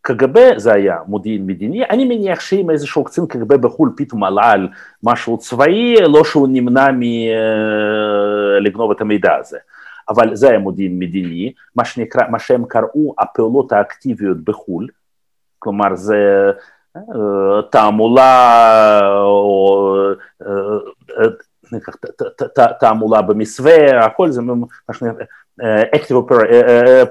קג"ב 0.02 0.38
זה 0.56 0.72
היה 0.72 0.98
מודיעין 1.06 1.46
מדיני, 1.46 1.84
אני 1.84 2.04
מניח 2.04 2.40
שאם 2.40 2.70
איזשהו 2.70 3.04
קצין 3.04 3.26
קג"ב 3.26 3.54
בחו"ל 3.54 3.92
פתאום 3.96 4.24
עלה 4.24 4.50
על 4.50 4.68
משהו 5.02 5.38
צבאי, 5.38 5.94
לא 6.08 6.24
שהוא 6.24 6.48
נמנע 6.52 6.86
מלגנוב 8.60 8.90
את 8.90 9.00
המידע 9.00 9.34
הזה. 9.34 9.58
אבל 10.08 10.34
זה 10.36 10.48
היה 10.48 10.58
מודיעין 10.58 10.98
מדיני, 10.98 11.52
מה 11.76 11.84
שנקרא, 11.84 12.22
מה 12.28 12.38
שהם 12.38 12.64
קראו 12.64 13.14
הפעולות 13.18 13.72
האקטיביות 13.72 14.36
בחו"ל, 14.36 14.86
כלומר 15.58 15.94
זה 15.94 16.50
תעמולה 17.70 19.00
או 19.14 20.12
תעמולה 22.80 23.22
במסווה, 23.22 24.06
הכל 24.06 24.30
זה 24.30 24.42
מה 24.42 24.94
שנקרא 24.94 25.24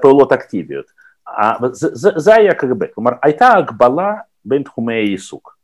פעולות 0.00 0.32
אקטיביות. 0.32 0.86
זה, 2.16 2.34
היה 2.34 2.54
קג"ב, 2.54 2.86
כלומר 2.86 3.10
הייתה 3.22 3.52
הגבלה 3.52 4.12
בין 4.44 4.62
תחומי 4.62 4.94
העיסוק. 4.94 5.56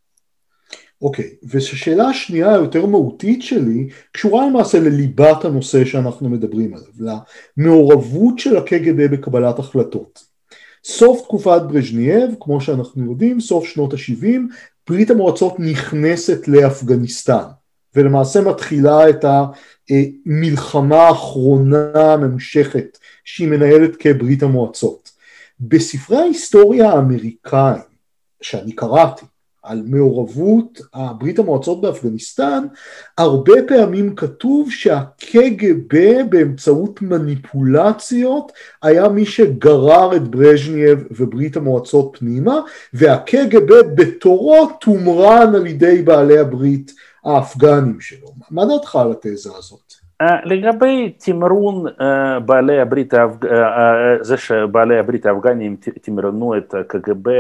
אוקיי. 1.03 1.31
ושאלה 1.51 2.05
השנייה 2.05 2.55
היותר 2.55 2.87
מהותית 2.87 3.43
שלי 3.43 3.89
קשורה 4.13 4.47
למעשה 4.47 4.81
לליבת 4.81 5.45
הנושא 5.45 5.85
שאנחנו 5.85 6.29
מדברים 6.29 6.75
עליו, 6.75 7.19
למעורבות 7.59 8.39
של 8.39 8.57
הקג"ב 8.57 9.07
בקבלת 9.07 9.59
החלטות. 9.59 10.37
סוף 10.85 11.23
תקופת 11.23 11.63
ברז'נייב, 11.63 12.35
כמו 12.41 12.61
שאנחנו 12.61 13.11
יודעים, 13.11 13.41
סוף 13.41 13.65
שנות 13.65 13.93
ה-70, 13.93 14.39
ברית 14.89 15.11
המועצות 15.11 15.61
נכנסת 15.61 16.49
לאפגניסטן, 16.49 17.45
ולמעשה 17.95 18.41
מתחילה 18.41 19.09
את 19.09 19.25
המלחמה 19.91 20.97
האחרונה 20.97 21.91
הממושכת 21.95 22.99
שהיא 23.25 23.49
מנהלת 23.49 23.97
כברית 23.97 24.43
המועצות. 24.43 25.11
בספרי 25.61 26.17
ההיסטוריה 26.17 26.91
האמריקאים 26.91 27.83
שאני 28.41 28.73
קראתי 28.73 29.27
על 29.67 29.83
מעורבות 29.87 30.81
ברית 31.19 31.39
המועצות 31.39 31.81
באפגניסטן, 31.81 32.65
הרבה 33.19 33.53
פעמים 33.69 34.15
כתוב 34.15 34.71
שהקג"ב 34.71 36.21
באמצעות 36.29 37.03
מניפולציות 37.03 38.53
היה 38.83 39.09
מי 39.09 39.27
שגרר 39.27 40.17
את 40.17 40.29
ברז'נייב 40.29 41.05
וברית 41.11 41.57
המועצות 41.57 42.17
פנימה, 42.19 42.61
והקג"ב 42.93 43.73
בתורו 43.95 44.69
תומרן 44.81 45.55
על 45.55 45.67
ידי 45.67 46.03
בעלי 46.03 46.39
הברית 46.39 46.93
האפגנים 47.27 48.01
שלו. 48.01 48.29
מה 48.51 48.63
דעתך 48.67 48.97
על 48.97 49.11
התזה 49.13 49.51
הזאת? 49.59 49.93
לגבי 50.45 51.11
תמרון 51.11 51.85
בעלי 52.47 52.81
הברית, 52.81 53.15
זה 54.21 54.37
שבעלי 54.37 54.99
הברית 54.99 55.27
האפגנים 55.27 55.77
תמרנו 55.77 56.57
את 56.59 56.75
הקג"ב, 56.75 57.31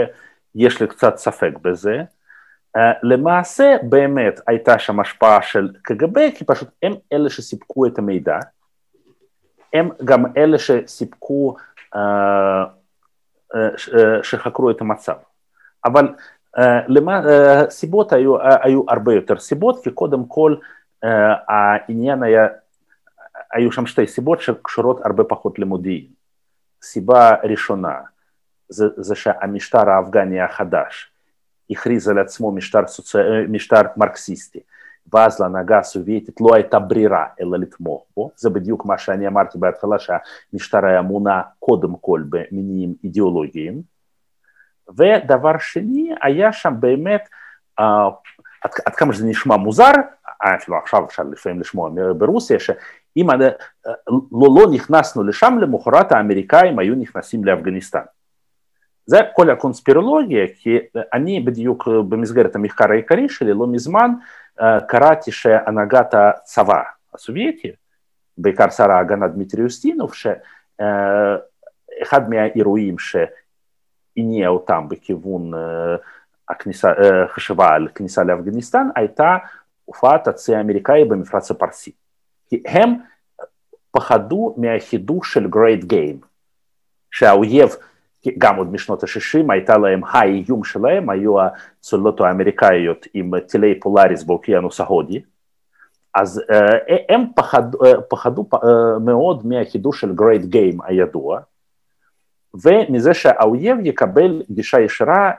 יש 0.54 0.82
לי 0.82 0.88
קצת 0.88 1.16
ספק 1.16 1.52
בזה. 1.62 2.02
למעשה 3.02 3.76
באמת 3.82 4.40
הייתה 4.46 4.78
שם 4.78 5.00
השפעה 5.00 5.42
של 5.42 5.70
קג"ב, 5.82 6.30
כי 6.34 6.44
פשוט 6.44 6.68
הם 6.82 6.94
אלה 7.12 7.30
שסיפקו 7.30 7.86
את 7.86 7.98
המידע, 7.98 8.38
הם 9.72 9.88
גם 10.04 10.24
אלה 10.36 10.58
שסיפקו, 10.58 11.56
שחקרו 14.22 14.70
את 14.70 14.80
המצב. 14.80 15.14
אבל 15.84 16.08
סיבות 17.70 18.12
היו, 18.12 18.36
היו 18.40 18.82
הרבה 18.88 19.14
יותר 19.14 19.38
סיבות, 19.38 19.84
כי 19.84 19.90
קודם 19.90 20.26
כל 20.26 20.56
העניין 21.48 22.22
היה 22.22 22.46
היו 23.52 23.72
שם 23.72 23.86
שתי 23.86 24.06
סיבות 24.06 24.40
שקשורות 24.40 25.00
הרבה 25.06 25.24
פחות 25.24 25.58
למודיעין. 25.58 26.06
סיבה 26.82 27.34
ראשונה 27.42 27.94
זה, 28.68 28.86
זה 28.96 29.14
שהמשטר 29.14 29.90
האפגני 29.90 30.40
החדש 30.40 31.12
הכריז 31.70 32.08
על 32.08 32.18
עצמו 32.18 32.52
משטר, 32.52 32.86
סוצ... 32.86 33.16
משטר 33.48 33.80
מרקסיסטי, 33.96 34.60
ואז 35.14 35.40
להנהגה 35.40 35.78
הסובייטית 35.78 36.40
לא 36.40 36.54
הייתה 36.54 36.78
ברירה 36.78 37.26
אלא 37.40 37.58
לתמוך 37.58 38.06
בו, 38.16 38.30
זה 38.36 38.50
בדיוק 38.50 38.86
מה 38.86 38.98
שאני 38.98 39.26
אמרתי 39.26 39.58
בהתחלה 39.58 39.96
שהמשטר 39.98 40.86
היה 40.86 41.02
מונע 41.02 41.40
קודם 41.58 41.96
כל 42.00 42.22
במניעים 42.28 42.94
אידיאולוגיים, 43.04 43.95
ודבר 44.88 45.58
שני, 45.58 46.10
היה 46.22 46.52
שם 46.52 46.74
באמת, 46.80 47.28
uh, 47.80 47.84
עד, 48.62 48.70
עד 48.86 48.94
כמה 48.94 49.12
שזה 49.12 49.26
נשמע 49.26 49.56
מוזר, 49.56 49.92
אפילו 50.40 50.76
עכשיו 50.76 51.04
אפשר 51.04 51.22
לפעמים 51.22 51.60
לשמוע 51.60 51.90
ברוסיה, 52.18 52.56
אם 53.16 53.30
לא, 53.30 53.46
לא 54.56 54.66
נכנסנו 54.72 55.24
לשם, 55.24 55.58
למחרת 55.60 56.12
האמריקאים 56.12 56.78
היו 56.78 56.94
נכנסים 56.94 57.44
לאפגניסטן. 57.44 58.02
זה 59.06 59.18
כל 59.34 59.50
הקונספירולוגיה, 59.50 60.46
כי 60.58 60.78
אני 61.12 61.40
בדיוק 61.40 61.88
במסגרת 61.88 62.56
המחקר 62.56 62.90
העיקרי 62.90 63.28
שלי 63.28 63.52
לא 63.52 63.66
מזמן 63.66 64.10
קראתי 64.88 65.32
שהנהגת 65.32 66.14
הצבא 66.14 66.82
הסובייטי, 67.14 67.72
בעיקר 68.38 68.70
שר 68.70 68.90
ההגנה 68.90 69.28
דמיטרי 69.28 69.64
אוסטינוב, 69.64 70.14
שאחד 70.14 70.30
מהאירועים 72.30 72.98
שהניע 74.16 74.48
אותם 74.48 74.86
בכיוון 74.88 75.50
הכניסה, 76.48 76.92
חשיבה 77.28 77.68
על 77.74 77.88
כניסה 77.94 78.24
לאפגניסטן, 78.24 78.88
הייתה 78.96 79.36
הופעת 79.84 80.28
הצי 80.28 80.54
האמריקאי 80.54 81.04
במפרץ 81.04 81.50
הפרסי. 81.50 81.90
כי 82.48 82.62
הם 82.66 82.94
פחדו 83.90 84.54
מהחידוש 84.56 85.34
של 85.34 85.44
Great 85.44 85.84
Game. 85.84 86.26
שהאויב, 87.10 87.68
גם 88.38 88.56
עוד 88.56 88.72
משנות 88.72 89.02
ה-60, 89.02 89.52
הייתה 89.52 89.78
להם 89.78 90.00
האיום 90.04 90.64
שלהם, 90.64 91.10
היו 91.10 91.34
הצוללות 91.40 92.20
האמריקאיות 92.20 93.06
עם 93.14 93.40
טילי 93.40 93.80
פולאריס 93.80 94.22
באוקיינוס 94.22 94.80
ההודי, 94.80 95.22
אז 96.14 96.42
הם 97.08 97.24
פחד, 97.36 97.62
פחדו 98.08 98.48
מאוד 99.00 99.46
מהחידוש 99.46 100.00
של 100.00 100.14
Great 100.14 100.44
Game 100.44 100.78
הידוע, 100.84 101.40
ומזה 102.62 103.14
שהאויב 103.14 103.76
יקבל 103.84 104.42
גישה 104.50 104.80
ישירה 104.80 105.30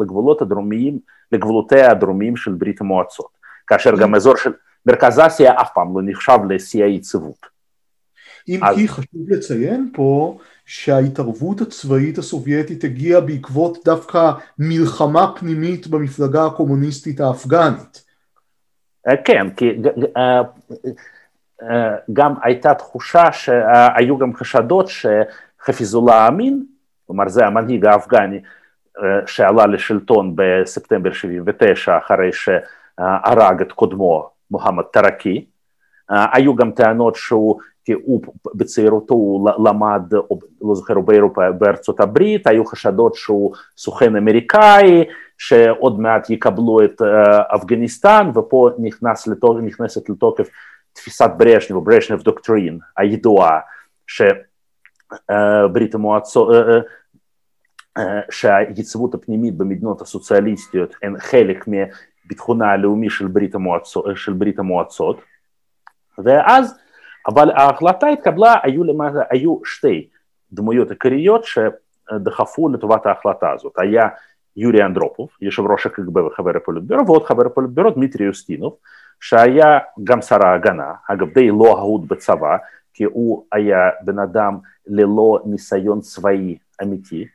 לגבולות 0.00 0.42
הדרומיים, 0.42 0.98
לגבולותיה 1.32 1.90
הדרומיים 1.90 2.36
של 2.36 2.52
ברית 2.52 2.80
המועצות, 2.80 3.30
כאשר 3.66 3.96
גם 3.96 4.14
אזור 4.14 4.36
של 4.36 4.52
מרכז 4.86 5.20
אסיה 5.26 5.60
אף 5.60 5.70
פעם 5.74 5.96
לא 5.96 6.02
נחשב 6.04 6.38
לשיא 6.48 6.84
היציבות. 6.84 7.46
אם 8.48 8.64
אז... 8.64 8.76
כי 8.76 8.88
חשוב 8.88 9.28
לציין 9.28 9.90
פה 9.94 10.38
שההתערבות 10.66 11.60
הצבאית 11.60 12.18
הסובייטית 12.18 12.84
הגיעה 12.84 13.20
בעקבות 13.20 13.78
דווקא 13.84 14.32
מלחמה 14.58 15.32
פנימית 15.36 15.86
במפלגה 15.86 16.46
הקומוניסטית 16.46 17.20
האפגנית. 17.20 18.04
כן, 19.24 19.50
כי 19.56 19.82
גם 22.12 22.34
הייתה 22.42 22.74
תחושה 22.74 23.32
שהיו 23.32 24.18
גם 24.18 24.34
חשדות 24.34 24.88
חפיזולה 25.66 26.28
אמין, 26.28 26.64
כלומר 27.06 27.28
זה 27.28 27.46
המנהיג 27.46 27.86
האפגני 27.86 28.40
שעלה 29.26 29.66
לשלטון 29.66 30.32
בספטמבר 30.36 31.12
79 31.12 31.98
אחרי 31.98 32.30
שהרג 32.32 33.60
את 33.60 33.72
קודמו 33.72 34.30
מוחמד 34.50 34.84
טרקי, 34.84 35.44
היו 36.08 36.56
גם 36.56 36.70
טענות 36.70 37.16
שהוא 37.16 37.60
כי 37.84 37.92
הוא 37.92 38.22
בצעירותו 38.54 39.14
הוא 39.14 39.50
למד, 39.64 40.02
לא 40.62 40.74
זוכר, 40.74 41.00
באירופה, 41.00 41.50
בארצות 41.50 42.00
הברית, 42.00 42.46
היו 42.46 42.64
חשדות 42.64 43.14
שהוא 43.14 43.54
סוכן 43.76 44.16
אמריקאי, 44.16 45.04
שעוד 45.38 46.00
מעט 46.00 46.30
יקבלו 46.30 46.84
את 46.84 47.02
אפגניסטן, 47.54 48.30
ופה 48.34 48.70
נכנס 48.78 49.26
לתוק, 49.26 49.58
נכנסת 49.62 50.08
לתוקף 50.08 50.48
תפיסת 50.92 51.30
ברשנב, 51.36 51.78
ברשנב 51.78 52.22
דוקטרין 52.22 52.78
הידועה, 52.96 53.58
ש... 54.06 54.22
ברית 55.72 55.94
המועצות, 55.94 56.54
שהיציבות 58.30 59.14
הפנימית 59.14 59.56
במדינות 59.56 60.00
הסוציאליסטיות 60.00 60.94
הן 61.02 61.18
חלק 61.18 61.64
מביטחונה 61.66 62.70
הלאומי 62.70 63.10
של 63.10 63.26
ברית 63.26 63.54
המועצות, 63.54 64.04
של 64.14 64.32
ברית 64.32 64.58
המועצות 64.58 65.20
ואז, 66.18 66.78
אבל 67.28 67.50
ההחלטה 67.50 68.06
התקבלה, 68.06 68.54
היו, 68.62 68.84
למעלה, 68.84 69.22
היו 69.30 69.58
שתי 69.64 70.08
דמויות 70.52 70.90
עיקריות 70.90 71.44
שדחפו 71.44 72.68
לטובת 72.68 73.06
ההחלטה 73.06 73.50
הזאת, 73.50 73.72
היה 73.78 74.08
יורי 74.56 74.84
אנדרופוב, 74.84 75.28
יושב 75.40 75.62
ראש 75.62 75.86
הקג"ב 75.86 76.16
וחבר 76.16 76.56
הפוליטבירו, 76.56 77.06
ועוד 77.06 77.24
חבר 77.24 77.46
הפוליטבירו, 77.46 77.90
דמיטרי 77.90 78.26
יוסטינוב, 78.26 78.76
שהיה 79.20 79.78
גם 80.04 80.22
שר 80.22 80.46
ההגנה, 80.46 80.92
אגב 81.08 81.28
די 81.34 81.48
לא 81.48 81.78
אהוד 81.78 82.08
בצבא, 82.08 82.56
כי 82.94 83.04
הוא 83.04 83.44
היה 83.52 83.90
בן 84.00 84.18
אדם 84.18 84.58
ללא 84.86 85.42
ניסיון 85.44 86.00
צבאי 86.00 86.58
אמיתי, 86.82 87.26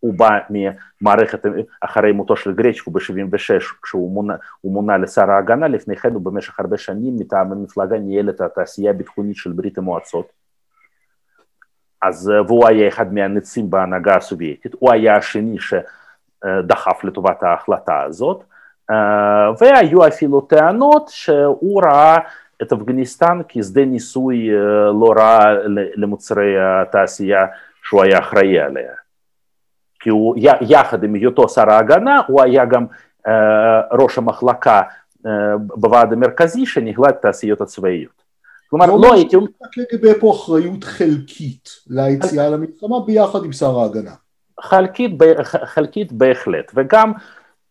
הוא 0.00 0.14
בא 0.14 0.38
ממערכת, 0.50 1.46
אחרי 1.80 2.12
מותו 2.12 2.36
של 2.36 2.54
גרצ'קו 2.54 2.90
ב-76, 2.90 3.62
כשהוא 3.82 4.12
מונה, 4.12 4.34
מונה 4.64 4.98
לשר 4.98 5.30
ההגנה, 5.30 5.68
לפני 5.68 5.96
כן 5.96 6.14
הוא 6.14 6.22
במשך 6.22 6.60
הרבה 6.60 6.78
שנים 6.78 7.16
מטעם 7.18 7.52
המפלגה 7.52 7.98
ניהל 7.98 8.30
את 8.30 8.40
התעשייה 8.40 8.90
הביטחונית 8.90 9.36
של 9.36 9.52
ברית 9.52 9.78
המועצות. 9.78 10.28
אז, 12.02 12.32
והוא 12.46 12.68
היה 12.68 12.88
אחד 12.88 13.14
מהנצים 13.14 13.70
בהנהגה 13.70 14.16
הסובייטית, 14.16 14.74
הוא 14.78 14.92
היה 14.92 15.16
השני 15.16 15.56
שדחף 15.60 17.04
לטובת 17.04 17.42
ההחלטה 17.42 18.02
הזאת, 18.02 18.44
והיו 19.60 20.06
אפילו 20.08 20.40
טענות 20.40 21.08
שהוא 21.08 21.82
ראה 21.82 22.16
את 22.62 22.72
אפגניסטן 22.72 23.40
כשדה 23.48 23.84
ניסוי 23.84 24.50
לא 25.00 25.12
רע 25.16 25.44
למוצרי 25.96 26.54
התעשייה 26.60 27.46
שהוא 27.82 28.02
היה 28.02 28.18
אחראי 28.18 28.60
עליה. 28.60 28.92
כי 30.00 30.10
הוא 30.10 30.34
יחד 30.60 31.04
עם 31.04 31.14
היותו 31.14 31.48
שר 31.48 31.70
ההגנה, 31.70 32.20
הוא 32.26 32.42
היה 32.42 32.64
גם 32.64 32.86
ראש 33.92 34.18
המחלקה 34.18 34.82
בוועד 35.58 36.12
המרכזי 36.12 36.66
שניהלה 36.66 37.08
את 37.08 37.16
התעשיות 37.16 37.60
הצבאיות. 37.60 38.22
כלומר, 38.70 38.86
לא 38.86 39.14
הייתי... 39.14 39.36
לגבי 39.76 40.20
פה 40.20 40.32
אחריות 40.32 40.84
חלקית 40.84 41.68
ליציאה 41.86 42.50
למלחמה 42.50 42.96
ביחד 43.06 43.44
עם 43.44 43.52
שר 43.52 43.78
ההגנה. 43.78 44.14
חלקית, 44.60 45.10
חלקית 45.64 46.12
בהחלט, 46.12 46.72
וגם 46.74 47.12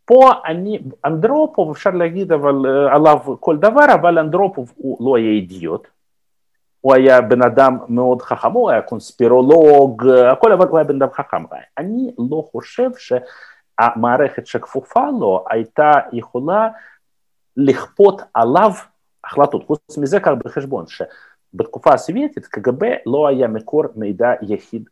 פה 0.05 0.31
אני, 0.45 0.79
אנדרופוב 1.05 1.71
אפשר 1.71 1.89
להגיד 1.89 2.31
אבל 2.31 2.87
עליו 2.91 3.17
כל 3.39 3.57
דבר, 3.57 3.85
אבל 3.93 4.19
אנדרופוב 4.19 4.73
הוא 4.75 5.11
לא 5.11 5.17
היה 5.17 5.29
אידיוט, 5.29 5.87
הוא 6.81 6.93
היה 6.93 7.21
בן 7.21 7.41
אדם 7.41 7.77
מאוד 7.87 8.21
חכם, 8.21 8.51
הוא 8.51 8.69
היה 8.69 8.81
קונספירולוג, 8.81 10.07
הכל, 10.31 10.51
אבל 10.51 10.67
הוא 10.67 10.77
היה 10.77 10.87
בן 10.87 10.95
אדם 10.95 11.11
חכם. 11.13 11.43
אני 11.77 12.11
לא 12.29 12.43
חושב 12.51 12.89
שהמערכת 12.97 14.47
שכפופה 14.47 15.05
לו 15.19 15.45
הייתה 15.49 15.91
יכולה 16.13 16.69
לכפות 17.57 18.21
עליו 18.33 18.71
החלטות. 19.23 19.63
חוץ 19.63 19.97
מזה, 19.97 20.19
קח 20.19 20.31
בחשבון 20.45 20.85
שבתקופה 20.87 21.93
הסובייטית 21.93 22.45
קג"ב 22.45 22.85
לא 23.05 23.27
היה 23.27 23.47
מקור 23.47 23.83
מידע 23.95 24.33
יחיד 24.41 24.89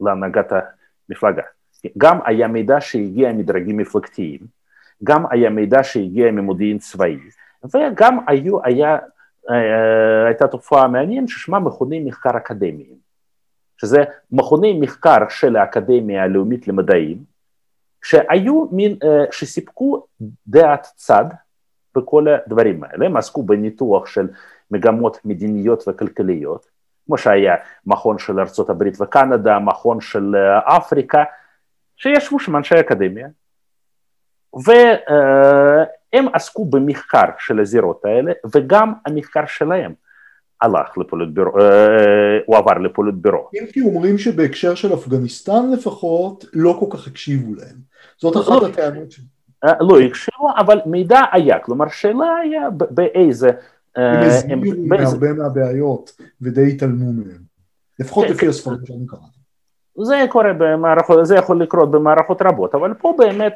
להנהגת 0.00 0.52
המפלגה. 0.52 1.42
גם 1.98 2.18
היה 2.24 2.48
מידע 2.48 2.80
שהגיע 2.80 3.32
מדרגים 3.32 3.76
מפלגתיים, 3.76 4.40
גם 5.04 5.24
היה 5.30 5.50
מידע 5.50 5.82
שהגיע 5.82 6.30
ממודיעין 6.30 6.78
צבאי, 6.78 7.18
וגם 7.74 8.18
היו, 8.26 8.64
היה, 8.64 8.98
הייתה 10.26 10.48
תופעה 10.48 10.88
מעניינת 10.88 11.28
ששמה 11.28 11.58
מכוני 11.58 12.00
מחקר 12.00 12.36
אקדמיים, 12.36 12.96
שזה 13.76 14.04
מכוני 14.32 14.80
מחקר 14.80 15.28
של 15.28 15.56
האקדמיה 15.56 16.22
הלאומית 16.22 16.68
למדעים, 16.68 17.24
שהיו 18.04 18.66
מין, 18.72 18.96
שסיפקו 19.30 20.06
דעת 20.46 20.86
צד 20.96 21.24
בכל 21.96 22.26
הדברים 22.28 22.84
האלה, 22.84 23.06
הם 23.06 23.16
עסקו 23.16 23.42
בניתוח 23.42 24.06
של 24.06 24.28
מגמות 24.70 25.18
מדיניות 25.24 25.84
וכלכליות, 25.88 26.66
כמו 27.06 27.18
שהיה 27.18 27.54
מכון 27.86 28.18
של 28.18 28.40
ארה"ב 28.40 28.82
וקנדה, 29.00 29.58
מכון 29.58 30.00
של 30.00 30.34
אפריקה, 30.64 31.24
שישבו 31.96 32.40
שם 32.40 32.56
אנשי 32.56 32.80
אקדמיה, 32.80 33.28
והם 34.64 36.28
עסקו 36.32 36.64
במחקר 36.64 37.26
של 37.38 37.60
הזירות 37.60 38.04
האלה, 38.04 38.32
וגם 38.54 38.92
המחקר 39.06 39.46
שלהם 39.46 39.92
הלך 40.60 40.98
לפוליטבירו, 40.98 41.50
הוא 42.46 42.56
עבר 42.56 42.78
לפוליטבירו. 42.78 43.50
אם 43.54 43.66
כי 43.72 43.80
אומרים 43.80 44.18
שבהקשר 44.18 44.74
של 44.74 44.94
אפגניסטן 44.94 45.70
לפחות, 45.72 46.44
לא 46.52 46.76
כל 46.80 46.96
כך 46.96 47.06
הקשיבו 47.06 47.54
להם. 47.54 47.76
זאת 48.18 48.36
אחת 48.36 48.62
לא, 48.62 48.66
הטענות 48.66 49.10
שלי. 49.10 49.24
לא 49.80 50.00
הקשיבו, 50.00 50.50
אבל 50.58 50.80
מידע 50.86 51.20
היה, 51.32 51.58
כלומר 51.58 51.88
שאלה 51.88 52.36
היה 52.42 52.70
באיזה... 52.70 53.50
הם 53.96 54.22
הזמינו 54.22 54.82
מהרבה 54.86 55.32
מהבעיות 55.32 56.16
ודי 56.40 56.68
התעלמו 56.68 57.12
מהם, 57.12 57.42
לפחות 57.98 58.24
כן, 58.26 58.32
לפי 58.32 58.40
כן. 58.40 58.48
הספרים 58.48 58.78
שאני 58.86 59.06
קראתי. 59.06 59.35
זה 60.02 60.24
קורה 60.30 60.52
במערכות, 60.58 61.26
זה 61.26 61.36
יכול 61.36 61.62
לקרות 61.62 61.90
במערכות 61.90 62.42
רבות, 62.42 62.74
אבל 62.74 62.94
פה 62.94 63.14
באמת, 63.18 63.52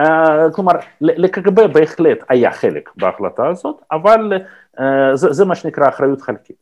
uh, 0.00 0.04
כלומר, 0.52 0.72
לקג"ב 1.00 1.60
בהחלט 1.60 2.18
היה 2.28 2.52
חלק 2.52 2.90
בהחלטה 2.96 3.48
הזאת, 3.48 3.76
אבל 3.92 4.32
uh, 4.76 4.82
זה, 5.14 5.32
זה 5.32 5.44
מה 5.44 5.54
שנקרא 5.54 5.88
אחריות 5.88 6.22
חלקית. 6.22 6.56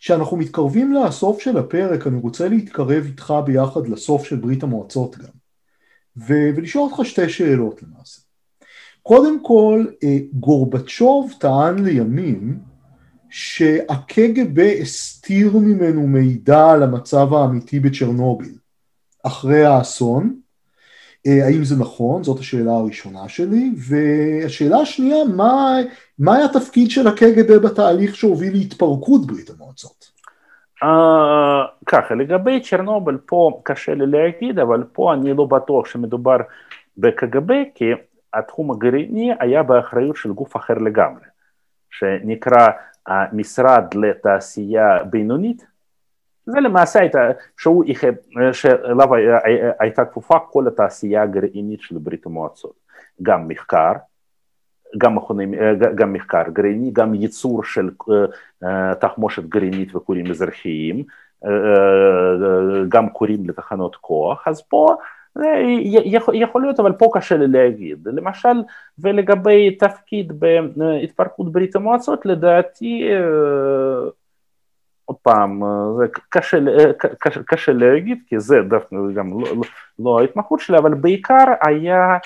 כשאנחנו 0.00 0.36
מתקרבים 0.36 0.94
לסוף 0.94 1.40
של 1.40 1.58
הפרק, 1.58 2.06
אני 2.06 2.20
רוצה 2.20 2.48
להתקרב 2.48 3.04
איתך 3.04 3.34
ביחד 3.44 3.88
לסוף 3.88 4.24
של 4.24 4.36
ברית 4.36 4.62
המועצות 4.62 5.18
גם, 5.18 5.32
ו- 6.16 6.50
ולשאול 6.56 6.84
אותך 6.84 7.04
שתי 7.04 7.28
שאלות 7.28 7.82
למעשה. 7.82 8.20
קודם 9.02 9.42
כל, 9.42 9.84
אה, 10.04 10.18
גורבצ'וב 10.32 11.32
טען 11.38 11.84
לימים 11.84 12.58
שהקג"ב 13.36 14.60
הסתיר 14.80 15.50
ממנו 15.56 16.06
מידע 16.06 16.70
על 16.70 16.82
המצב 16.82 17.34
האמיתי 17.34 17.80
בצ'רנוביל 17.80 18.54
אחרי 19.22 19.64
האסון, 19.64 20.34
אה, 21.26 21.46
האם 21.46 21.64
זה 21.64 21.76
נכון? 21.80 22.22
זאת 22.22 22.38
השאלה 22.38 22.72
הראשונה 22.72 23.28
שלי, 23.28 23.70
והשאלה 23.88 24.76
השנייה, 24.76 25.24
מה, 25.36 25.76
מה 26.18 26.36
היה 26.36 26.44
התפקיד 26.44 26.90
של 26.90 27.08
הקג"ב 27.08 27.52
בתהליך 27.52 28.16
שהוביל 28.16 28.52
להתפרקות 28.52 29.26
ברית 29.26 29.50
המועצות? 29.50 30.10
Uh, 30.84 30.86
ככה, 31.86 32.14
לגבי 32.14 32.60
צ'רנוביל 32.60 33.16
פה 33.26 33.60
קשה 33.64 33.94
לי 33.94 34.06
להגיד, 34.06 34.58
אבל 34.58 34.84
פה 34.92 35.14
אני 35.14 35.34
לא 35.34 35.44
בטוח 35.44 35.86
שמדובר 35.86 36.36
בקג"ב, 36.98 37.52
כי 37.74 37.84
התחום 38.34 38.70
הגרעיני 38.70 39.30
היה 39.40 39.62
באחריות 39.62 40.16
של 40.16 40.32
גוף 40.32 40.56
אחר 40.56 40.74
לגמרי, 40.74 41.24
שנקרא 41.90 42.66
המשרד 43.06 43.84
לתעשייה 43.94 45.04
בינונית, 45.04 45.66
זה 46.46 46.60
למעשה 46.60 47.00
הייתה, 47.00 47.18
שהוא, 47.56 47.84
שאליו 48.52 49.08
הייתה 49.80 50.04
כפופה 50.04 50.38
כל 50.38 50.68
התעשייה 50.68 51.22
הגרעינית 51.22 51.80
של 51.80 51.98
ברית 51.98 52.26
המועצות, 52.26 52.74
גם 53.22 53.48
מחקר, 53.48 53.92
גם, 54.98 55.14
מכונים, 55.14 55.54
גם 55.94 56.12
מחקר 56.12 56.42
גרעיני, 56.52 56.90
גם 56.92 57.14
ייצור 57.14 57.64
של 57.64 57.90
תחמושת 59.00 59.42
גרעינית 59.44 59.96
וכורים 59.96 60.26
אזרחיים, 60.30 61.04
גם 62.88 63.10
כורים 63.10 63.48
לתחנות 63.48 63.96
כוח, 63.96 64.48
אז 64.48 64.62
פה 64.62 64.96
יכול 66.34 66.62
להיות, 66.62 66.80
אבל 66.80 66.92
פה 66.92 67.10
קשה 67.14 67.36
לי 67.36 67.46
להגיד. 67.46 68.08
למשל, 68.12 68.62
ולגבי 68.98 69.70
תפקיד 69.70 70.32
בהתפרקות 70.76 71.52
ברית 71.52 71.76
המועצות, 71.76 72.26
לדעתי, 72.26 73.08
עוד 75.04 75.16
פעם, 75.22 75.62
זה 75.98 76.06
קשה, 76.28 76.58
קשה, 77.18 77.40
קשה 77.46 77.72
להגיד, 77.72 78.18
כי 78.26 78.40
זה 78.40 78.56
דווקא 78.68 78.96
גם 79.14 79.40
לא, 79.40 79.46
לא, 79.56 79.62
לא 79.98 80.20
ההתמחות 80.20 80.60
שלי, 80.60 80.78
אבל 80.78 80.94
בעיקר 80.94 81.44
היה, 81.66 82.18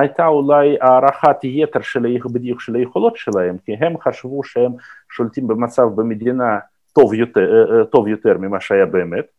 הייתה 0.00 0.26
אולי 0.26 0.76
הערכת 0.80 1.44
יתר 1.44 1.80
של, 1.80 2.16
בדיוק 2.32 2.60
של 2.60 2.74
היכולות 2.74 3.16
שלהם, 3.16 3.56
כי 3.64 3.72
הם 3.80 3.98
חשבו 4.00 4.44
שהם 4.44 4.72
שולטים 5.10 5.48
במצב 5.48 5.88
במדינה 5.94 6.58
טוב 6.92 7.14
יותר, 7.14 7.84
טוב 7.84 8.08
יותר 8.08 8.38
ממה 8.38 8.60
שהיה 8.60 8.86
באמת, 8.86 9.37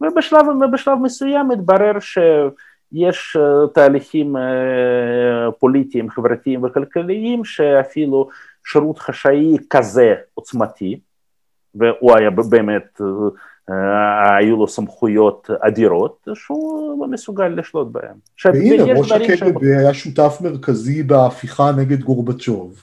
ובשלב, 0.00 0.46
ובשלב 0.48 0.98
מסוים 0.98 1.50
התברר 1.50 1.92
שיש 2.00 3.36
תהליכים 3.74 4.36
פוליטיים, 5.58 6.10
חברתיים 6.10 6.64
וכלכליים 6.64 7.44
שאפילו 7.44 8.28
שירות 8.64 8.98
חשאי 8.98 9.56
כזה 9.70 10.14
עוצמתי, 10.34 11.00
והוא 11.74 12.16
היה 12.16 12.30
באמת, 12.30 13.00
היו 14.38 14.56
לו 14.56 14.68
סמכויות 14.68 15.50
אדירות, 15.60 16.28
שהוא 16.34 17.00
לא 17.00 17.08
מסוגל 17.08 17.48
לשלוט 17.48 17.88
בהם. 17.92 18.14
והנה, 18.44 18.98
ראש 18.98 19.12
הקג"ב 19.12 19.62
היה 19.62 19.94
שותף 19.94 20.38
מרכזי 20.40 21.02
בהפיכה 21.02 21.72
נגד 21.76 22.00
גורבצ'וב. 22.00 22.82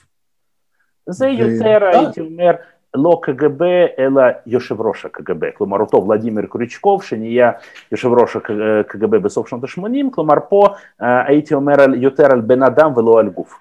זה 1.08 1.26
יותר, 1.26 1.78
הייתי 1.92 2.20
אומר, 2.20 2.50
לא 2.94 3.20
קג"ב, 3.22 3.62
אלא 3.98 4.22
יושב 4.46 4.80
ראש 4.80 5.04
הקג"ב, 5.04 5.50
כלומר 5.54 5.80
אותו 5.80 6.06
ולדימיר 6.08 6.46
קריצ'קוב 6.50 7.02
שנהיה 7.02 7.50
יושב 7.92 8.08
ראש 8.08 8.36
הקג"ב 8.36 9.16
בסוף 9.16 9.48
שנות 9.48 9.64
ה-80, 9.64 10.10
כלומר 10.10 10.34
פה 10.48 10.66
הייתי 11.00 11.54
אומר 11.54 11.74
יותר 11.96 12.26
על 12.32 12.40
בן 12.40 12.62
אדם 12.62 12.96
ולא 12.96 13.20
על 13.20 13.28
גוף. 13.28 13.54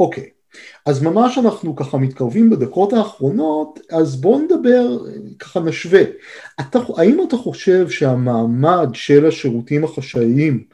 אוקיי, 0.00 0.30
אז 0.86 1.02
ממש 1.02 1.38
אנחנו 1.38 1.76
ככה 1.76 1.98
מתקרבים 1.98 2.50
בדקות 2.50 2.92
האחרונות, 2.92 3.80
אז 3.92 4.20
בואו 4.20 4.40
נדבר, 4.40 4.98
ככה 5.38 5.60
נשווה. 5.60 6.02
אתה, 6.60 6.78
האם 6.96 7.20
אתה 7.28 7.36
חושב 7.36 7.88
שהמעמד 7.88 8.88
של 8.92 9.26
השירותים 9.26 9.84
החשאיים, 9.84 10.64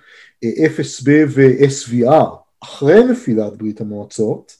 FSB 0.44 1.08
ו-SVR, 1.28 2.26
אחרי 2.62 3.04
נפילת 3.04 3.56
ברית 3.56 3.80
המועצות, 3.80 4.57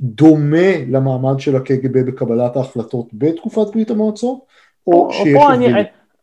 דומה 0.00 0.76
למעמד 0.88 1.40
של 1.40 1.56
הקג"ב 1.56 1.98
בקבלת 1.98 2.56
ההחלטות 2.56 3.06
בתקופת 3.12 3.72
ברית 3.74 3.90
המועצות, 3.90 4.38
או 4.86 5.12
שיש 5.12 5.42
הבדלים? 5.50 5.76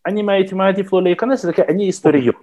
אני 0.06 0.32
הייתי 0.32 0.56
מעדיף 0.56 0.94
לא 0.94 1.04
להיכנס 1.04 1.44
לזה, 1.44 1.54
כי 1.54 1.62
אני 1.62 1.84
היסטוריון. 1.84 2.36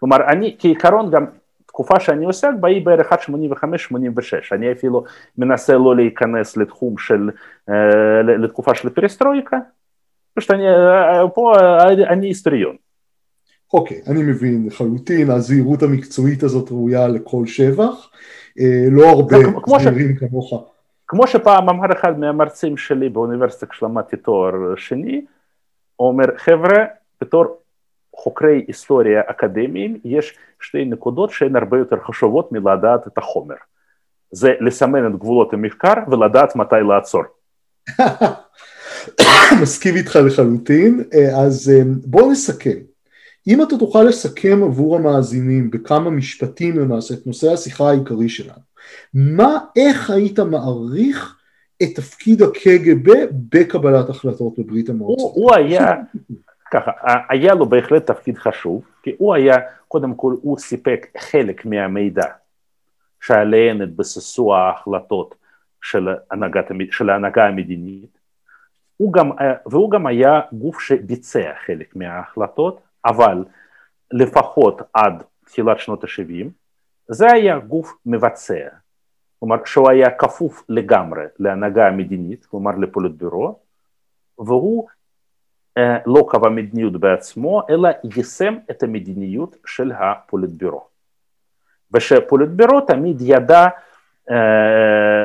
כלומר, 0.00 0.16
אני 0.28 0.56
כעיקרון 0.58 1.10
גם 1.10 1.26
תקופה 1.66 2.00
שאני 2.00 2.24
עוסק 2.24 2.50
בה 2.60 2.68
היא 2.68 2.86
בערך 2.86 3.12
עד 3.12 3.18
85-86, 3.18 3.24
אני 4.52 4.72
אפילו 4.72 5.04
מנסה 5.38 5.72
לא 5.72 5.96
להיכנס 5.96 6.56
לתחום 6.56 6.98
של, 6.98 7.30
לתקופה 8.42 8.74
של 8.74 8.88
פרסטרויקה, 8.88 9.56
פשוט 10.34 10.50
אני, 10.50 10.62
פה 11.34 11.52
אני 12.08 12.26
היסטוריון. 12.26 12.76
אוקיי, 13.72 14.00
אני 14.06 14.22
מבין 14.22 14.66
לחלוטין, 14.66 15.30
הזהירות 15.30 15.82
המקצועית 15.82 16.42
הזאת 16.42 16.70
ראויה 16.70 17.08
לכל 17.08 17.46
שבח, 17.46 18.10
לא 18.90 19.08
הרבה 19.08 19.36
זהירים 19.78 20.16
כמוך. 20.16 20.64
כמו 21.08 21.26
שפעם 21.26 21.68
אמר 21.68 21.92
אחד 21.92 22.18
מהמרצים 22.18 22.76
שלי 22.76 23.08
באוניברסיטה 23.08 23.66
כשלמדתי 23.66 24.16
תואר 24.16 24.52
שני, 24.76 25.24
אומר, 26.00 26.24
חבר'ה, 26.36 26.84
בתור 27.20 27.44
חוקרי 28.16 28.64
היסטוריה 28.66 29.22
אקדמיים 29.26 29.98
יש 30.04 30.38
שתי 30.60 30.84
נקודות 30.84 31.30
שהן 31.30 31.56
הרבה 31.56 31.78
יותר 31.78 31.96
חשובות 32.06 32.52
מלדעת 32.52 33.06
את 33.06 33.18
החומר. 33.18 33.54
זה 34.30 34.52
לסמן 34.60 35.06
את 35.06 35.18
גבולות 35.18 35.52
המחקר 35.52 35.94
ולדעת 36.10 36.56
מתי 36.56 36.76
לעצור. 36.88 37.22
מסכים 39.62 39.96
איתך 39.96 40.18
לחלוטין, 40.26 41.04
אז 41.36 41.72
בוא 42.04 42.32
נסכם. 42.32 42.78
אם 43.46 43.62
אתה 43.62 43.78
תוכל 43.78 44.02
לסכם 44.02 44.62
עבור 44.62 44.96
המאזינים 44.96 45.70
בכמה 45.70 46.10
משפטים 46.10 46.78
למעשה 46.78 47.14
את 47.14 47.26
נושא 47.26 47.52
השיחה 47.52 47.88
העיקרי 47.88 48.28
שלנו, 48.28 48.67
מה, 49.14 49.58
איך 49.76 50.10
היית 50.10 50.38
מעריך 50.38 51.36
את 51.82 51.88
תפקיד 51.94 52.42
הקג"ב 52.42 53.12
בקבלת 53.30 54.08
החלטות 54.08 54.58
בברית 54.58 54.88
המועצות? 54.88 55.18
הוא, 55.18 55.32
הוא 55.34 55.54
היה, 55.54 55.94
ככה, 56.70 56.90
היה 57.28 57.54
לו 57.54 57.66
בהחלט 57.66 58.06
תפקיד 58.06 58.38
חשוב, 58.38 58.82
כי 59.02 59.14
הוא 59.18 59.34
היה, 59.34 59.56
קודם 59.88 60.14
כל 60.14 60.34
הוא 60.42 60.58
סיפק 60.58 61.06
חלק 61.18 61.66
מהמידע 61.66 62.26
שעליהן 63.20 63.82
התבססו 63.82 64.54
ההחלטות 64.54 65.34
של, 65.82 66.08
הנהגת, 66.30 66.66
של 66.90 67.10
ההנהגה 67.10 67.46
המדינית, 67.46 68.18
הוא 68.96 69.12
גם, 69.12 69.30
והוא 69.66 69.90
גם 69.90 70.06
היה 70.06 70.40
גוף 70.52 70.80
שביצע 70.80 71.52
חלק 71.66 71.96
מההחלטות, 71.96 72.80
אבל 73.04 73.44
לפחות 74.12 74.82
עד 74.94 75.22
תחילת 75.44 75.78
שנות 75.78 76.04
ה-70, 76.04 76.46
זה 77.08 77.26
היה 77.32 77.58
גוף 77.58 77.96
מבצע, 78.06 78.68
כלומר 79.38 79.56
שהוא 79.64 79.90
היה 79.90 80.10
כפוף 80.10 80.64
לגמרי 80.68 81.24
להנהגה 81.38 81.86
המדינית, 81.86 82.46
כלומר 82.46 82.70
לפוליטבירו, 82.76 83.58
והוא 84.38 84.88
אה, 85.78 85.98
לא 86.06 86.26
קבע 86.28 86.48
מדיניות 86.48 87.00
בעצמו, 87.00 87.62
אלא 87.70 87.88
יישם 88.16 88.56
את 88.70 88.82
המדיניות 88.82 89.56
של 89.66 89.92
הפוליטבירו. 89.92 90.86
ושפוליטבירו 91.94 92.80
תמיד 92.80 93.16
ידע 93.20 93.66
אה, 94.30 95.24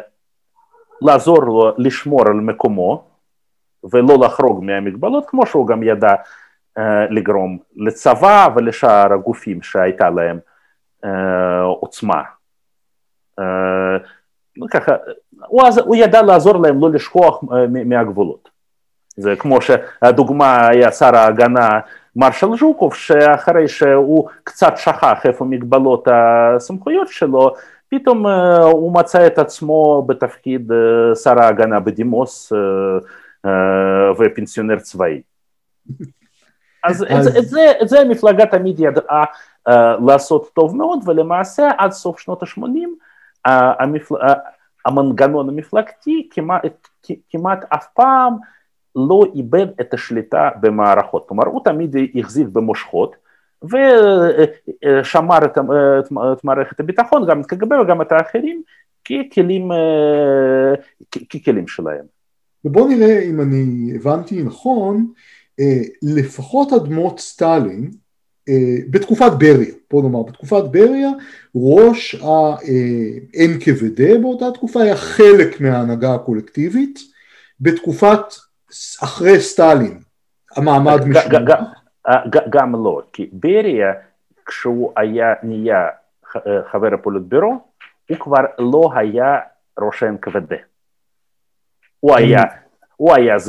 לעזור 1.02 1.44
לו 1.44 1.74
לשמור 1.78 2.28
על 2.28 2.34
מקומו 2.34 3.08
ולא 3.84 4.18
לחרוג 4.26 4.64
מהמגבלות, 4.64 5.30
כמו 5.30 5.46
שהוא 5.46 5.68
גם 5.68 5.84
ידע 5.84 6.16
אה, 6.78 7.06
לגרום 7.10 7.58
לצבא 7.76 8.48
ולשאר 8.56 9.14
הגופים 9.14 9.62
שהייתה 9.62 10.10
להם 10.10 10.40
עוצמה. 11.80 12.22
אה, 13.40 13.98
ככה, 14.72 14.92
הוא, 15.48 15.62
הוא 15.86 15.96
ידע 15.96 16.22
לעזור 16.22 16.62
להם 16.62 16.82
לא 16.82 16.92
לשכוח 16.92 17.44
מהגבולות. 17.86 18.50
זה 19.18 19.36
כמו 19.36 19.60
שהדוגמה 19.62 20.68
היה 20.68 20.92
שר 20.92 21.16
ההגנה 21.16 21.80
מרשל 22.16 22.58
ז'וקוב, 22.60 22.94
שאחרי 22.94 23.68
שהוא 23.68 24.30
קצת 24.44 24.74
שכח 24.78 25.26
איפה 25.26 25.46
מגבלות 25.46 26.08
הסמכויות 26.12 27.08
שלו, 27.08 27.54
פתאום 27.90 28.28
הוא 28.72 28.94
מצא 28.94 29.28
את 29.28 29.38
עצמו 29.38 30.06
בתפקיד 30.08 30.72
שר 31.24 31.40
ההגנה 31.40 31.80
בדימוס 31.80 32.54
ופנסיונר 34.20 34.80
צבאי. 34.80 35.22
אז, 36.84 37.06
אז... 37.10 37.28
את, 37.28 37.38
את, 37.38 37.48
זה, 37.48 37.72
את 37.82 37.90
זה 37.90 38.00
המפלגה 38.00 38.46
תמיד 38.46 38.80
ידעה 38.80 39.26
לעשות 40.08 40.50
טוב 40.54 40.76
מאוד, 40.76 41.00
ולמעשה 41.06 41.70
עד 41.78 41.92
סוף 41.92 42.20
שנות 42.20 42.44
ה-80 42.44 42.62
uh, 43.48 43.52
המפל... 43.80 44.16
המנגנון 44.86 45.50
המפלגתי 45.50 46.28
כמעט, 46.32 46.88
כמעט 47.30 47.66
אף 47.70 47.86
פעם 47.94 48.34
לא 48.96 49.24
איבד 49.36 49.68
את 49.82 49.94
השליטה 49.94 50.50
במערכות. 50.62 51.26
כלומר, 51.28 51.46
הוא 51.46 51.62
תמיד 51.64 51.96
החזיק 52.16 52.48
במושכות, 52.48 53.16
ושמר 53.64 55.38
את, 55.46 55.58
את, 55.58 56.12
את 56.34 56.44
מערכת 56.44 56.80
הביטחון, 56.80 57.28
גם 57.28 57.42
את 57.42 57.46
קג"ב 57.46 57.72
וגם 57.72 58.02
את 58.02 58.12
האחרים, 58.12 58.62
ככלים, 59.06 59.72
ככלים 61.30 61.68
שלהם. 61.68 62.06
ובואו 62.66 62.88
נראה 62.88 63.20
אם 63.20 63.42
אני 63.42 63.92
הבנתי 63.96 64.44
נכון, 64.44 65.12
לפחות 66.02 66.74
אדמות 66.74 67.20
סטלין 67.20 67.92
בתקופת 68.90 69.32
בריה, 69.38 69.74
בוא 69.92 70.04
נאמר 70.04 70.24
בתקופת 70.24 70.64
בריה 70.72 71.10
ראש 71.56 72.16
ה-NKVD 72.16 74.02
באותה 74.22 74.46
תקופה 74.54 74.82
היה 74.82 74.96
חלק 74.96 75.62
מההנהגה 75.62 76.14
הקולקטיבית, 76.16 77.00
בתקופת 77.62 78.20
אחרי 79.04 79.40
סטלין 79.40 80.00
המעמד 80.56 81.08
משנה. 81.08 81.40
גם 82.50 82.74
לא, 82.74 83.02
כי 83.14 83.30
בריה 83.34 83.94
כשהוא 84.46 84.92
היה 84.98 85.34
נהיה 85.44 85.88
חבר 86.72 86.94
הפוליטבירו 86.94 87.60
הוא 88.10 88.18
כבר 88.20 88.44
לא 88.60 88.90
היה 88.96 89.40
ראש 89.80 90.04
ה-NKVD, 90.04 90.56
הוא 92.00 92.16
היה 92.16 92.44
הוא 93.04 93.14
היה 93.14 93.40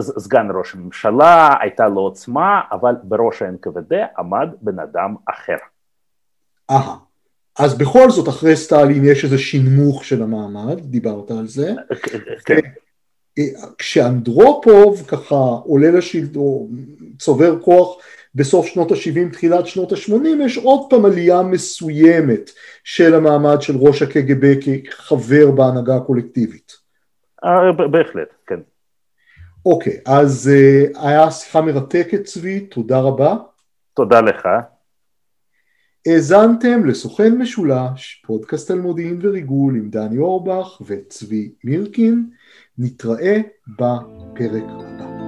סגן 0.00 0.46
ראש 0.54 0.74
הממשלה, 0.74 1.54
הייתה 1.60 1.88
לו 1.88 2.00
עוצמה, 2.00 2.60
אבל 2.72 2.94
בראש 3.02 3.42
ה-NKVD 3.42 3.94
עמד 4.18 4.48
בן 4.62 4.78
אדם 4.78 5.14
אחר. 5.30 5.56
אהה, 6.70 6.96
אז 7.58 7.78
בכל 7.78 8.10
זאת 8.10 8.28
אחרי 8.28 8.56
סטלין 8.56 9.04
יש 9.04 9.24
איזה 9.24 9.38
שינמוך 9.38 10.04
של 10.04 10.22
המעמד, 10.22 10.80
דיברת 10.80 11.30
על 11.30 11.46
זה. 11.46 11.72
כן. 12.44 12.58
כשאנדרופוב 13.78 15.02
ככה 15.08 15.34
עולה 15.64 15.90
לשלטון, 15.90 16.68
צובר 17.18 17.60
כוח 17.60 17.96
בסוף 18.34 18.66
שנות 18.66 18.92
ה-70, 18.92 19.32
תחילת 19.32 19.66
שנות 19.66 19.92
ה-80, 19.92 20.42
יש 20.44 20.58
עוד 20.58 20.86
פעם 20.90 21.04
עלייה 21.04 21.42
מסוימת 21.42 22.50
של 22.84 23.14
המעמד 23.14 23.62
של 23.62 23.76
ראש 23.76 24.02
הקג"ב 24.02 24.54
כחבר 24.60 25.50
בהנהגה 25.50 25.96
הקולקטיבית. 25.96 26.72
בהחלט, 27.90 28.28
כן. 28.46 28.60
אוקיי, 29.66 30.00
אז 30.06 30.50
uh, 30.52 30.98
היה 31.00 31.30
שיחה 31.30 31.60
מרתקת 31.60 32.24
צבי, 32.24 32.60
תודה 32.60 33.00
רבה. 33.00 33.36
תודה 33.94 34.20
לך. 34.20 34.48
האזנתם 36.06 36.86
לסוכן 36.86 37.38
משולש, 37.38 38.22
פודקאסט 38.26 38.70
על 38.70 38.80
מודיעין 38.80 39.18
וריגול 39.22 39.76
עם 39.76 39.90
דני 39.90 40.18
אורבך 40.18 40.82
וצבי 40.86 41.52
מירקין. 41.64 42.30
נתראה 42.78 43.40
בפרק 43.68 44.64
הבא. 44.68 45.21